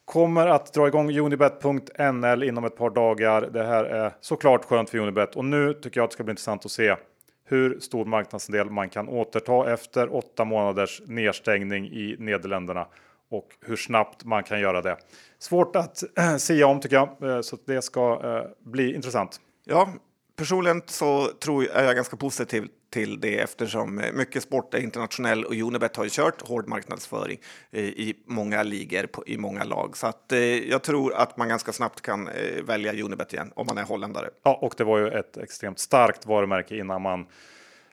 Kommer 0.05 0.47
att 0.47 0.73
dra 0.73 0.89
igång 0.89 1.19
Unibet.nl 1.19 2.43
inom 2.43 2.65
ett 2.65 2.77
par 2.77 2.91
dagar. 2.91 3.43
Det 3.53 3.65
här 3.65 3.85
är 3.85 4.13
såklart 4.21 4.65
skönt 4.65 4.91
för 4.91 4.99
Unibet 4.99 5.37
och 5.37 5.45
nu 5.45 5.75
tycker 5.75 6.01
jag 6.01 6.05
att 6.05 6.11
det 6.11 6.15
ska 6.15 6.25
bli 6.25 6.31
intressant 6.31 6.65
att 6.65 6.73
se 6.73 6.97
hur 7.45 7.81
stor 7.81 8.05
marknadsandel 8.05 8.71
man 8.71 8.89
kan 8.89 9.09
återta 9.09 9.73
efter 9.73 10.15
åtta 10.15 10.45
månaders 10.45 11.03
nedstängning 11.07 11.87
i 11.87 12.17
Nederländerna 12.19 12.87
och 13.31 13.49
hur 13.61 13.77
snabbt 13.77 14.25
man 14.25 14.43
kan 14.43 14.61
göra 14.61 14.83
det. 14.83 14.97
Svårt 15.39 15.77
att 15.77 16.03
äh, 16.19 16.37
säga 16.37 16.67
om 16.67 16.81
tycker 16.81 16.97
jag, 16.97 17.37
äh, 17.37 17.41
så 17.41 17.57
det 17.67 17.83
ska 17.83 18.21
äh, 18.25 18.71
bli 18.71 18.95
intressant. 18.95 19.41
Ja, 19.65 19.93
personligen 20.37 20.83
så 20.87 21.27
tror 21.27 21.65
jag, 21.65 21.77
är 21.77 21.85
jag 21.85 21.95
ganska 21.95 22.17
positiv 22.17 22.69
till 22.91 23.21
det 23.21 23.39
eftersom 23.39 24.03
mycket 24.15 24.43
sport 24.43 24.75
är 24.75 24.79
internationell 24.79 25.45
och 25.45 25.55
Unibet 25.55 25.97
har 25.97 26.05
ju 26.05 26.11
kört 26.13 26.49
hård 26.49 26.69
marknadsföring 26.69 27.39
i 27.73 28.15
många 28.27 28.63
ligor 28.63 29.07
i 29.27 29.39
många 29.39 29.65
lag. 29.65 29.97
Så 29.97 30.07
att 30.07 30.33
eh, 30.33 30.39
jag 30.41 30.83
tror 30.83 31.15
att 31.15 31.37
man 31.37 31.49
ganska 31.49 31.73
snabbt 31.73 32.01
kan 32.01 32.29
eh, 32.29 32.63
välja 32.63 33.05
Unibet 33.05 33.33
igen 33.33 33.53
om 33.57 33.67
man 33.67 33.79
är 33.79 33.83
holländare. 33.83 34.31
Ja, 34.43 34.59
och 34.63 34.75
det 34.77 34.85
var 34.85 34.99
ju 34.99 35.09
ett 35.09 35.37
extremt 35.37 35.79
starkt 35.79 36.27
varumärke 36.27 36.77
innan 36.77 37.03
man 37.03 37.27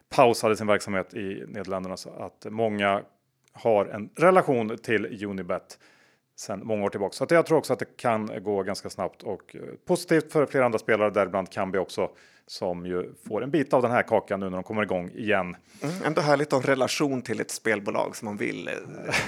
pausade 0.09 0.57
sin 0.57 0.67
verksamhet 0.67 1.13
i 1.13 1.43
Nederländerna 1.47 1.97
så 1.97 2.09
att 2.09 2.51
många 2.51 3.01
har 3.53 3.85
en 3.85 4.09
relation 4.15 4.77
till 4.77 5.25
Unibet 5.25 5.79
sedan 6.39 6.61
många 6.63 6.85
år 6.85 6.89
tillbaka. 6.89 7.13
Så 7.13 7.25
jag 7.29 7.45
tror 7.45 7.57
också 7.57 7.73
att 7.73 7.79
det 7.79 7.97
kan 7.97 8.43
gå 8.43 8.63
ganska 8.63 8.89
snabbt 8.89 9.23
och 9.23 9.55
eh, 9.55 9.61
positivt 9.85 10.31
för 10.31 10.45
flera 10.45 10.65
andra 10.65 10.79
spelare, 10.79 11.09
däribland 11.09 11.49
Kambi 11.49 11.77
också, 11.77 12.09
som 12.47 12.85
ju 12.85 13.13
får 13.27 13.43
en 13.43 13.51
bit 13.51 13.73
av 13.73 13.81
den 13.81 13.91
här 13.91 14.03
kakan 14.03 14.39
nu 14.39 14.45
när 14.45 14.57
de 14.57 14.63
kommer 14.63 14.83
igång 14.83 15.09
igen. 15.09 15.55
Mm, 15.81 15.95
ändå 16.05 16.21
härligt 16.21 16.53
att 16.53 16.65
ha 16.65 16.71
relation 16.71 17.21
till 17.21 17.39
ett 17.39 17.51
spelbolag 17.51 18.15
som 18.15 18.25
man 18.25 18.37
vill, 18.37 18.67
eh, 18.67 18.73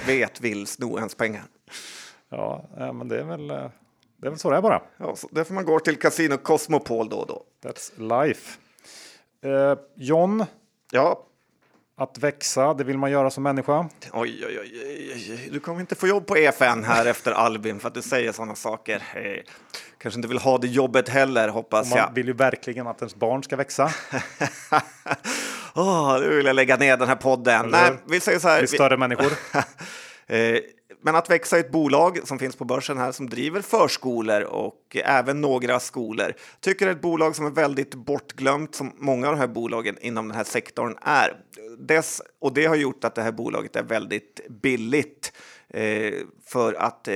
vet 0.06 0.40
vill 0.40 0.66
sno 0.66 0.96
ens 0.96 1.14
pengar. 1.14 1.42
Ja, 2.28 2.68
men 2.76 3.08
det 3.08 3.20
är 3.20 3.24
väl, 3.24 3.50
eh, 3.50 3.70
det 4.16 4.26
är 4.26 4.30
väl 4.30 4.38
så 4.38 4.50
det 4.50 4.56
är 4.56 4.62
bara. 4.62 4.82
Ja, 4.96 5.16
så 5.16 5.28
därför 5.30 5.54
man 5.54 5.64
går 5.64 5.78
till 5.78 5.98
Casino 5.98 6.36
Cosmopol 6.36 7.08
då 7.08 7.16
och 7.16 7.26
då. 7.26 7.42
That's 7.64 8.22
life. 8.26 8.58
Eh, 9.44 9.78
John. 9.94 10.44
Ja, 10.92 11.26
att 12.02 12.18
växa, 12.18 12.74
det 12.74 12.84
vill 12.84 12.98
man 12.98 13.10
göra 13.10 13.30
som 13.30 13.42
människa. 13.42 13.88
Oj, 14.12 14.44
oj, 14.46 14.58
oj, 14.60 15.48
Du 15.52 15.60
kommer 15.60 15.80
inte 15.80 15.94
få 15.94 16.06
jobb 16.06 16.26
på 16.26 16.36
EFN 16.36 16.84
här 16.84 17.06
efter 17.06 17.32
Albin 17.32 17.80
för 17.80 17.88
att 17.88 17.94
du 17.94 18.02
säger 18.02 18.32
sådana 18.32 18.54
saker. 18.54 19.02
Eh, 19.14 19.42
kanske 19.98 20.18
inte 20.18 20.28
vill 20.28 20.38
ha 20.38 20.58
det 20.58 20.66
jobbet 20.66 21.08
heller, 21.08 21.48
hoppas 21.48 21.90
man 21.90 21.98
jag. 21.98 22.06
Man 22.06 22.14
vill 22.14 22.26
ju 22.26 22.32
verkligen 22.32 22.86
att 22.86 23.00
ens 23.02 23.14
barn 23.14 23.42
ska 23.42 23.56
växa. 23.56 23.84
oh, 25.74 26.20
nu 26.20 26.36
vill 26.36 26.46
jag 26.46 26.56
lägga 26.56 26.76
ner 26.76 26.96
den 26.96 27.08
här 27.08 27.16
podden. 27.16 27.68
Nej, 27.70 27.92
vi 28.06 28.20
säger 28.20 28.38
så 28.38 28.48
här. 28.48 28.60
Vi 28.60 28.66
större 28.66 28.96
människor. 28.96 29.32
eh, 30.26 30.58
men 31.04 31.16
att 31.16 31.30
växa 31.30 31.56
i 31.56 31.60
ett 31.60 31.72
bolag 31.72 32.20
som 32.24 32.38
finns 32.38 32.56
på 32.56 32.64
börsen 32.64 32.98
här 32.98 33.12
som 33.12 33.28
driver 33.28 33.60
förskolor 33.60 34.42
och 34.42 34.96
även 35.04 35.40
några 35.40 35.80
skolor. 35.80 36.32
Tycker 36.60 36.86
det 36.86 36.92
är 36.92 36.96
ett 36.96 37.02
bolag 37.02 37.36
som 37.36 37.46
är 37.46 37.50
väldigt 37.50 37.94
bortglömt 37.94 38.74
som 38.74 38.92
många 38.98 39.26
av 39.28 39.32
de 39.32 39.40
här 39.40 39.46
bolagen 39.46 39.98
inom 40.00 40.28
den 40.28 40.36
här 40.36 40.44
sektorn 40.44 40.96
är. 41.02 41.36
Dess, 41.78 42.22
och 42.38 42.54
det 42.54 42.66
har 42.66 42.76
gjort 42.76 43.04
att 43.04 43.14
det 43.14 43.22
här 43.22 43.32
bolaget 43.32 43.76
är 43.76 43.82
väldigt 43.82 44.40
billigt. 44.48 45.32
Eh, 45.68 46.14
för 46.46 46.74
att 46.74 47.08
eh, 47.08 47.14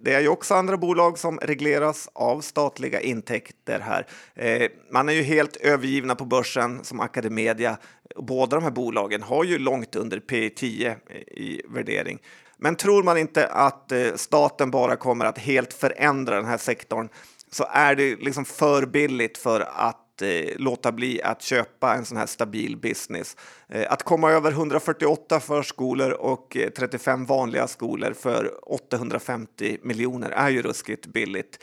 det 0.00 0.14
är 0.14 0.20
ju 0.20 0.28
också 0.28 0.54
andra 0.54 0.76
bolag 0.76 1.18
som 1.18 1.38
regleras 1.38 2.08
av 2.12 2.40
statliga 2.40 3.00
intäkter 3.00 3.80
här. 3.80 4.06
Eh, 4.34 4.70
man 4.92 5.08
är 5.08 5.12
ju 5.12 5.22
helt 5.22 5.56
övergivna 5.56 6.14
på 6.14 6.24
börsen 6.24 6.84
som 6.84 7.00
Academedia. 7.00 7.76
Båda 8.16 8.56
de 8.56 8.64
här 8.64 8.70
bolagen 8.70 9.22
har 9.22 9.44
ju 9.44 9.58
långt 9.58 9.96
under 9.96 10.20
P 10.20 10.50
10 10.50 10.96
i 11.26 11.62
värdering. 11.68 12.18
Men 12.58 12.76
tror 12.76 13.02
man 13.02 13.18
inte 13.18 13.46
att 13.46 13.92
eh, 13.92 14.14
staten 14.14 14.70
bara 14.70 14.96
kommer 14.96 15.24
att 15.24 15.38
helt 15.38 15.72
förändra 15.72 16.36
den 16.36 16.44
här 16.44 16.58
sektorn 16.58 17.08
så 17.50 17.66
är 17.70 17.94
det 17.94 18.16
liksom 18.16 18.44
för 18.44 18.86
billigt 18.86 19.38
för 19.38 19.60
att 19.60 20.07
eh, 20.22 20.44
låta 20.56 20.92
bli 20.92 21.22
att 21.22 21.42
köpa 21.42 21.94
en 21.94 22.04
sån 22.04 22.16
här 22.16 22.26
stabil 22.26 22.76
business. 22.76 23.36
Eh, 23.68 23.92
att 23.92 24.02
komma 24.02 24.30
över 24.30 24.50
148 24.50 25.40
förskolor 25.40 26.10
och 26.10 26.56
eh, 26.56 26.70
35 26.70 27.26
vanliga 27.26 27.66
skolor 27.66 28.12
för 28.12 28.72
850 28.72 29.78
miljoner 29.82 30.30
är 30.30 30.48
ju 30.48 30.62
ruskigt 30.62 31.06
billigt. 31.06 31.58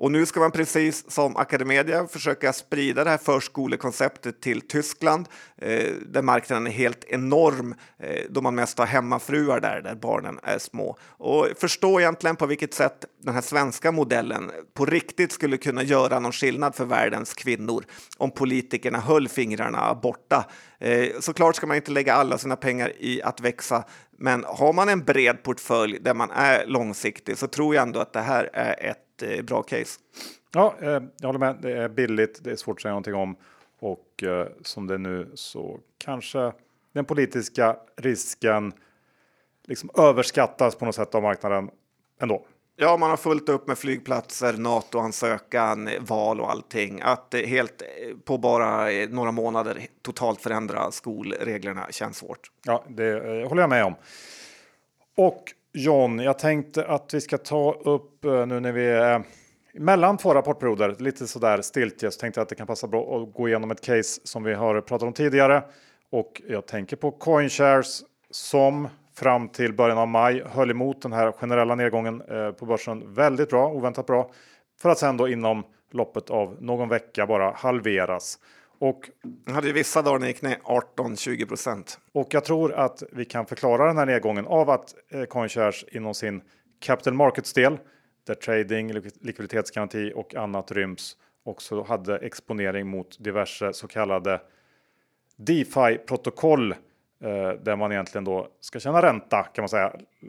Och 0.00 0.12
nu 0.12 0.26
ska 0.26 0.40
man 0.40 0.50
precis 0.50 1.10
som 1.10 1.36
Academedia 1.36 2.06
försöka 2.06 2.52
sprida 2.52 3.04
det 3.04 3.10
här 3.10 3.18
förskolekonceptet 3.18 4.40
till 4.40 4.60
Tyskland 4.60 5.28
eh, 5.56 5.92
där 6.06 6.22
marknaden 6.22 6.66
är 6.66 6.70
helt 6.70 7.04
enorm 7.04 7.74
eh, 7.98 8.24
då 8.30 8.40
man 8.40 8.54
mest 8.54 8.78
har 8.78 8.86
hemmafruar 8.86 9.60
där, 9.60 9.80
där 9.80 9.94
barnen 9.94 10.38
är 10.42 10.58
små. 10.58 10.98
Och 11.08 11.46
förstå 11.58 12.00
egentligen 12.00 12.36
på 12.36 12.46
vilket 12.46 12.74
sätt 12.74 13.04
den 13.22 13.34
här 13.34 13.42
svenska 13.42 13.92
modellen 13.92 14.50
på 14.74 14.86
riktigt 14.86 15.32
skulle 15.32 15.56
kunna 15.56 15.82
göra 15.82 16.18
någon 16.18 16.32
skillnad 16.32 16.74
för 16.74 16.84
världens 16.84 17.34
kvinnor 17.34 17.84
om 18.18 18.30
politikerna 18.30 18.98
höll 19.00 19.28
fingrarna 19.28 19.94
borta. 19.94 20.44
Eh, 20.78 21.08
såklart 21.20 21.56
ska 21.56 21.66
man 21.66 21.76
inte 21.76 21.90
lägga 21.90 22.14
alla 22.14 22.38
sina 22.38 22.56
pengar 22.56 22.92
i 22.98 23.22
att 23.22 23.40
växa, 23.40 23.84
men 24.18 24.44
har 24.44 24.72
man 24.72 24.88
en 24.88 25.04
bred 25.04 25.42
portfölj 25.42 25.98
där 26.00 26.14
man 26.14 26.30
är 26.30 26.66
långsiktig 26.66 27.38
så 27.38 27.46
tror 27.46 27.74
jag 27.74 27.82
ändå 27.82 28.00
att 28.00 28.12
det 28.12 28.20
här 28.20 28.50
är 28.52 28.90
ett 28.90 29.09
eh, 29.22 29.42
bra 29.42 29.62
case. 29.62 30.00
Ja, 30.52 30.74
eh, 30.80 31.00
jag 31.20 31.28
håller 31.28 31.38
med. 31.38 31.58
Det 31.62 31.72
är 31.72 31.88
billigt. 31.88 32.44
Det 32.44 32.50
är 32.50 32.56
svårt 32.56 32.76
att 32.76 32.82
säga 32.82 32.92
någonting 32.92 33.14
om 33.14 33.36
och 33.78 34.22
eh, 34.22 34.46
som 34.62 34.86
det 34.86 34.94
är 34.94 34.98
nu 34.98 35.30
så 35.34 35.80
kanske 35.98 36.52
den 36.92 37.04
politiska 37.04 37.76
risken 37.96 38.72
liksom 39.64 39.90
överskattas 39.98 40.74
på 40.74 40.84
något 40.84 40.94
sätt 40.94 41.14
av 41.14 41.22
marknaden 41.22 41.70
ändå. 42.20 42.46
Ja, 42.76 42.96
man 42.96 43.10
har 43.10 43.16
fullt 43.16 43.48
upp 43.48 43.66
med 43.66 43.78
flygplatser, 43.78 44.52
NATO-ansökan, 44.52 45.90
val 46.00 46.40
och 46.40 46.50
allting. 46.50 47.00
Att 47.02 47.34
helt 47.34 47.82
på 48.24 48.38
bara 48.38 48.88
några 49.08 49.32
månader 49.32 49.86
totalt 50.02 50.40
förändra 50.40 50.90
skolreglerna 50.90 51.86
känns 51.90 52.16
svårt. 52.16 52.50
Ja, 52.64 52.84
det 52.88 53.12
håller 53.48 53.62
jag 53.62 53.70
med 53.70 53.84
om. 53.84 53.94
Och 55.16 55.54
John, 55.72 56.18
jag 56.18 56.38
tänkte 56.38 56.86
att 56.86 57.14
vi 57.14 57.20
ska 57.20 57.38
ta 57.38 57.72
upp 57.72 58.24
eh, 58.24 58.46
nu 58.46 58.60
när 58.60 58.72
vi 58.72 58.86
är 58.86 59.14
eh, 59.14 59.20
mellan 59.74 60.16
två 60.16 60.34
rapportperioder, 60.34 60.96
lite 60.98 61.26
sådär 61.26 61.62
stiltje, 61.62 62.10
så 62.10 62.20
tänkte 62.20 62.40
jag 62.40 62.42
att 62.42 62.48
det 62.48 62.54
kan 62.54 62.66
passa 62.66 62.86
bra 62.86 63.16
att 63.16 63.34
gå 63.34 63.48
igenom 63.48 63.70
ett 63.70 63.80
case 63.80 64.20
som 64.24 64.44
vi 64.44 64.54
har 64.54 64.80
pratat 64.80 65.06
om 65.06 65.12
tidigare. 65.12 65.62
Och 66.10 66.42
jag 66.48 66.66
tänker 66.66 66.96
på 66.96 67.10
CoinShares 67.10 68.02
som 68.30 68.88
fram 69.16 69.48
till 69.48 69.72
början 69.72 69.98
av 69.98 70.08
maj 70.08 70.42
höll 70.46 70.70
emot 70.70 71.02
den 71.02 71.12
här 71.12 71.32
generella 71.32 71.74
nedgången 71.74 72.20
eh, 72.20 72.50
på 72.50 72.66
börsen 72.66 73.14
väldigt 73.14 73.50
bra, 73.50 73.68
oväntat 73.68 74.06
bra, 74.06 74.30
för 74.82 74.90
att 74.90 74.98
sen 74.98 75.16
då 75.16 75.28
inom 75.28 75.64
loppet 75.90 76.30
av 76.30 76.56
någon 76.60 76.88
vecka 76.88 77.26
bara 77.26 77.50
halveras. 77.50 78.38
Och, 78.80 79.10
Jag 79.46 79.52
hade 79.52 79.66
ju 79.66 79.72
vissa 79.72 80.02
dagar 80.02 80.18
när 80.18 80.26
gick 80.26 80.42
ner 80.42 80.58
18-20 80.64 81.46
procent. 81.48 82.00
och 82.12 82.34
jag 82.34 82.44
tror 82.44 82.72
att 82.72 83.02
vi 83.12 83.24
kan 83.24 83.46
förklara 83.46 83.86
den 83.86 83.98
här 83.98 84.06
nedgången 84.06 84.46
av 84.46 84.70
att 84.70 84.94
eh, 85.08 85.24
CoinShares 85.24 85.84
inom 85.92 86.14
sin 86.14 86.42
capital 86.80 87.14
markets-del, 87.14 87.78
där 88.26 88.34
trading, 88.34 88.92
lik- 88.92 89.18
likviditetsgaranti 89.20 90.12
och 90.14 90.34
annat 90.34 90.72
ryms, 90.72 91.16
också 91.44 91.82
hade 91.82 92.18
exponering 92.18 92.86
mot 92.86 93.16
diverse 93.24 93.72
så 93.72 93.88
kallade 93.88 94.40
DeFi-protokoll 95.36 96.72
eh, 96.72 97.50
där 97.62 97.76
man 97.76 97.92
egentligen 97.92 98.24
då 98.24 98.48
ska 98.60 98.80
tjäna 98.80 99.02
ränta 99.02 99.42
kan 99.42 99.62
man 99.62 99.68
säga 99.68 99.86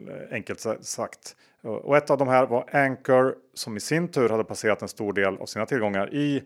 eh, 0.08 0.32
enkelt 0.34 0.60
sa- 0.60 0.80
sagt. 0.80 1.36
Och 1.62 1.96
ett 1.96 2.10
av 2.10 2.18
de 2.18 2.28
här 2.28 2.46
var 2.46 2.68
Anchor 2.76 3.34
som 3.54 3.76
i 3.76 3.80
sin 3.80 4.08
tur 4.08 4.28
hade 4.28 4.44
placerat 4.44 4.82
en 4.82 4.88
stor 4.88 5.12
del 5.12 5.38
av 5.38 5.46
sina 5.46 5.66
tillgångar 5.66 6.14
i 6.14 6.42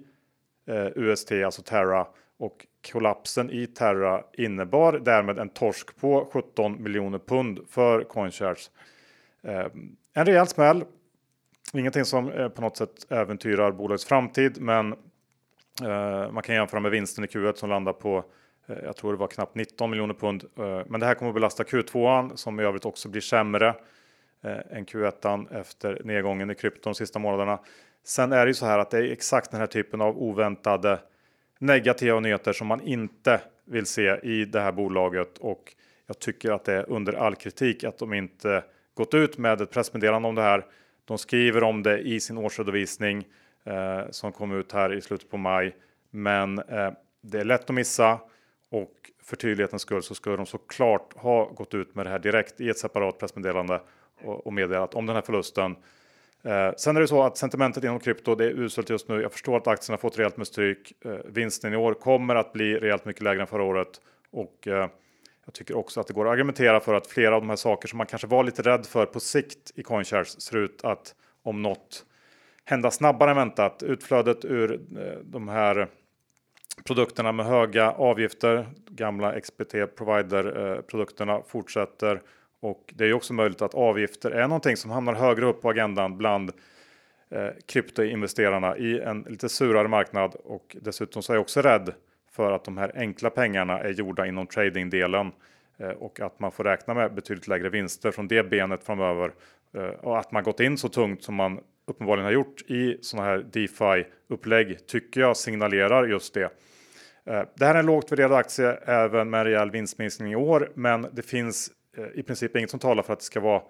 eh, 0.66 0.86
UST, 0.94 1.32
alltså 1.32 1.62
Terra. 1.62 2.06
Och 2.38 2.66
kollapsen 2.92 3.50
i 3.50 3.66
Terra 3.66 4.24
innebar 4.32 4.92
därmed 4.92 5.38
en 5.38 5.48
torsk 5.48 5.96
på 5.96 6.28
17 6.32 6.82
miljoner 6.82 7.18
pund 7.18 7.60
för 7.68 8.04
CoinShares. 8.04 8.70
Eh, 9.42 9.66
en 10.14 10.26
rejäl 10.26 10.46
smäll. 10.46 10.84
Ingenting 11.72 12.04
som 12.04 12.32
eh, 12.32 12.48
på 12.48 12.60
något 12.60 12.76
sätt 12.76 13.06
äventyrar 13.12 13.72
bolagets 13.72 14.04
framtid, 14.04 14.60
men 14.60 14.92
eh, 15.82 16.30
man 16.30 16.42
kan 16.42 16.54
jämföra 16.54 16.80
med 16.80 16.90
vinsten 16.90 17.24
i 17.24 17.26
Q1 17.26 17.54
som 17.54 17.70
landar 17.70 17.92
på 17.92 18.24
eh, 18.66 18.76
jag 18.84 18.96
tror 18.96 19.12
det 19.12 19.18
var 19.18 19.28
knappt 19.28 19.54
19 19.54 19.90
miljoner 19.90 20.14
pund. 20.14 20.44
Eh, 20.58 20.82
Men 20.86 21.00
det 21.00 21.06
här 21.06 21.14
kommer 21.14 21.30
att 21.30 21.34
belasta 21.34 21.62
Q2 21.62 22.30
som 22.36 22.60
i 22.60 22.62
övrigt 22.62 22.84
också 22.84 23.08
blir 23.08 23.20
sämre 23.20 23.68
eh, 24.42 24.76
än 24.76 24.86
Q1 24.86 25.60
efter 25.60 26.00
nedgången 26.04 26.50
i 26.50 26.54
krypton 26.54 26.92
de 26.92 26.94
sista 26.94 27.18
månaderna. 27.18 27.58
Sen 28.07 28.32
är 28.32 28.46
det 28.46 28.50
ju 28.50 28.54
så 28.54 28.66
här 28.66 28.78
att 28.78 28.90
det 28.90 28.98
är 28.98 29.12
exakt 29.12 29.50
den 29.50 29.61
här 29.61 29.66
typen 29.66 30.00
av 30.00 30.18
oväntade 30.18 30.98
negativa 31.59 32.20
nyheter 32.20 32.52
som 32.52 32.66
man 32.66 32.80
inte 32.80 33.40
vill 33.64 33.86
se 33.86 34.20
i 34.22 34.44
det 34.44 34.61
här 34.61 34.72
bolaget 34.72 35.38
och 35.38 35.74
jag 36.07 36.18
tycker 36.18 36.50
att 36.50 36.64
det 36.64 36.72
är 36.72 36.90
under 36.90 37.12
all 37.12 37.34
kritik 37.34 37.84
att 37.84 37.98
de 37.98 38.12
inte 38.12 38.64
gått 38.94 39.14
ut 39.14 39.38
med 39.38 39.61
ett 39.61 39.70
pressmeddelande 39.70 40.28
om 40.28 40.34
det 40.34 40.42
här. 40.42 40.64
De 41.04 41.18
skriver 41.18 41.62
om 41.62 41.82
det 41.82 41.98
i 41.98 42.20
sin 42.20 42.38
årsredovisning 42.38 43.26
eh, 43.64 44.00
som 44.11 44.32
kom 44.32 44.52
ut 44.52 44.72
här 44.72 44.92
i 44.92 45.00
slutet 45.00 45.30
på 45.30 45.36
maj. 45.36 45.76
Men 46.11 46.59
eh, 46.59 46.92
det 47.22 47.40
är 47.40 47.44
lätt 47.44 47.70
att 47.70 47.74
missa 47.74 48.20
och 48.70 48.92
för 49.22 49.36
tydlighetens 49.36 49.82
skull 49.82 50.02
så 50.02 50.14
skulle 50.14 50.36
de 50.36 50.46
såklart 50.46 51.16
ha 51.16 51.44
gått 51.44 51.74
ut 51.74 51.94
med 51.94 52.07
det 52.07 52.11
här 52.11 52.18
direkt 52.18 52.61
i 52.61 52.68
ett 52.68 52.78
separat 52.78 53.18
pressmeddelande 53.18 53.80
och, 54.24 54.46
och 54.46 54.52
meddelat 54.52 54.94
om 54.94 55.07
den 55.07 55.14
här 55.14 55.22
förlusten. 55.22 55.76
Eh, 56.47 56.72
sen 56.76 56.97
är 56.97 57.01
det 57.01 57.09
så 57.09 57.22
att 57.22 57.36
sentimentet 57.36 57.84
inom 57.84 58.01
krypto 58.01 58.34
det 58.34 58.44
är 58.44 58.51
uselt 58.51 58.90
just 58.90 59.09
nu. 59.09 59.22
Jag 59.22 59.32
förstår 59.32 59.57
att 59.57 59.66
aktierna 59.66 59.99
fått 59.99 60.18
rejält 60.18 60.36
med 60.36 60.47
stryk. 60.47 60.92
Eh, 61.05 61.12
vinsten 61.24 61.72
i 61.72 61.76
år 61.76 61.94
kommer 61.94 62.34
att 62.34 62.53
bli 62.53 62.78
rejält 62.78 63.05
mycket 63.05 63.22
lägre 63.22 63.40
än 63.40 63.47
förra 63.47 63.62
året 63.62 64.01
och 64.30 64.68
eh, 64.68 64.88
jag 65.44 65.55
tycker 65.55 65.76
också 65.76 66.01
att 66.01 66.07
det 66.07 66.12
går 66.12 66.26
att 66.26 66.32
argumentera 66.32 66.80
för 66.80 66.94
att 66.94 67.07
flera 67.07 67.34
av 67.34 67.40
de 67.40 67.49
här 67.49 67.57
saker 67.57 67.88
som 67.88 67.97
man 67.97 68.07
kanske 68.07 68.26
var 68.26 68.44
lite 68.44 68.62
rädd 68.62 68.86
för 68.86 69.07
på 69.07 69.20
sikt 69.20 69.72
i 69.74 69.82
CoinShares 69.82 70.40
ser 70.40 70.57
ut 70.57 70.84
att 70.84 71.14
om 71.42 71.62
något 71.62 72.05
hända 72.64 72.90
snabbare 72.90 73.30
än 73.30 73.36
väntat. 73.36 73.82
Utflödet 73.82 74.44
ur 74.44 74.72
eh, 74.72 75.18
de 75.24 75.49
här 75.49 75.88
produkterna 76.84 77.32
med 77.32 77.47
höga 77.47 77.90
avgifter, 77.90 78.66
gamla 78.90 79.40
XBT 79.40 79.74
Provider-produkterna 79.97 81.34
eh, 81.34 81.42
fortsätter 81.47 82.20
och 82.61 82.94
det 82.96 83.04
är 83.04 83.09
ju 83.09 83.14
också 83.14 83.34
möjligt 83.34 83.62
att 83.62 83.74
avgifter 83.74 84.30
är 84.30 84.48
någonting 84.48 84.76
som 84.76 84.90
hamnar 84.90 85.14
högre 85.14 85.46
upp 85.46 85.62
på 85.62 85.70
agendan 85.70 86.18
bland 86.18 86.52
eh, 87.30 87.48
kryptoinvesterarna 87.66 88.76
i 88.76 89.00
en 89.00 89.22
lite 89.22 89.48
surare 89.48 89.88
marknad 89.88 90.34
och 90.34 90.76
dessutom 90.80 91.22
så 91.22 91.32
är 91.32 91.36
jag 91.36 91.42
också 91.42 91.62
rädd 91.62 91.94
för 92.30 92.52
att 92.52 92.64
de 92.64 92.76
här 92.76 92.92
enkla 92.94 93.30
pengarna 93.30 93.80
är 93.80 93.90
gjorda 93.90 94.26
inom 94.26 94.46
tradingdelen 94.46 95.32
eh, 95.78 95.88
och 95.88 96.20
att 96.20 96.40
man 96.40 96.52
får 96.52 96.64
räkna 96.64 96.94
med 96.94 97.14
betydligt 97.14 97.48
lägre 97.48 97.68
vinster 97.68 98.11
från 98.11 98.28
det 98.28 98.50
benet 98.50 98.84
framöver 98.84 99.32
eh, 99.74 99.82
och 99.82 100.18
att 100.18 100.32
man 100.32 100.42
gått 100.42 100.61
in 100.61 100.78
så 100.78 100.88
tungt 100.88 101.22
som 101.22 101.34
man 101.34 101.61
uppenbarligen 101.86 102.24
har 102.24 102.32
gjort 102.32 102.62
i 102.66 102.98
sådana 103.00 103.28
här 103.28 103.46
DeFi 103.52 104.11
upplägg 104.28 104.86
tycker 104.86 105.20
jag 105.20 105.36
signalerar 105.36 106.07
just 106.07 106.34
det. 106.34 106.50
Eh, 107.24 107.42
det 107.57 107.64
här 107.64 107.74
är 107.74 107.78
en 107.78 107.86
lågt 107.86 108.12
värderad 108.12 108.32
aktie 108.32 108.72
även 108.84 109.30
med 109.30 109.40
en 109.40 109.46
rejäl 109.46 109.70
vinstminskning 109.70 110.32
i 110.32 110.36
år, 110.36 110.72
men 110.74 111.07
det 111.12 111.22
finns 111.22 111.70
Eh, 111.97 112.05
i 112.14 112.22
princip 112.22 112.57
inget 112.57 112.70
som 112.70 112.80
talar 112.80 113.03
för 113.03 113.12
att 113.12 113.18
det 113.18 113.24
ska 113.24 113.40
vara 113.40 113.62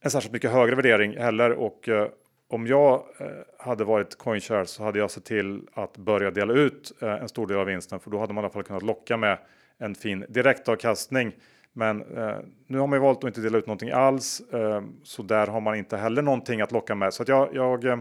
en 0.00 0.10
särskilt 0.10 0.32
mycket 0.32 0.50
högre 0.50 0.76
värdering 0.76 1.16
heller. 1.16 1.52
Och 1.52 1.88
eh, 1.88 2.08
om 2.48 2.66
jag 2.66 3.04
eh, 3.18 3.26
hade 3.58 3.84
varit 3.84 4.18
CoinShares 4.18 4.70
så 4.70 4.82
hade 4.84 4.98
jag 4.98 5.10
sett 5.10 5.24
till 5.24 5.68
att 5.72 5.96
börja 5.96 6.30
dela 6.30 6.52
ut 6.52 6.92
eh, 7.02 7.08
en 7.08 7.28
stor 7.28 7.46
del 7.46 7.56
av 7.56 7.66
vinsten, 7.66 8.00
för 8.00 8.10
då 8.10 8.18
hade 8.18 8.32
man 8.32 8.44
i 8.44 8.44
alla 8.44 8.52
fall 8.52 8.62
kunnat 8.62 8.82
locka 8.82 9.16
med 9.16 9.38
en 9.78 9.94
fin 9.94 10.24
direktavkastning. 10.28 11.32
Men 11.72 12.16
eh, 12.16 12.36
nu 12.66 12.78
har 12.78 12.86
man 12.86 12.96
ju 12.96 13.02
valt 13.02 13.18
att 13.18 13.24
inte 13.24 13.40
dela 13.40 13.58
ut 13.58 13.66
någonting 13.66 13.90
alls, 13.90 14.40
eh, 14.40 14.82
så 15.02 15.22
där 15.22 15.46
har 15.46 15.60
man 15.60 15.74
inte 15.74 15.96
heller 15.96 16.22
någonting 16.22 16.60
att 16.60 16.72
locka 16.72 16.94
med. 16.94 17.14
Så 17.14 17.22
att 17.22 17.28
jag, 17.28 17.48
jag 17.54 17.84
eh, 17.84 17.98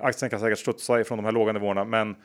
aktien 0.00 0.30
kan 0.30 0.40
säkert 0.40 0.58
studsa 0.58 1.00
ifrån 1.00 1.18
de 1.18 1.24
här 1.24 1.32
låga 1.32 1.52
nivåerna, 1.52 1.84
men 1.84 2.16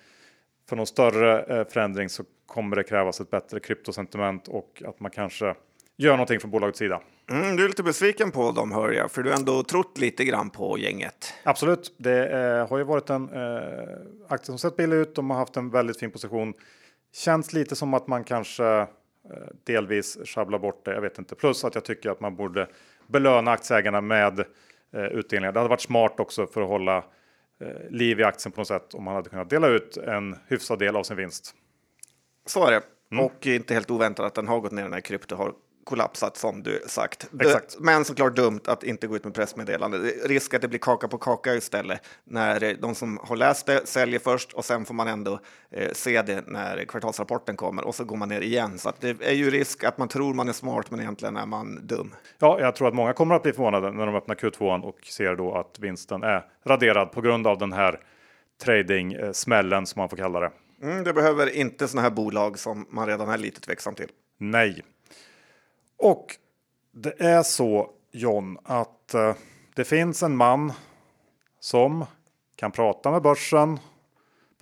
för 0.69 0.75
någon 0.75 0.87
större 0.87 1.41
eh, 1.41 1.67
förändring 1.67 2.09
så 2.09 2.23
kommer 2.45 2.75
det 2.75 2.83
krävas 2.83 3.21
ett 3.21 3.29
bättre 3.29 3.59
kryptosentiment 3.59 4.47
och 4.47 4.83
att 4.85 4.99
man 4.99 5.11
kanske 5.11 5.55
gör 6.03 6.11
någonting 6.11 6.39
från 6.39 6.51
bolagets 6.51 6.79
sida. 6.79 7.01
Mm, 7.31 7.55
du 7.55 7.63
är 7.63 7.67
lite 7.67 7.83
besviken 7.83 8.31
på 8.31 8.51
dem 8.51 8.71
hör 8.71 8.91
jag, 8.91 9.11
för 9.11 9.23
du 9.23 9.29
har 9.29 9.37
ändå 9.37 9.63
trott 9.63 9.97
lite 9.97 10.25
grann 10.25 10.49
på 10.49 10.77
gänget. 10.77 11.33
Absolut, 11.43 11.95
det 11.97 12.27
eh, 12.27 12.69
har 12.69 12.77
ju 12.77 12.83
varit 12.83 13.09
en 13.09 13.29
eh, 13.29 13.97
aktie 14.27 14.45
som 14.45 14.57
sett 14.57 14.75
billig 14.75 14.95
ut. 14.95 15.15
De 15.15 15.29
har 15.29 15.37
haft 15.37 15.57
en 15.57 15.69
väldigt 15.69 15.99
fin 15.99 16.11
position. 16.11 16.53
Känns 17.13 17.53
lite 17.53 17.75
som 17.75 17.93
att 17.93 18.07
man 18.07 18.23
kanske 18.23 18.65
eh, 18.65 18.87
delvis 19.63 20.17
sjabblar 20.25 20.59
bort 20.59 20.85
det. 20.85 20.93
Jag 20.93 21.01
vet 21.01 21.19
inte. 21.19 21.35
Plus 21.35 21.65
att 21.65 21.75
jag 21.75 21.85
tycker 21.85 22.09
att 22.09 22.19
man 22.19 22.35
borde 22.35 22.67
belöna 23.07 23.51
aktieägarna 23.51 24.01
med 24.01 24.39
eh, 24.93 25.03
utdelningar. 25.03 25.51
Det 25.51 25.59
hade 25.59 25.69
varit 25.69 25.81
smart 25.81 26.19
också 26.19 26.47
för 26.47 26.61
att 26.61 26.67
hålla 26.67 26.97
eh, 27.61 27.89
liv 27.89 28.19
i 28.19 28.23
aktien 28.23 28.51
på 28.51 28.61
något 28.61 28.67
sätt 28.67 28.93
om 28.93 29.03
man 29.03 29.15
hade 29.15 29.29
kunnat 29.29 29.49
dela 29.49 29.67
ut 29.67 29.97
en 29.97 30.35
hyfsad 30.47 30.79
del 30.79 30.95
av 30.95 31.03
sin 31.03 31.17
vinst. 31.17 31.55
Så 32.45 32.67
är 32.67 32.71
det. 32.71 32.81
Mm. 33.11 33.25
Och 33.25 33.47
inte 33.47 33.73
helt 33.73 33.91
oväntat 33.91 34.25
att 34.25 34.35
den 34.35 34.47
har 34.47 34.59
gått 34.59 34.71
ner 34.71 34.87
när 34.87 35.01
krypto 35.01 35.35
har 35.35 35.53
kollapsat 35.89 36.37
som 36.37 36.63
du 36.63 36.83
sagt. 36.87 37.29
Exakt. 37.41 37.79
Men 37.79 38.05
såklart 38.05 38.35
dumt 38.35 38.61
att 38.65 38.83
inte 38.83 39.07
gå 39.07 39.15
ut 39.15 39.23
med 39.23 39.33
pressmeddelande. 39.33 39.97
Risk 40.25 40.53
att 40.53 40.61
det 40.61 40.67
blir 40.67 40.79
kaka 40.79 41.07
på 41.07 41.17
kaka 41.17 41.55
istället 41.55 42.01
när 42.23 42.63
eh, 42.63 42.71
de 42.79 42.95
som 42.95 43.19
har 43.23 43.35
läst 43.35 43.65
det 43.65 43.87
säljer 43.87 44.19
först 44.19 44.53
och 44.53 44.65
sen 44.65 44.85
får 44.85 44.93
man 44.93 45.07
ändå 45.07 45.39
eh, 45.71 45.91
se 45.93 46.21
det 46.21 46.47
när 46.47 46.85
kvartalsrapporten 46.85 47.55
kommer 47.55 47.83
och 47.83 47.95
så 47.95 48.03
går 48.03 48.17
man 48.17 48.29
ner 48.29 48.41
igen. 48.41 48.79
Så 48.79 48.91
det 48.99 49.21
är 49.21 49.33
ju 49.33 49.49
risk 49.49 49.83
att 49.83 49.97
man 49.97 50.07
tror 50.07 50.33
man 50.33 50.49
är 50.49 50.53
smart 50.53 50.91
men 50.91 50.99
egentligen 50.99 51.37
är 51.37 51.45
man 51.45 51.87
dum. 51.87 52.15
Ja, 52.39 52.59
jag 52.59 52.75
tror 52.75 52.87
att 52.87 52.93
många 52.93 53.13
kommer 53.13 53.35
att 53.35 53.43
bli 53.43 53.51
förvånade 53.51 53.91
när 53.91 54.05
de 54.05 54.15
öppnar 54.15 54.35
Q2 54.35 54.81
och 54.81 54.99
ser 55.03 55.35
då 55.35 55.55
att 55.55 55.79
vinsten 55.79 56.23
är 56.23 56.45
raderad 56.65 57.11
på 57.11 57.21
grund 57.21 57.47
av 57.47 57.57
den 57.57 57.73
här 57.73 57.99
trading-smällen 58.63 59.85
som 59.85 59.99
man 59.99 60.09
får 60.09 60.17
kalla 60.17 60.39
det. 60.39 60.51
Mm, 60.81 61.03
det 61.03 61.13
behöver 61.13 61.55
inte 61.55 61.87
sådana 61.87 62.09
här 62.09 62.15
bolag 62.15 62.59
som 62.59 62.85
man 62.89 63.07
redan 63.07 63.29
är 63.29 63.37
lite 63.37 63.61
tveksam 63.61 63.95
till. 63.95 64.09
Nej. 64.37 64.83
Och 65.99 66.35
det 66.91 67.21
är 67.21 67.43
så 67.43 67.89
John 68.11 68.57
att 68.63 69.13
eh, 69.13 69.35
det 69.75 69.83
finns 69.83 70.23
en 70.23 70.35
man 70.35 70.73
som 71.59 72.05
kan 72.55 72.71
prata 72.71 73.11
med 73.11 73.21
börsen, 73.21 73.79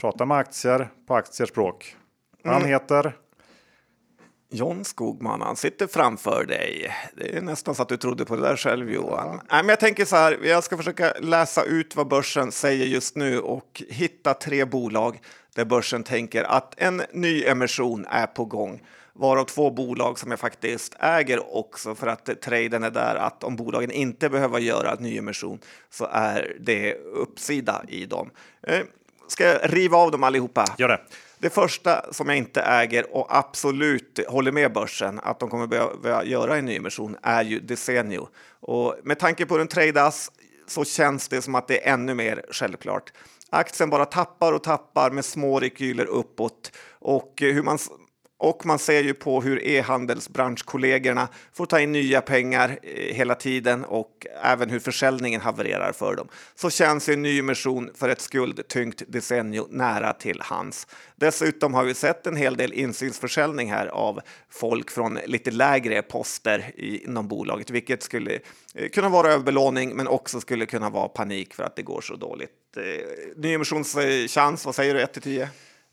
prata 0.01 0.25
med 0.25 0.37
aktier 0.37 0.89
på 1.07 1.15
aktiespråk. 1.15 1.95
Han 2.43 2.65
heter 2.65 3.17
John 4.49 4.85
Skogman, 4.85 5.41
han 5.41 5.55
sitter 5.55 5.87
framför 5.87 6.45
dig. 6.45 6.91
Det 7.15 7.37
är 7.37 7.41
nästan 7.41 7.75
så 7.75 7.81
att 7.81 7.89
du 7.89 7.97
trodde 7.97 8.25
på 8.25 8.35
det 8.35 8.41
där 8.41 8.55
själv 8.55 8.91
Johan. 8.91 9.41
Nej, 9.51 9.63
men 9.63 9.69
jag 9.69 9.79
tänker 9.79 10.05
så 10.05 10.15
här, 10.15 10.39
jag 10.43 10.63
ska 10.63 10.77
försöka 10.77 11.13
läsa 11.19 11.63
ut 11.63 11.95
vad 11.95 12.07
börsen 12.07 12.51
säger 12.51 12.85
just 12.85 13.15
nu 13.15 13.39
och 13.39 13.83
hitta 13.89 14.33
tre 14.33 14.65
bolag 14.65 15.19
där 15.55 15.65
börsen 15.65 16.03
tänker 16.03 16.43
att 16.43 16.73
en 16.77 17.01
ny 17.11 17.43
emission 17.43 18.05
är 18.09 18.27
på 18.27 18.45
gång. 18.45 18.81
Varav 19.19 19.45
två 19.45 19.71
bolag 19.71 20.19
som 20.19 20.31
jag 20.31 20.39
faktiskt 20.39 20.95
äger 20.99 21.55
också 21.57 21.95
för 21.95 22.07
att 22.07 22.41
traden 22.41 22.83
är 22.83 22.91
där 22.91 23.15
att 23.15 23.43
om 23.43 23.55
bolagen 23.55 23.91
inte 23.91 24.29
behöver 24.29 24.59
göra 24.59 24.91
en 24.91 25.03
ny 25.03 25.17
emission 25.17 25.59
så 25.89 26.07
är 26.11 26.57
det 26.59 26.93
uppsida 26.95 27.83
i 27.87 28.05
dem. 28.05 28.29
Eh, 28.63 28.81
Ska 29.27 29.43
jag 29.43 29.73
riva 29.73 29.97
av 29.97 30.11
dem 30.11 30.23
allihopa? 30.23 30.65
Gör 30.77 30.87
det. 30.87 31.01
Det 31.39 31.49
första 31.49 32.13
som 32.13 32.29
jag 32.29 32.37
inte 32.37 32.61
äger 32.61 33.15
och 33.15 33.37
absolut 33.37 34.19
håller 34.27 34.51
med 34.51 34.73
börsen 34.73 35.19
att 35.23 35.39
de 35.39 35.49
kommer 35.49 35.67
behöva 35.67 36.23
göra 36.23 36.57
en 36.57 36.65
nyemission 36.65 37.17
är 37.23 37.43
ju 37.43 37.59
Desenio. 37.59 38.27
Och 38.59 38.95
med 39.03 39.19
tanke 39.19 39.45
på 39.45 39.53
hur 39.53 39.59
den 39.59 39.67
tradas 39.67 40.31
så 40.67 40.85
känns 40.85 41.27
det 41.27 41.41
som 41.41 41.55
att 41.55 41.67
det 41.67 41.87
är 41.87 41.93
ännu 41.93 42.13
mer 42.13 42.45
självklart. 42.51 43.13
Aktien 43.49 43.89
bara 43.89 44.05
tappar 44.05 44.53
och 44.53 44.63
tappar 44.63 45.11
med 45.11 45.25
små 45.25 45.59
rekyler 45.59 46.05
uppåt 46.05 46.71
och 46.99 47.33
hur 47.37 47.63
man 47.63 47.77
och 48.39 48.65
man 48.65 48.79
ser 48.79 49.03
ju 49.03 49.13
på 49.13 49.41
hur 49.41 49.67
e-handelsbranschkollegorna 49.67 51.27
får 51.53 51.65
ta 51.65 51.79
in 51.79 51.91
nya 51.91 52.21
pengar 52.21 52.79
eh, 52.83 53.15
hela 53.15 53.35
tiden 53.35 53.85
och 53.85 54.27
även 54.43 54.69
hur 54.69 54.79
försäljningen 54.79 55.41
havererar 55.41 55.91
för 55.91 56.15
dem. 56.15 56.27
Så 56.55 56.69
känns 56.69 57.09
en 57.09 57.21
nyemission 57.21 57.89
för 57.95 58.09
ett 58.09 58.21
skuldtyngt 58.21 59.03
decennium 59.07 59.67
nära 59.69 60.13
till 60.13 60.41
hans. 60.43 60.87
Dessutom 61.15 61.73
har 61.73 61.83
vi 61.83 61.93
sett 61.93 62.27
en 62.27 62.35
hel 62.35 62.57
del 62.57 62.73
insynsförsäljning 62.73 63.71
här 63.71 63.87
av 63.87 64.21
folk 64.49 64.91
från 64.91 65.19
lite 65.25 65.51
lägre 65.51 66.01
poster 66.01 66.71
inom 66.77 67.27
bolaget, 67.27 67.69
vilket 67.69 68.03
skulle 68.03 68.39
eh, 68.75 68.89
kunna 68.89 69.09
vara 69.09 69.27
överbelåning, 69.27 69.95
men 69.95 70.07
också 70.07 70.39
skulle 70.39 70.65
kunna 70.65 70.89
vara 70.89 71.07
panik 71.07 71.53
för 71.53 71.63
att 71.63 71.75
det 71.75 71.83
går 71.83 72.01
så 72.01 72.15
dåligt. 72.15 72.51
Eh, 72.77 72.83
Nyemissionschans, 73.35 74.65
vad 74.65 74.75
säger 74.75 74.93
du 74.93 75.01
1 75.01 75.13
till 75.13 75.21
10? 75.21 75.49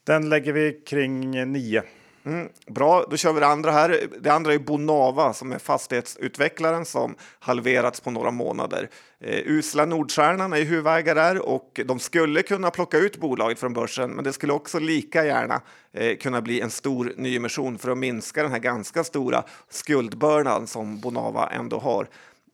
Den 0.06 0.28
lägger 0.28 0.52
vi 0.52 0.72
kring 0.72 1.52
9. 1.52 1.82
Mm, 2.26 2.48
bra, 2.66 3.04
då 3.10 3.16
kör 3.16 3.32
vi 3.32 3.40
det 3.40 3.46
andra 3.46 3.70
här. 3.70 4.08
Det 4.20 4.30
andra 4.30 4.54
är 4.54 4.58
Bonava 4.58 5.32
som 5.32 5.52
är 5.52 5.58
fastighetsutvecklaren 5.58 6.84
som 6.84 7.14
halverats 7.38 8.00
på 8.00 8.10
några 8.10 8.30
månader. 8.30 8.90
Eh, 9.20 9.40
usla 9.46 9.84
Nordstjärnan 9.84 10.52
är 10.52 10.62
huvudägare 10.62 11.20
där 11.20 11.38
och 11.48 11.80
de 11.84 11.98
skulle 11.98 12.42
kunna 12.42 12.70
plocka 12.70 12.98
ut 12.98 13.16
bolaget 13.16 13.58
från 13.58 13.72
börsen, 13.72 14.10
men 14.10 14.24
det 14.24 14.32
skulle 14.32 14.52
också 14.52 14.78
lika 14.78 15.24
gärna 15.24 15.60
eh, 15.92 16.16
kunna 16.16 16.42
bli 16.42 16.60
en 16.60 16.70
stor 16.70 17.12
nyemission 17.16 17.78
för 17.78 17.90
att 17.90 17.98
minska 17.98 18.42
den 18.42 18.52
här 18.52 18.58
ganska 18.58 19.04
stora 19.04 19.42
skuldbördan 19.70 20.66
som 20.66 21.00
Bonava 21.00 21.48
ändå 21.48 21.78
har. 21.78 22.06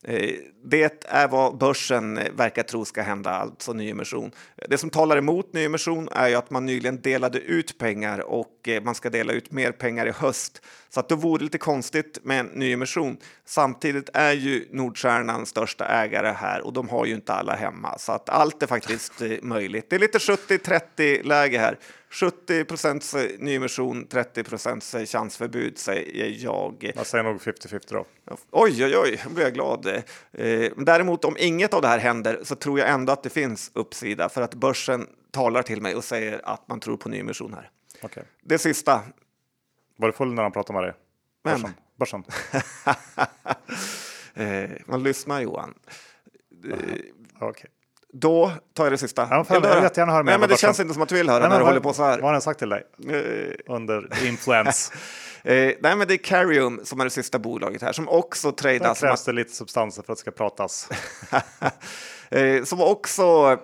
Eh, 0.05 0.35
det 0.65 1.05
är 1.09 1.29
vad 1.29 1.59
börsen 1.59 2.15
verkar 2.37 2.63
tro 2.63 2.85
ska 2.85 3.03
hända, 3.03 3.31
alltså 3.31 3.73
nyemission. 3.73 4.31
Det 4.69 4.79
som 4.79 4.91
talar 4.91 5.17
emot 5.17 5.53
nyemission 5.53 6.09
är 6.13 6.29
ju 6.29 6.35
att 6.35 6.51
man 6.51 6.67
nyligen 6.67 7.01
delade 7.01 7.39
ut 7.39 7.79
pengar 7.79 8.19
och 8.19 8.69
eh, 8.69 8.83
man 8.83 8.95
ska 8.95 9.11
dela 9.11 9.33
ut 9.33 9.53
mer 9.53 9.73
pengar 9.73 10.07
i 10.07 10.11
höst. 10.11 10.63
Så 10.89 11.01
att 11.01 11.09
det 11.09 11.15
vore 11.15 11.45
lite 11.45 11.59
konstigt 11.59 12.19
med 12.23 12.41
en 12.41 12.47
nyemission. 12.47 13.17
Samtidigt 13.45 14.11
är 14.15 14.33
ju 14.33 14.69
Nordstjärnan 14.71 15.47
största 15.47 15.87
ägare 15.87 16.35
här 16.37 16.61
och 16.61 16.73
de 16.73 16.89
har 16.89 17.07
ju 17.07 17.15
inte 17.15 17.33
alla 17.33 17.55
hemma. 17.55 17.99
Så 17.99 18.13
att 18.13 18.29
allt 18.29 18.63
är 18.63 18.67
faktiskt 18.67 19.23
eh, 19.23 19.31
möjligt. 19.43 19.91
Det 19.91 19.97
är 19.97 20.01
lite 20.01 20.19
70-30 20.19 21.23
läge 21.23 21.59
här. 21.59 21.79
70 22.11 22.65
procents 22.65 23.17
nyemission, 23.39 24.07
30 24.07 24.45
procents 24.45 24.95
chansförbud 25.07 25.79
säger 25.79 26.45
jag. 26.45 26.93
Jag 26.97 27.07
säger 27.07 27.25
nog 27.25 27.41
50-50 27.41 27.81
då. 27.89 28.07
Oj, 28.51 28.85
oj, 28.85 28.97
oj, 28.97 29.21
nu 29.29 29.35
blir 29.35 29.45
jag 29.45 29.55
glad. 29.55 29.87
Eh, 29.87 30.73
däremot 30.77 31.25
om 31.25 31.37
inget 31.39 31.75
av 31.75 31.83
det 31.83 31.89
här 31.89 31.99
händer 31.99 32.41
så 32.43 32.55
tror 32.55 32.79
jag 32.79 32.89
ändå 32.89 33.13
att 33.13 33.23
det 33.23 33.31
finns 33.31 33.71
uppsida 33.75 34.29
för 34.29 34.43
att 34.43 34.55
börsen 34.55 35.07
talar 35.31 35.63
till 35.63 35.83
mig 35.83 35.95
och 35.95 36.05
säger 36.05 36.41
att 36.45 36.69
man 36.69 36.81
tror 36.81 36.97
på 36.97 37.09
nyemission 37.09 37.55
här. 37.55 37.71
Okay. 38.03 38.25
Det 38.43 38.59
sista. 38.59 39.03
Var 39.97 40.09
du 40.09 40.13
full 40.13 40.35
när 40.35 40.43
han 40.43 40.53
pratade 40.53 40.79
med 40.79 40.89
dig? 40.89 40.95
Vem? 41.45 41.69
Börsen? 41.97 42.25
eh, 44.35 44.71
man 44.87 45.03
lyssnar 45.03 45.41
Johan. 45.41 45.75
Eh, 46.65 47.49
okay. 47.49 47.71
Då 48.13 48.53
tar 48.75 48.85
jag 48.85 48.93
det 48.93 48.99
sista. 48.99 49.29
Ja, 49.31 49.47
jag 49.49 49.61
vill 49.61 49.83
jättegärna 49.83 50.13
höra. 50.13 50.23
Nej, 50.23 50.39
men 50.39 50.49
det 50.49 50.61
känns 50.61 50.81
inte 50.81 50.95
som 50.95 51.03
att 51.03 51.09
du 51.09 51.15
vill 51.15 51.29
höra 51.29 51.41
Nej, 51.41 51.49
när 51.49 51.59
du 51.59 51.65
håller 51.65 51.81
på 51.81 51.93
så 51.93 52.03
här. 52.03 52.19
Vad 52.19 52.25
har 52.25 52.33
den 52.33 52.41
sagt 52.41 52.59
till 52.59 52.69
dig? 52.69 52.83
Uh, 53.11 53.75
Under 53.75 54.27
influens. 54.27 54.93
uh, 55.47 55.53
nej, 55.53 55.77
men 55.81 56.09
det 56.09 56.15
är 56.15 56.17
Carium 56.17 56.81
som 56.85 57.01
är 57.01 57.05
det 57.05 57.11
sista 57.11 57.39
bolaget 57.39 57.83
här 57.83 57.93
som 57.93 58.09
också 58.09 58.53
tradas. 58.53 59.01
Där 59.01 59.09
krävs 59.09 59.25
det 59.25 59.33
lite 59.33 59.53
substanser 59.53 60.03
för 60.03 60.13
att 60.13 60.19
det 60.19 60.21
ska 60.21 60.31
pratas. 60.31 60.89
uh, 62.37 62.65
som 62.65 62.81
också 62.81 63.59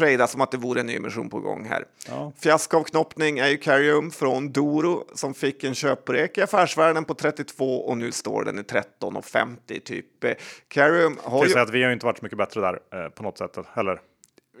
tradas 0.00 0.30
som 0.30 0.40
att 0.40 0.50
det 0.50 0.56
vore 0.56 0.80
en 0.80 0.86
nyemission 0.86 1.30
på 1.30 1.40
gång 1.40 1.64
här. 1.64 1.84
Ja. 2.08 2.32
Fiaskoavknoppning 2.36 3.38
är 3.38 3.48
ju 3.48 3.56
Carium 3.56 4.10
från 4.10 4.52
Doro 4.52 5.04
som 5.14 5.34
fick 5.34 5.64
en 5.64 5.74
köprek 5.74 6.38
i 6.38 6.42
affärsvärlden 6.42 7.04
på 7.04 7.14
32 7.14 7.80
och 7.80 7.98
nu 7.98 8.12
står 8.12 8.44
den 8.44 8.58
i 8.58 8.62
13,50 8.62 9.80
typ. 9.80 10.06
Carium 10.68 11.18
har 11.22 11.46
ju... 11.46 11.58
att 11.58 11.70
vi 11.70 11.84
har 11.84 11.92
inte 11.92 12.06
varit 12.06 12.18
så 12.18 12.24
mycket 12.24 12.38
bättre 12.38 12.60
där 12.60 13.04
eh, 13.04 13.08
på 13.08 13.22
något 13.22 13.38
sätt 13.38 13.58
heller. 13.72 14.00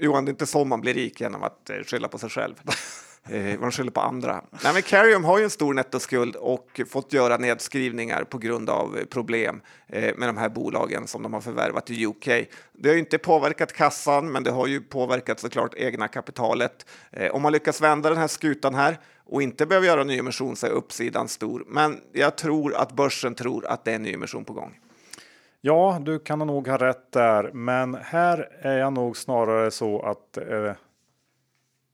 Johan, 0.00 0.24
det 0.24 0.28
är 0.28 0.32
inte 0.32 0.46
så 0.46 0.64
man 0.64 0.80
blir 0.80 0.94
rik 0.94 1.20
genom 1.20 1.42
att 1.42 1.70
eh, 1.70 1.76
skylla 1.76 2.08
på 2.08 2.18
sig 2.18 2.30
själv. 2.30 2.54
Eh, 3.28 3.60
man 3.60 3.72
skyller 3.72 3.90
på 3.90 4.00
andra. 4.00 4.44
Nej, 4.64 4.72
men 4.72 4.82
Carium 4.82 5.24
har 5.24 5.38
ju 5.38 5.44
en 5.44 5.50
stor 5.50 5.74
nettoskuld 5.74 6.36
och 6.36 6.80
fått 6.88 7.12
göra 7.12 7.36
nedskrivningar 7.36 8.24
på 8.24 8.38
grund 8.38 8.70
av 8.70 8.98
eh, 8.98 9.04
problem 9.04 9.60
eh, 9.86 10.16
med 10.16 10.28
de 10.28 10.36
här 10.36 10.48
bolagen 10.48 11.06
som 11.06 11.22
de 11.22 11.32
har 11.32 11.40
förvärvat 11.40 11.90
i 11.90 12.06
UK. 12.06 12.24
Det 12.72 12.88
har 12.88 12.94
ju 12.94 12.98
inte 12.98 13.18
påverkat 13.18 13.72
kassan, 13.72 14.32
men 14.32 14.44
det 14.44 14.50
har 14.50 14.66
ju 14.66 14.80
påverkat 14.80 15.40
såklart 15.40 15.74
egna 15.74 16.08
kapitalet. 16.08 16.86
Eh, 17.10 17.34
om 17.34 17.42
man 17.42 17.52
lyckas 17.52 17.80
vända 17.80 18.08
den 18.08 18.18
här 18.18 18.28
skutan 18.28 18.74
här 18.74 18.98
och 19.24 19.42
inte 19.42 19.66
behöver 19.66 19.86
göra 19.86 20.04
nyemission 20.04 20.56
så 20.56 20.66
är 20.66 20.70
uppsidan 20.70 21.28
stor. 21.28 21.64
Men 21.66 22.00
jag 22.12 22.36
tror 22.36 22.74
att 22.74 22.92
börsen 22.92 23.34
tror 23.34 23.66
att 23.66 23.84
det 23.84 23.90
är 23.90 23.94
en 23.94 24.02
nyemission 24.02 24.44
på 24.44 24.52
gång. 24.52 24.78
Ja, 25.60 25.98
du 26.02 26.18
kan 26.18 26.38
nog 26.38 26.68
ha 26.68 26.76
rätt 26.76 27.12
där, 27.12 27.50
men 27.52 27.94
här 27.94 28.48
är 28.60 28.78
jag 28.78 28.92
nog 28.92 29.16
snarare 29.16 29.70
så 29.70 30.02
att 30.02 30.36
eh, 30.36 30.72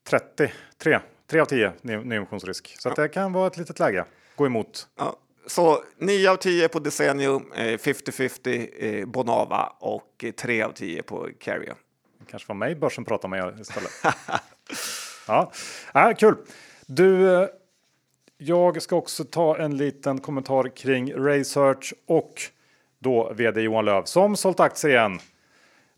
33 0.08 1.00
3 1.26 1.40
av 1.40 1.44
10 1.44 1.72
nyemissionsrisk. 1.82 2.76
Så 2.78 2.88
ja. 2.88 2.94
det 3.02 3.08
kan 3.08 3.32
vara 3.32 3.46
ett 3.46 3.56
litet 3.56 3.78
läge. 3.78 4.04
Gå 4.36 4.46
emot. 4.46 4.88
Ja. 4.98 5.16
Så 5.46 5.82
9 5.98 6.30
av 6.30 6.36
10 6.36 6.68
på 6.68 6.78
Desenio, 6.78 7.42
50-50 7.54 8.68
eh, 8.78 9.06
Bonava 9.06 9.72
och 9.78 10.24
3 10.36 10.62
av 10.62 10.72
10 10.72 11.02
på 11.02 11.28
Carrier. 11.40 11.74
Kanske 12.30 12.48
var 12.48 12.54
mig 12.54 12.74
börsen 12.74 13.04
pratade 13.04 13.30
med 13.30 13.60
istället. 13.60 13.90
ja, 15.26 15.52
ja 15.94 16.14
kul. 16.18 16.36
Du, 16.86 17.34
eh, 17.34 17.48
jag 18.38 18.82
ska 18.82 18.96
också 18.96 19.24
ta 19.24 19.58
en 19.58 19.76
liten 19.76 20.18
kommentar 20.18 20.76
kring 20.76 21.14
Research 21.14 21.94
och 22.06 22.42
då 22.98 23.32
vd 23.32 23.60
Johan 23.60 23.84
Löv 23.84 24.04
som 24.04 24.36
sålt 24.36 24.60
aktier 24.60 24.90
igen. 24.90 25.18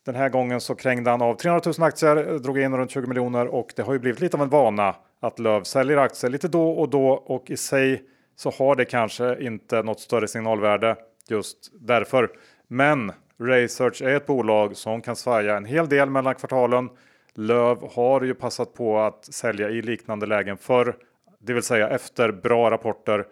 Den 0.09 0.17
här 0.17 0.29
gången 0.29 0.61
så 0.61 0.75
krängde 0.75 1.11
han 1.11 1.23
av 1.23 1.35
300 1.35 1.73
000 1.79 1.87
aktier, 1.87 2.39
drog 2.39 2.59
in 2.59 2.77
runt 2.77 2.91
20 2.91 3.07
miljoner 3.07 3.47
och 3.47 3.73
det 3.77 3.83
har 3.83 3.93
ju 3.93 3.99
blivit 3.99 4.21
lite 4.21 4.37
av 4.37 4.43
en 4.43 4.49
vana 4.49 4.95
att 5.21 5.39
Löv 5.39 5.63
säljer 5.63 5.97
aktier 5.97 6.31
lite 6.31 6.49
då 6.49 6.71
och 6.71 6.91
då 6.91 7.09
och 7.09 7.51
i 7.51 7.57
sig 7.57 8.03
så 8.37 8.51
har 8.51 8.77
det 8.77 8.85
kanske 8.85 9.41
inte 9.41 9.83
något 9.83 10.01
större 10.01 10.29
signalvärde 10.29 10.97
just 11.29 11.73
därför. 11.81 12.31
Men 12.69 13.13
Research 13.39 14.03
är 14.03 14.17
ett 14.17 14.27
bolag 14.27 14.77
som 14.77 15.03
kan 15.03 15.17
svaja 15.17 15.57
en 15.57 15.65
hel 15.65 15.89
del 15.89 16.11
mellan 16.11 16.35
kvartalen. 16.35 16.89
Löv 17.35 17.79
har 17.93 18.23
ju 18.23 18.35
passat 18.35 18.75
på 18.75 18.99
att 18.99 19.25
sälja 19.25 19.71
i 19.71 19.83
liknande 19.83 20.27
lägen 20.27 20.57
förr, 20.57 20.97
det 21.39 21.53
vill 21.53 21.63
säga 21.63 21.89
efter 21.89 22.33
bra 22.33 22.71
rapporter. 22.71 23.27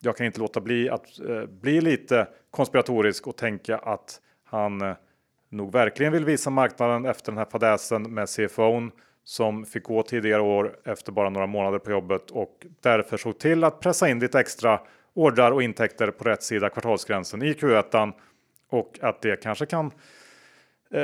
Jag 0.00 0.16
kan 0.16 0.26
inte 0.26 0.40
låta 0.40 0.60
bli 0.60 0.90
att 0.90 1.20
eh, 1.28 1.46
bli 1.46 1.80
lite 1.80 2.28
konspiratorisk 2.50 3.26
och 3.26 3.36
tänka 3.36 3.78
att 3.78 4.20
han 4.44 4.82
eh, 4.82 4.94
nog 5.48 5.72
verkligen 5.72 6.12
vill 6.12 6.24
visa 6.24 6.50
marknaden 6.50 7.04
efter 7.04 7.32
den 7.32 7.38
här 7.38 7.46
fadäsen 7.50 8.02
med 8.02 8.28
CFOn 8.28 8.90
som 9.24 9.64
fick 9.64 9.82
gå 9.82 10.02
tidigare 10.02 10.42
år 10.42 10.76
efter 10.84 11.12
bara 11.12 11.30
några 11.30 11.46
månader 11.46 11.78
på 11.78 11.90
jobbet 11.90 12.30
och 12.30 12.66
därför 12.80 13.16
såg 13.16 13.38
till 13.38 13.64
att 13.64 13.80
pressa 13.80 14.08
in 14.08 14.18
lite 14.18 14.40
extra 14.40 14.80
ordrar 15.14 15.52
och 15.52 15.62
intäkter 15.62 16.10
på 16.10 16.24
rätt 16.24 16.42
sida 16.42 16.68
kvartalsgränsen 16.68 17.42
i 17.42 17.52
Q1 17.52 18.12
och 18.70 18.98
att 19.02 19.22
det 19.22 19.42
kanske 19.42 19.66
kan 19.66 19.86
eh, 20.90 21.00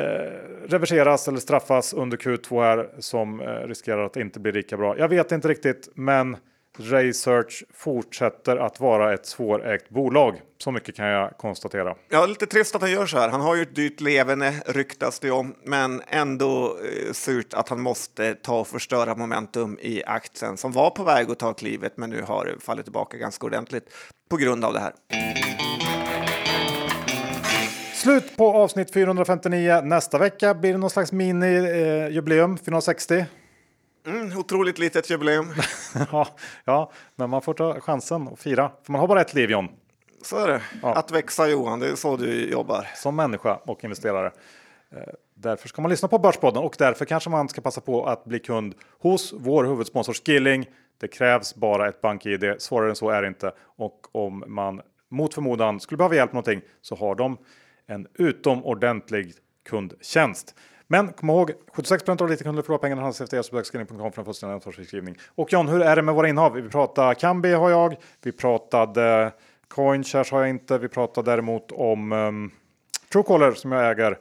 reverseras 0.66 1.28
eller 1.28 1.38
straffas 1.38 1.94
under 1.94 2.16
Q2 2.16 2.62
här 2.62 2.88
som 2.98 3.40
eh, 3.40 3.46
riskerar 3.46 4.04
att 4.04 4.16
inte 4.16 4.40
bli 4.40 4.52
lika 4.52 4.76
bra. 4.76 4.98
Jag 4.98 5.08
vet 5.08 5.32
inte 5.32 5.48
riktigt, 5.48 5.88
men 5.94 6.36
Research 6.78 7.64
fortsätter 7.74 8.56
att 8.56 8.80
vara 8.80 9.14
ett 9.14 9.26
svårägt 9.26 9.90
bolag. 9.90 10.40
Så 10.58 10.70
mycket 10.70 10.96
kan 10.96 11.06
jag 11.06 11.36
konstatera. 11.36 11.94
Ja, 12.08 12.26
lite 12.26 12.46
trist 12.46 12.74
att 12.74 12.80
han 12.80 12.90
gör 12.90 13.06
så 13.06 13.18
här. 13.18 13.28
Han 13.28 13.40
har 13.40 13.56
ju 13.56 13.62
ett 13.62 13.74
dyrt 13.74 14.00
leverne 14.00 14.54
ryktas 14.66 15.20
det 15.20 15.30
om, 15.30 15.54
men 15.62 16.02
ändå 16.08 16.66
eh, 16.66 17.12
surt 17.12 17.54
att 17.54 17.68
han 17.68 17.80
måste 17.80 18.34
ta 18.34 18.60
och 18.60 18.68
förstöra 18.68 19.14
momentum 19.14 19.78
i 19.82 20.04
aktien 20.04 20.56
som 20.56 20.72
var 20.72 20.90
på 20.90 21.04
väg 21.04 21.30
att 21.30 21.38
ta 21.38 21.54
klivet, 21.54 21.96
men 21.96 22.10
nu 22.10 22.22
har 22.22 22.56
fallit 22.60 22.84
tillbaka 22.84 23.16
ganska 23.16 23.46
ordentligt 23.46 23.84
på 24.30 24.36
grund 24.36 24.64
av 24.64 24.72
det 24.72 24.80
här. 24.80 24.92
Slut 27.94 28.36
på 28.36 28.52
avsnitt 28.52 28.92
459. 28.92 29.80
Nästa 29.84 30.18
vecka 30.18 30.54
blir 30.54 30.72
det 30.72 30.78
någon 30.78 30.90
slags 30.90 31.12
mini-jubileum, 31.12 32.52
eh, 32.52 32.64
460. 32.64 33.24
Mm, 34.06 34.38
otroligt 34.38 34.78
litet 34.78 35.10
jubileum. 35.10 35.46
ja, 36.12 36.28
ja, 36.64 36.92
men 37.16 37.30
man 37.30 37.42
får 37.42 37.54
ta 37.54 37.80
chansen 37.80 38.28
och 38.28 38.38
fira. 38.38 38.70
För 38.82 38.92
man 38.92 39.00
har 39.00 39.08
bara 39.08 39.20
ett 39.20 39.34
liv 39.34 39.50
John. 39.50 39.68
Så 40.22 40.38
är 40.38 40.48
det. 40.48 40.62
Ja. 40.82 40.94
Att 40.94 41.10
växa 41.10 41.48
Johan, 41.48 41.80
det 41.80 41.88
är 41.88 41.94
så 41.94 42.16
du 42.16 42.50
jobbar. 42.50 42.88
Som 42.94 43.16
människa 43.16 43.54
och 43.54 43.84
investerare. 43.84 44.32
Eh, 44.92 44.98
därför 45.34 45.68
ska 45.68 45.82
man 45.82 45.90
lyssna 45.90 46.08
på 46.08 46.18
Börspodden 46.18 46.62
och 46.62 46.74
därför 46.78 47.04
kanske 47.04 47.30
man 47.30 47.48
ska 47.48 47.60
passa 47.60 47.80
på 47.80 48.06
att 48.06 48.24
bli 48.24 48.38
kund 48.38 48.74
hos 48.98 49.34
vår 49.36 49.64
huvudsponsor 49.64 50.12
Skilling. 50.12 50.66
Det 51.00 51.08
krävs 51.08 51.54
bara 51.54 51.88
ett 51.88 52.00
bank-id. 52.00 52.54
Svårare 52.58 52.90
än 52.90 52.96
så 52.96 53.10
är 53.10 53.22
det 53.22 53.28
inte. 53.28 53.52
Och 53.58 54.00
om 54.12 54.44
man 54.46 54.80
mot 55.10 55.34
förmodan 55.34 55.80
skulle 55.80 55.96
behöva 55.96 56.14
hjälp 56.14 56.32
med 56.32 56.34
någonting 56.34 56.60
så 56.80 56.96
har 56.96 57.14
de 57.14 57.36
en 57.86 58.06
utomordentlig 58.14 59.32
kundtjänst. 59.68 60.54
Men 60.94 61.12
kom 61.12 61.30
ihåg, 61.30 61.52
76 61.72 62.08
av 62.08 62.28
lite 62.28 62.44
kunder 62.44 62.62
förlorar 62.62 62.78
pengarna 62.78 63.02
handlas 63.02 63.20
efter 63.20 63.38
esbögskrivning.com 63.38 64.12
för 64.12 64.20
en 64.20 64.24
fullständig 64.24 64.54
ansvarsbeskrivning. 64.54 65.16
Och 65.34 65.52
John, 65.52 65.68
hur 65.68 65.82
är 65.82 65.96
det 65.96 66.02
med 66.02 66.14
våra 66.14 66.28
innehav? 66.28 66.52
Vi 66.52 66.68
pratar 66.68 67.14
Kambi 67.14 67.52
har 67.52 67.70
jag, 67.70 67.96
vi 68.22 68.32
pratade 68.32 69.32
Coinshares 69.68 70.30
har 70.30 70.40
jag 70.40 70.50
inte, 70.50 70.78
vi 70.78 70.88
pratade 70.88 71.30
däremot 71.30 71.72
om 71.72 72.12
um, 72.12 72.50
Truecaller 73.12 73.52
som 73.52 73.72
jag 73.72 73.90
äger. 73.90 74.18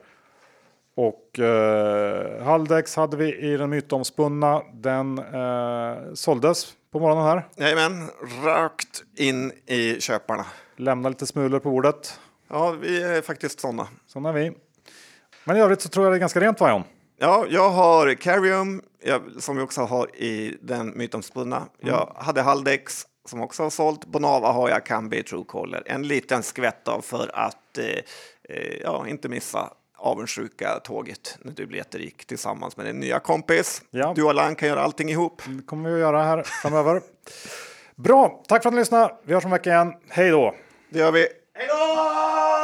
Och 0.95 1.39
eh, 1.39 2.43
Haldex 2.43 2.95
hade 2.95 3.17
vi 3.17 3.35
i 3.35 3.57
den 3.57 3.69
mytomspunna. 3.69 4.61
Den 4.73 5.19
eh, 5.19 6.13
såldes 6.13 6.73
på 6.91 6.99
morgonen 6.99 7.23
här. 7.23 7.47
Jajamän, 7.55 8.09
rakt 8.43 9.03
in 9.17 9.51
i 9.65 10.01
köparna. 10.01 10.45
Lämna 10.75 11.09
lite 11.09 11.25
smulor 11.27 11.59
på 11.59 11.69
bordet. 11.69 12.19
Ja, 12.47 12.75
vi 12.81 13.03
är 13.03 13.21
faktiskt 13.21 13.59
sådana. 13.59 13.87
Sådana 14.07 14.29
är 14.29 14.33
vi. 14.33 14.51
Men 15.43 15.57
i 15.57 15.59
övrigt 15.59 15.81
så 15.81 15.89
tror 15.89 16.05
jag 16.05 16.13
det 16.13 16.17
är 16.17 16.19
ganska 16.19 16.39
rent 16.39 16.59
va 16.59 16.69
John? 16.69 16.83
Ja, 17.17 17.45
jag 17.49 17.69
har 17.69 18.13
Carium 18.13 18.81
jag, 19.03 19.21
som 19.39 19.57
vi 19.57 19.63
också 19.63 19.81
har 19.81 20.15
i 20.15 20.57
den 20.61 20.97
mytomspunna. 20.97 21.57
Mm. 21.57 21.69
Jag 21.79 22.15
hade 22.15 22.41
Haldex 22.41 23.07
som 23.25 23.41
också 23.41 23.63
har 23.63 23.69
sålt. 23.69 24.05
Bonava 24.05 24.51
har 24.51 24.69
jag 24.69 24.85
Kambi 24.85 25.23
Truecaller. 25.23 25.83
En 25.85 26.07
liten 26.07 26.43
skvätt 26.43 26.87
av 26.87 27.01
för 27.01 27.31
att 27.33 27.77
eh, 27.77 27.85
eh, 28.49 28.73
ja, 28.83 29.07
inte 29.07 29.29
missa 29.29 29.73
avundsjuka 29.97 30.79
tåget 30.83 31.37
när 31.41 31.51
du 31.51 31.65
blir 31.65 31.77
jätterik 31.77 32.25
tillsammans 32.25 32.77
med 32.77 32.85
din 32.85 32.99
nya 32.99 33.19
kompis. 33.19 33.81
Ja. 33.89 34.13
Du 34.15 34.23
och 34.23 34.33
Lang 34.33 34.55
kan 34.55 34.67
göra 34.67 34.81
allting 34.81 35.09
ihop. 35.09 35.41
Det 35.45 35.65
kommer 35.65 35.89
vi 35.89 35.95
att 35.95 36.01
göra 36.01 36.23
här 36.23 36.43
framöver. 36.43 37.01
Bra, 37.95 38.43
tack 38.47 38.63
för 38.63 38.69
att 38.69 38.73
ni 38.73 38.79
lyssnade. 38.79 39.15
Vi 39.23 39.33
hörs 39.33 39.45
om 39.45 39.51
en 39.51 39.57
vecka 39.57 39.69
igen. 39.69 39.93
Hej 40.09 40.29
då! 40.29 40.55
Det 40.89 40.99
gör 40.99 41.11
vi. 41.11 41.27
Hej 41.53 41.67
då! 41.67 42.62